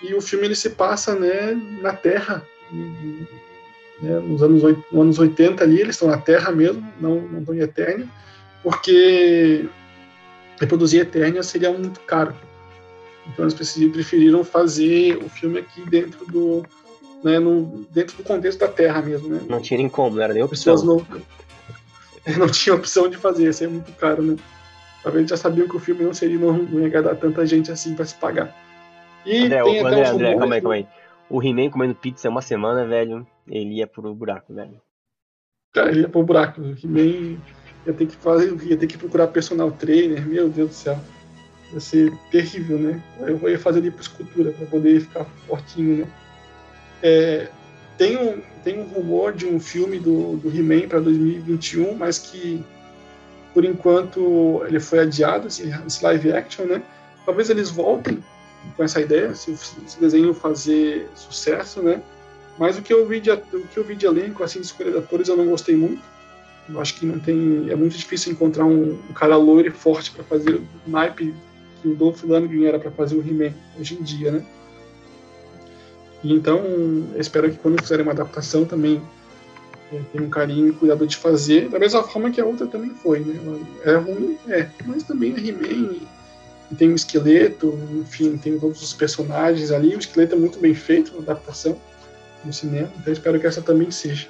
E 0.01 0.13
o 0.13 0.21
filme 0.21 0.45
ele 0.45 0.55
se 0.55 0.71
passa, 0.71 1.15
né, 1.15 1.59
na 1.81 1.93
Terra, 1.93 2.45
né, 2.71 4.19
nos 4.19 4.43
anos, 4.43 4.61
nos 4.91 5.01
anos 5.01 5.19
80 5.19 5.63
ali, 5.63 5.81
eles 5.81 5.95
estão 5.95 6.07
na 6.07 6.17
Terra 6.17 6.51
mesmo, 6.51 6.87
não, 6.99 7.21
não 7.21 7.39
estão 7.39 7.55
em 7.55 7.59
Eternia, 7.59 8.07
porque 8.61 9.67
reproduzir 10.59 11.01
Eternia 11.01 11.41
seria 11.41 11.71
muito 11.71 11.99
caro. 12.01 12.35
Então 13.27 13.45
eles 13.45 13.53
preferiram 13.91 14.43
fazer 14.43 15.17
o 15.17 15.29
filme 15.29 15.59
aqui 15.59 15.81
dentro 15.89 16.25
do, 16.25 16.63
né, 17.23 17.39
no, 17.39 17.85
dentro 17.91 18.17
do 18.17 18.23
contexto 18.23 18.59
da 18.59 18.67
Terra 18.67 19.01
mesmo, 19.01 19.29
né? 19.29 19.41
Não 19.47 19.61
tinha 19.61 19.77
nem 19.77 19.89
como, 19.89 20.15
não 20.15 20.23
era 20.23 20.33
nem 20.33 20.43
opção. 20.43 20.75
Não, 20.83 21.05
não 22.37 22.47
tinha 22.47 22.75
opção 22.75 23.09
de 23.09 23.17
fazer, 23.17 23.49
isso 23.49 23.63
é 23.63 23.67
muito 23.67 23.91
caro, 23.93 24.21
né? 24.21 24.37
Talvez 25.03 25.21
eles 25.21 25.29
já 25.29 25.37
sabiam 25.37 25.67
que 25.67 25.75
o 25.75 25.79
filme 25.79 26.03
não 26.03 26.13
seria, 26.13 26.37
não, 26.37 26.53
não 26.53 26.81
ia 26.81 26.87
agradar 26.87 27.15
tanta 27.15 27.45
gente 27.45 27.71
assim 27.71 27.95
para 27.95 28.05
se 28.05 28.15
pagar. 28.15 28.55
E 29.25 29.45
André, 29.45 29.63
tem 29.63 29.79
André, 29.79 30.01
até 30.01 30.09
André, 30.09 30.37
calma 30.37 30.55
aí, 30.55 30.61
calma 30.61 30.75
aí. 30.75 30.87
O 31.29 31.43
He-Man 31.43 31.69
comendo 31.69 31.95
pizza 31.95 32.29
uma 32.29 32.41
semana, 32.41 32.85
velho, 32.85 33.27
ele 33.47 33.75
ia 33.75 33.87
pro 33.87 34.13
buraco, 34.13 34.53
velho. 34.53 34.81
Cara, 35.73 35.91
ele 35.91 36.01
ia 36.01 36.09
pro 36.09 36.23
buraco. 36.23 36.61
O 36.61 36.71
He-Man 36.71 37.37
ia 37.85 37.93
ter 37.93 38.05
que 38.05 38.15
fazer, 38.15 38.55
ia 38.63 38.77
ter 38.77 38.87
que 38.87 38.97
procurar 38.97 39.27
personal 39.27 39.71
trainer, 39.71 40.25
meu 40.25 40.49
Deus 40.49 40.69
do 40.69 40.73
céu. 40.73 40.99
Ia 41.73 41.79
ser 41.79 42.13
terrível, 42.31 42.79
né? 42.79 43.01
Eu 43.19 43.49
ia 43.49 43.59
fazer 43.59 43.79
ali 43.79 43.91
por 43.91 44.01
escultura 44.01 44.51
para 44.51 44.65
poder 44.67 45.01
ficar 45.01 45.25
fortinho, 45.47 45.97
né? 45.97 46.07
É, 47.03 47.47
tem, 47.97 48.17
um, 48.17 48.41
tem 48.63 48.79
um 48.79 48.83
rumor 48.83 49.33
de 49.33 49.45
um 49.45 49.59
filme 49.59 49.99
do, 49.99 50.37
do 50.37 50.49
He-Man 50.49 50.87
para 50.87 50.99
2021, 50.99 51.95
mas 51.95 52.17
que 52.19 52.63
por 53.53 53.65
enquanto 53.65 54.63
ele 54.67 54.79
foi 54.79 54.99
adiado, 54.99 55.47
esse, 55.47 55.73
esse 55.85 56.03
live 56.03 56.31
action, 56.31 56.65
né? 56.65 56.81
Talvez 57.25 57.49
eles 57.49 57.69
voltem 57.69 58.23
com 58.75 58.83
essa 58.83 59.01
ideia, 59.01 59.33
se 59.33 59.51
esse 59.51 59.99
desenho 59.99 60.33
fazer 60.33 61.09
sucesso, 61.15 61.81
né? 61.81 62.01
Mas 62.57 62.77
o 62.77 62.81
que 62.81 62.93
eu 62.93 63.07
vi 63.07 63.19
de, 63.19 63.31
o 63.31 63.67
que 63.67 63.77
eu 63.77 63.83
vi 63.83 63.95
de 63.95 64.05
elenco, 64.05 64.43
assim, 64.43 64.59
de 64.59 64.65
escolha 64.65 64.91
de 64.91 64.97
atores, 64.97 65.27
eu 65.27 65.37
não 65.37 65.47
gostei 65.47 65.75
muito. 65.75 66.01
Eu 66.69 66.81
acho 66.81 66.95
que 66.95 67.05
não 67.05 67.19
tem, 67.19 67.67
é 67.69 67.75
muito 67.75 67.97
difícil 67.97 68.31
encontrar 68.31 68.65
um, 68.65 68.99
um 69.09 69.13
cara 69.13 69.37
loiro 69.37 69.69
e 69.69 69.71
forte 69.71 70.11
para 70.11 70.23
fazer 70.23 70.55
o 70.55 70.67
naipe 70.85 71.33
que 71.81 71.87
o 71.87 71.95
Dolph 71.95 72.23
Lundgren 72.23 72.65
era 72.65 72.79
para 72.79 72.91
fazer 72.91 73.15
o 73.15 73.21
He-Man 73.21 73.53
hoje 73.79 73.95
em 73.95 74.03
dia, 74.03 74.31
né? 74.31 74.45
E 76.23 76.33
então, 76.33 76.61
espero 77.15 77.49
que 77.49 77.57
quando 77.57 77.81
fizerem 77.81 78.03
uma 78.03 78.11
adaptação 78.11 78.65
também 78.65 79.01
é, 79.91 79.99
tenha 80.11 80.23
um 80.23 80.29
carinho 80.29 80.69
e 80.69 80.73
cuidado 80.73 81.05
de 81.05 81.15
fazer, 81.15 81.69
da 81.69 81.79
mesma 81.79 82.03
forma 82.03 82.31
que 82.31 82.41
a 82.41 82.45
outra 82.45 82.67
também 82.67 82.89
foi, 82.89 83.19
né? 83.19 83.35
É 83.83 83.95
ruim, 83.95 84.37
é, 84.47 84.67
mas 84.85 85.03
também 85.03 85.33
é 85.33 85.39
He-Man 85.39 86.07
e 86.71 86.75
tem 86.75 86.89
o 86.89 86.91
um 86.91 86.95
esqueleto, 86.95 87.79
enfim, 87.93 88.37
tem 88.37 88.59
todos 88.59 88.81
os 88.81 88.93
personagens 88.93 89.71
ali. 89.71 89.95
O 89.95 89.99
esqueleto 89.99 90.35
é 90.35 90.37
muito 90.37 90.59
bem 90.59 90.73
feito 90.73 91.13
na 91.13 91.19
adaptação 91.19 91.79
no 92.43 92.51
cinema, 92.51 92.91
então 92.99 93.11
espero 93.11 93.39
que 93.39 93.47
essa 93.47 93.61
também 93.61 93.89
seja. 93.89 94.27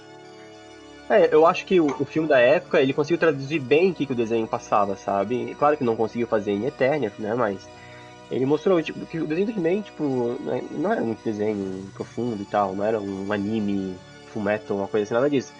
É, 1.09 1.33
eu 1.33 1.45
acho 1.45 1.65
que 1.65 1.79
o, 1.79 1.85
o, 1.85 2.05
filme 2.05 2.27
da 2.27 2.39
época, 2.39 2.81
ele 2.81 2.91
conseguiu 2.91 3.17
traduzir 3.17 3.59
bem 3.59 3.91
o 3.91 3.93
que, 3.93 4.05
que 4.05 4.11
o 4.11 4.15
desenho 4.15 4.45
passava, 4.45 4.95
sabe? 4.95 5.55
Claro 5.57 5.77
que 5.77 5.83
não 5.83 5.95
conseguiu 5.95 6.27
fazer 6.27 6.51
em 6.51 6.65
Eternia, 6.65 7.11
né, 7.17 7.33
mas 7.33 7.67
ele 8.29 8.45
mostrou 8.45 8.81
tipo, 8.81 9.05
que 9.05 9.19
o 9.19 9.25
desenho 9.25 9.47
do 9.47 9.57
He-Man, 9.57 9.81
tipo, 9.81 10.03
não 10.71 10.91
era 10.91 11.01
um 11.01 11.15
desenho 11.23 11.85
profundo 11.93 12.41
e 12.41 12.45
tal, 12.45 12.75
não 12.75 12.83
era 12.83 12.99
um 12.99 13.31
anime 13.31 13.95
full 14.33 14.41
metal, 14.41 14.77
uma 14.77 14.87
coisa 14.87 15.05
assim, 15.05 15.13
nada 15.13 15.29
disso. 15.29 15.53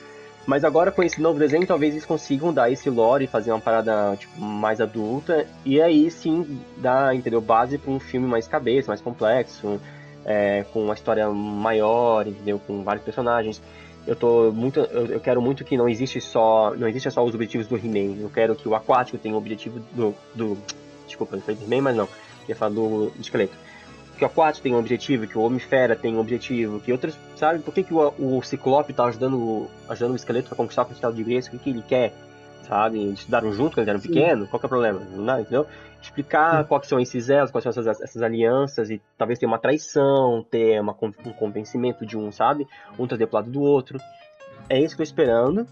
Mas 0.45 0.63
agora 0.63 0.91
com 0.91 1.03
esse 1.03 1.21
novo 1.21 1.39
desenho, 1.39 1.67
talvez 1.67 1.93
eles 1.93 2.05
consigam 2.05 2.53
dar 2.53 2.71
esse 2.71 2.89
lore 2.89 3.25
e 3.25 3.27
fazer 3.27 3.51
uma 3.51 3.60
parada 3.60 4.15
tipo, 4.17 4.39
mais 4.39 4.79
adulta. 4.79 5.45
E 5.65 5.81
aí 5.81 6.10
sim 6.10 6.60
dar, 6.77 7.13
entendeu, 7.13 7.41
base 7.41 7.77
para 7.77 7.91
um 7.91 7.99
filme 7.99 8.27
mais 8.27 8.47
cabeça, 8.47 8.88
mais 8.88 9.01
complexo, 9.01 9.79
é, 10.25 10.65
com 10.71 10.86
uma 10.86 10.93
história 10.93 11.29
maior, 11.29 12.27
entendeu? 12.27 12.60
Com 12.65 12.81
vários 12.83 13.03
personagens. 13.03 13.62
Eu 14.08 14.15
tô 14.15 14.52
muito. 14.52 14.80
Eu, 14.80 15.08
eu 15.08 15.20
quero 15.20 15.41
muito 15.41 15.65
que 15.65 15.78
não 15.78 15.88
existe 15.88 16.22
só. 16.22 16.74
Não 16.76 16.88
existe 16.88 17.12
só 17.12 17.24
os 17.24 17.36
objetivos 17.36 17.67
do 17.67 17.76
He-Man. 17.76 18.22
Eu 18.22 18.30
quero 18.30 18.56
que 18.56 18.67
o 18.67 18.74
aquático 18.74 19.17
tenha 19.17 19.36
o 19.36 19.38
objetivo 19.38 19.80
do. 19.91 20.15
do 20.34 20.58
desculpa, 21.06 21.36
não 21.36 21.43
foi 21.43 21.56
do 21.56 21.65
He-Man, 21.65 21.82
mas 21.82 21.96
não. 21.96 22.10
Ia 22.48 22.56
falar 22.56 22.74
do, 22.74 23.12
esqueleto 23.20 23.54
que 24.17 24.24
o 24.24 24.28
Aquatic 24.28 24.63
tem 24.63 24.74
um 24.74 24.80
objetivo, 24.80 25.28
que 25.28 25.38
o 25.38 25.41
Homem-Fera 25.41 25.96
tem 25.96 26.15
um 26.15 26.20
objetivo, 26.20 26.80
que 26.80 26.91
outros, 26.91 27.17
sabe? 27.36 27.60
Por 27.60 27.74
que, 27.74 27.84
que 27.84 27.93
o, 27.93 28.13
o 28.17 28.41
Ciclope 28.41 28.91
tá 28.91 29.06
ajudando, 29.06 29.67
ajudando 29.88 30.13
o 30.13 30.15
esqueleto 30.15 30.48
para 30.48 30.58
conquistar 30.58 30.82
o 30.82 30.86
cristal 30.86 31.13
de 31.13 31.24
Grace? 31.24 31.48
O 31.48 31.52
que, 31.52 31.60
que 31.60 31.70
ele 31.70 31.84
quer, 31.88 32.13
sabe? 32.67 32.99
Eles 32.99 33.19
estudaram 33.19 33.51
junto 33.51 33.75
quando 33.75 33.88
eles 33.88 33.89
eram 33.89 33.99
pequenos, 33.99 34.49
qual 34.49 34.60
que 34.60 34.65
é 34.65 34.67
o 34.67 34.69
problema? 34.69 34.99
Não, 34.99 35.39
entendeu? 35.39 35.65
Explicar 36.01 36.63
Sim. 36.63 36.67
quais 36.67 36.88
são 36.88 36.99
esses 36.99 37.30
elos, 37.30 37.51
quais 37.51 37.63
são 37.63 37.69
essas, 37.69 38.01
essas 38.01 38.21
alianças, 38.21 38.89
e 38.89 39.01
talvez 39.17 39.39
ter 39.39 39.45
uma 39.45 39.58
traição, 39.58 40.45
ter 40.49 40.80
uma, 40.80 40.95
um 41.01 41.34
convencimento 41.34 42.06
de 42.06 42.17
um, 42.17 42.32
sabe? 42.32 42.67
Um 42.97 43.08
trazer 43.08 43.27
pro 43.27 43.38
lado 43.38 43.49
do 43.49 43.62
outro. 43.62 43.99
É 44.69 44.80
isso 44.80 44.95
que 44.95 45.01
eu 45.01 45.06
tô 45.06 45.10
esperando. 45.10 45.67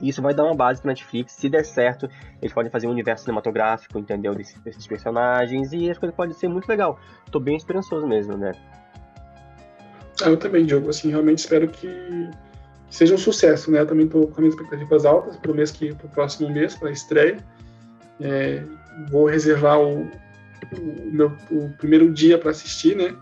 Isso 0.00 0.20
vai 0.20 0.34
dar 0.34 0.44
uma 0.44 0.54
base 0.54 0.82
para 0.82 0.90
Netflix. 0.90 1.32
Se 1.32 1.48
der 1.48 1.64
certo, 1.64 2.08
eles 2.42 2.52
podem 2.52 2.70
fazer 2.70 2.86
um 2.86 2.90
universo 2.90 3.24
cinematográfico, 3.24 3.98
entendeu? 3.98 4.34
Desses, 4.34 4.60
desses 4.60 4.86
personagens. 4.86 5.72
E 5.72 5.90
as 5.90 5.96
coisas 5.96 6.14
podem 6.14 6.34
ser 6.34 6.48
muito 6.48 6.68
legal. 6.68 6.98
Tô 7.30 7.40
bem 7.40 7.56
esperançoso 7.56 8.06
mesmo, 8.06 8.36
né? 8.36 8.52
Ah, 10.22 10.28
eu 10.28 10.36
também, 10.36 10.66
Diogo. 10.66 10.90
Assim, 10.90 11.08
realmente 11.10 11.38
espero 11.38 11.68
que 11.68 12.30
seja 12.90 13.14
um 13.14 13.18
sucesso, 13.18 13.70
né? 13.70 13.80
Eu 13.80 13.86
também 13.86 14.06
tô 14.06 14.26
com 14.26 14.40
as 14.42 14.48
expectativas 14.48 15.04
altas 15.04 15.36
pro 15.36 15.54
mês 15.54 15.70
que, 15.70 15.94
pro 15.94 16.08
próximo 16.08 16.50
mês, 16.50 16.74
para 16.74 16.88
a 16.88 16.92
estreia. 16.92 17.38
É, 18.20 18.62
vou 19.10 19.26
reservar 19.26 19.80
o, 19.80 20.02
o, 20.02 21.10
meu 21.12 21.32
o 21.50 21.70
primeiro 21.78 22.12
dia 22.12 22.38
para 22.38 22.50
assistir, 22.50 22.96
né? 22.96 23.14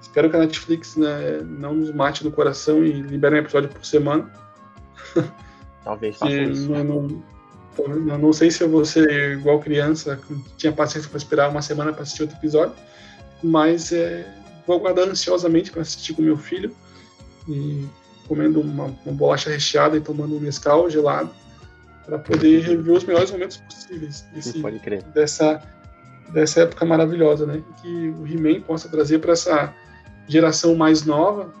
Espero 0.00 0.30
que 0.30 0.36
a 0.36 0.40
Netflix 0.40 0.96
né, 0.96 1.40
não 1.42 1.74
nos 1.74 1.92
mate 1.92 2.24
no 2.24 2.30
coração 2.30 2.84
e 2.84 2.92
libere 3.02 3.34
um 3.34 3.38
episódio 3.38 3.68
por 3.68 3.84
semana. 3.84 4.30
Talvez 5.84 6.16
faça 6.18 6.32
isso. 6.32 6.70
Não, 6.70 6.84
não, 6.84 7.22
eu 7.78 8.18
não 8.18 8.32
sei 8.32 8.50
se 8.50 8.62
eu 8.62 8.68
vou 8.68 8.84
ser 8.84 9.32
igual 9.32 9.60
criança, 9.60 10.16
que 10.16 10.34
tinha 10.56 10.72
paciência 10.72 11.08
para 11.10 11.18
esperar 11.18 11.50
uma 11.50 11.60
semana 11.60 11.92
para 11.92 12.02
assistir 12.02 12.22
outro 12.22 12.36
episódio, 12.38 12.74
mas 13.42 13.92
é, 13.92 14.26
vou 14.66 14.76
aguardar 14.76 15.08
ansiosamente 15.08 15.70
para 15.70 15.82
assistir 15.82 16.14
com 16.14 16.22
meu 16.22 16.36
filho 16.36 16.74
e 17.48 17.86
comendo 18.26 18.60
uma, 18.60 18.94
uma 19.04 19.14
bolacha 19.14 19.50
recheada 19.50 19.96
e 19.96 20.00
tomando 20.00 20.36
um 20.36 20.40
mescal 20.40 20.90
gelado 20.90 21.30
para 22.04 22.18
poder 22.18 22.60
reviver 22.60 22.94
os 22.94 23.04
melhores 23.04 23.30
momentos 23.30 23.56
possíveis 23.58 24.24
desse, 24.32 24.62
dessa 25.12 25.62
dessa 26.32 26.62
época 26.62 26.84
maravilhosa, 26.84 27.46
né? 27.46 27.62
Que 27.80 28.08
o 28.10 28.26
He-Man 28.26 28.60
possa 28.60 28.88
trazer 28.88 29.18
para 29.18 29.32
essa 29.32 29.72
geração 30.26 30.74
mais 30.74 31.04
nova 31.04 31.52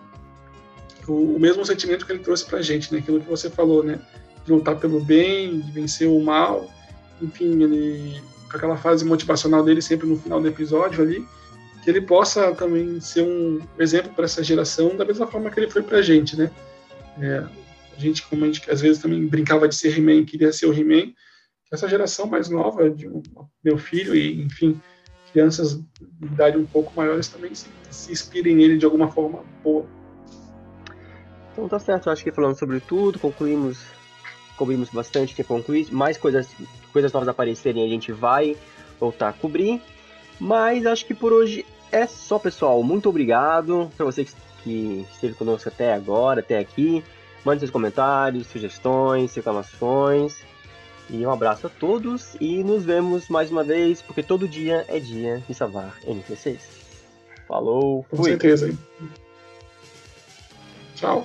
o, 1.06 1.36
o, 1.36 1.40
mesmo 1.40 1.64
sentimento 1.64 2.04
que 2.04 2.12
ele 2.12 2.22
trouxe 2.22 2.44
para 2.44 2.58
a 2.58 2.62
gente, 2.62 2.92
né? 2.92 2.98
Aquilo 2.98 3.20
que 3.20 3.28
você 3.28 3.48
falou, 3.48 3.82
né? 3.82 4.00
De 4.44 4.52
lutar 4.52 4.76
pelo 4.76 5.00
bem, 5.00 5.60
de 5.60 5.70
vencer 5.70 6.08
o 6.08 6.20
mal, 6.20 6.68
enfim, 7.20 7.62
ele 7.62 8.20
com 8.50 8.56
aquela 8.56 8.76
fase 8.76 9.04
motivacional 9.04 9.64
dele 9.64 9.82
sempre 9.82 10.06
no 10.06 10.16
final 10.16 10.40
do 10.40 10.46
episódio 10.46 11.02
ali, 11.02 11.26
que 11.86 11.90
ele 11.90 12.00
possa 12.00 12.52
também 12.52 13.00
ser 13.00 13.22
um 13.22 13.60
exemplo 13.78 14.12
para 14.12 14.24
essa 14.24 14.42
geração 14.42 14.96
da 14.96 15.04
mesma 15.04 15.24
forma 15.24 15.48
que 15.48 15.60
ele 15.60 15.70
foi 15.70 15.84
para 15.84 15.98
a 15.98 16.02
gente, 16.02 16.36
né? 16.36 16.50
É, 17.20 17.44
a 17.96 18.00
gente, 18.00 18.26
como 18.26 18.44
a 18.44 18.48
gente 18.48 18.68
às 18.68 18.80
vezes 18.80 19.00
também 19.00 19.24
brincava 19.24 19.68
de 19.68 19.76
ser 19.76 19.96
He-Man, 19.96 20.24
queria 20.24 20.52
ser 20.52 20.66
o 20.66 20.74
He-Man, 20.74 21.12
essa 21.72 21.88
geração 21.88 22.26
mais 22.26 22.48
nova, 22.48 22.90
de 22.90 23.06
um, 23.06 23.22
meu 23.62 23.78
filho 23.78 24.16
e, 24.16 24.42
enfim, 24.42 24.80
crianças 25.30 25.76
de 25.76 26.26
idade 26.26 26.58
um 26.58 26.66
pouco 26.66 26.92
maiores 26.96 27.28
também 27.28 27.54
se, 27.54 27.68
se 27.88 28.10
inspirem 28.10 28.56
nele 28.56 28.78
de 28.78 28.84
alguma 28.84 29.08
forma 29.12 29.44
boa. 29.62 29.86
Então 31.52 31.68
tá 31.68 31.78
certo, 31.78 32.10
acho 32.10 32.24
que 32.24 32.32
falando 32.32 32.58
sobre 32.58 32.80
tudo, 32.80 33.20
concluímos, 33.20 33.78
cobrimos 34.56 34.90
bastante, 34.90 35.36
que 35.36 35.44
concluir, 35.44 35.88
mais 35.92 36.18
coisas, 36.18 36.48
coisas 36.92 37.12
novas 37.12 37.28
aparecerem 37.28 37.84
a 37.84 37.88
gente 37.88 38.10
vai 38.10 38.56
voltar 38.98 39.28
a 39.28 39.32
cobrir. 39.32 39.80
Mas 40.38 40.84
acho 40.84 41.06
que 41.06 41.14
por 41.14 41.32
hoje 41.32 41.64
é 41.92 42.06
só, 42.06 42.38
pessoal. 42.38 42.82
Muito 42.82 43.08
obrigado 43.08 43.90
para 43.96 44.04
você 44.04 44.26
que 44.62 45.06
esteve 45.12 45.34
conosco 45.34 45.68
até 45.68 45.92
agora, 45.92 46.40
até 46.40 46.58
aqui. 46.58 47.04
Mande 47.44 47.60
seus 47.60 47.70
comentários, 47.70 48.46
sugestões, 48.48 49.34
reclamações. 49.34 50.36
E 51.08 51.24
um 51.24 51.30
abraço 51.30 51.68
a 51.68 51.70
todos 51.70 52.34
e 52.40 52.64
nos 52.64 52.84
vemos 52.84 53.28
mais 53.28 53.50
uma 53.50 53.62
vez, 53.62 54.02
porque 54.02 54.22
todo 54.22 54.48
dia 54.48 54.84
é 54.88 54.98
dia 54.98 55.42
de 55.46 55.54
salvar 55.54 55.96
NPCs. 56.04 56.62
Falou, 57.46 58.04
Com 58.10 58.16
fui! 58.16 58.30
certeza. 58.30 58.76
Tchau. 60.96 61.24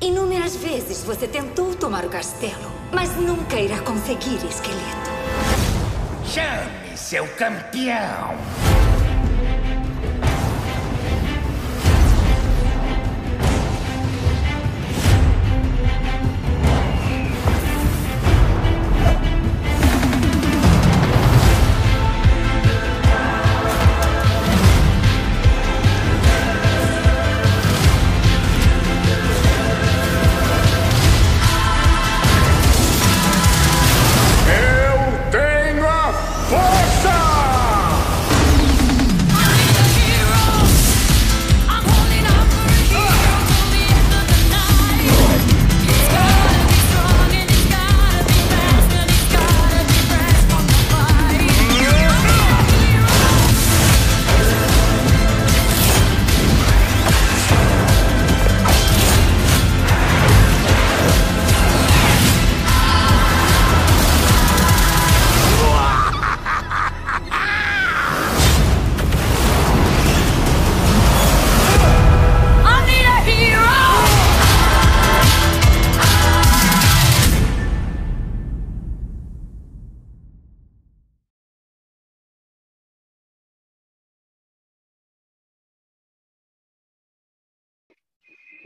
Inúmeras 0.00 0.56
vezes 0.56 1.04
você 1.04 1.28
tentou 1.28 1.74
tomar 1.74 2.04
o 2.04 2.10
castelo, 2.10 2.70
mas 2.92 3.16
nunca 3.16 3.60
irá 3.60 3.80
conseguir, 3.80 4.44
esqueleto. 4.46 5.15
Chame 6.36 6.94
seu 6.94 7.26
campeão! 7.28 8.75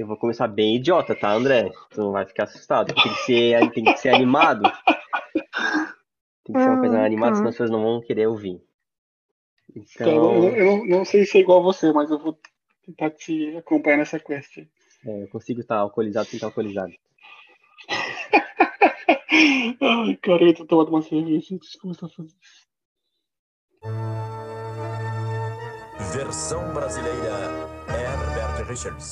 Eu 0.01 0.07
vou 0.07 0.17
começar 0.17 0.49
bem 0.49 0.77
idiota, 0.77 1.15
tá, 1.15 1.31
André? 1.31 1.71
Tu 1.91 2.01
não 2.01 2.11
vai 2.11 2.25
ficar 2.25 2.45
assustado. 2.45 2.87
Tem 2.95 3.03
que 3.13 3.19
ser, 3.21 3.71
tem 3.73 3.85
que 3.85 3.97
ser 3.99 4.09
animado. 4.09 4.63
Tem 6.43 6.55
que 6.57 6.63
ser 6.63 6.71
uma 6.71 6.81
coisa 6.81 7.05
animada, 7.05 7.35
senão 7.37 7.51
as 7.51 7.55
pessoas 7.55 7.71
não 7.71 7.83
vão 7.83 8.01
querer 8.01 8.27
ouvir. 8.27 8.57
Tá, 9.99 10.07
eu, 10.07 10.11
Então, 10.15 10.23
não- 10.23 10.57
eu 10.57 10.65
não, 10.79 10.87
não 10.87 11.05
sei 11.05 11.27
se 11.27 11.37
é 11.37 11.43
igual 11.43 11.59
a 11.59 11.63
você, 11.65 11.93
mas 11.93 12.11
eu 12.11 12.19
vou 12.19 12.41
tentar 12.87 13.11
te 13.11 13.55
acompanhar 13.59 13.99
nessa 13.99 14.19
quest. 14.19 14.57
é, 15.07 15.23
eu 15.23 15.29
consigo 15.29 15.61
estar 15.61 15.77
alcoolizado 15.77 16.29
sem 16.31 16.39
estar 16.39 16.47
alcoolizado. 16.47 16.93
Ai, 19.83 20.17
cara, 20.23 20.45
eu 20.45 20.55
tô 20.55 20.65
tomando 20.65 20.89
uma 20.89 21.03
cerveja 21.03 21.55
antes 21.55 21.73
de 21.73 21.79
começar 21.79 22.07
a 22.07 22.09
fazer 22.09 22.33
isso. 22.41 22.71
Versão 26.15 26.73
brasileira 26.73 27.69
Herbert 27.89 28.67
Richards. 28.69 29.09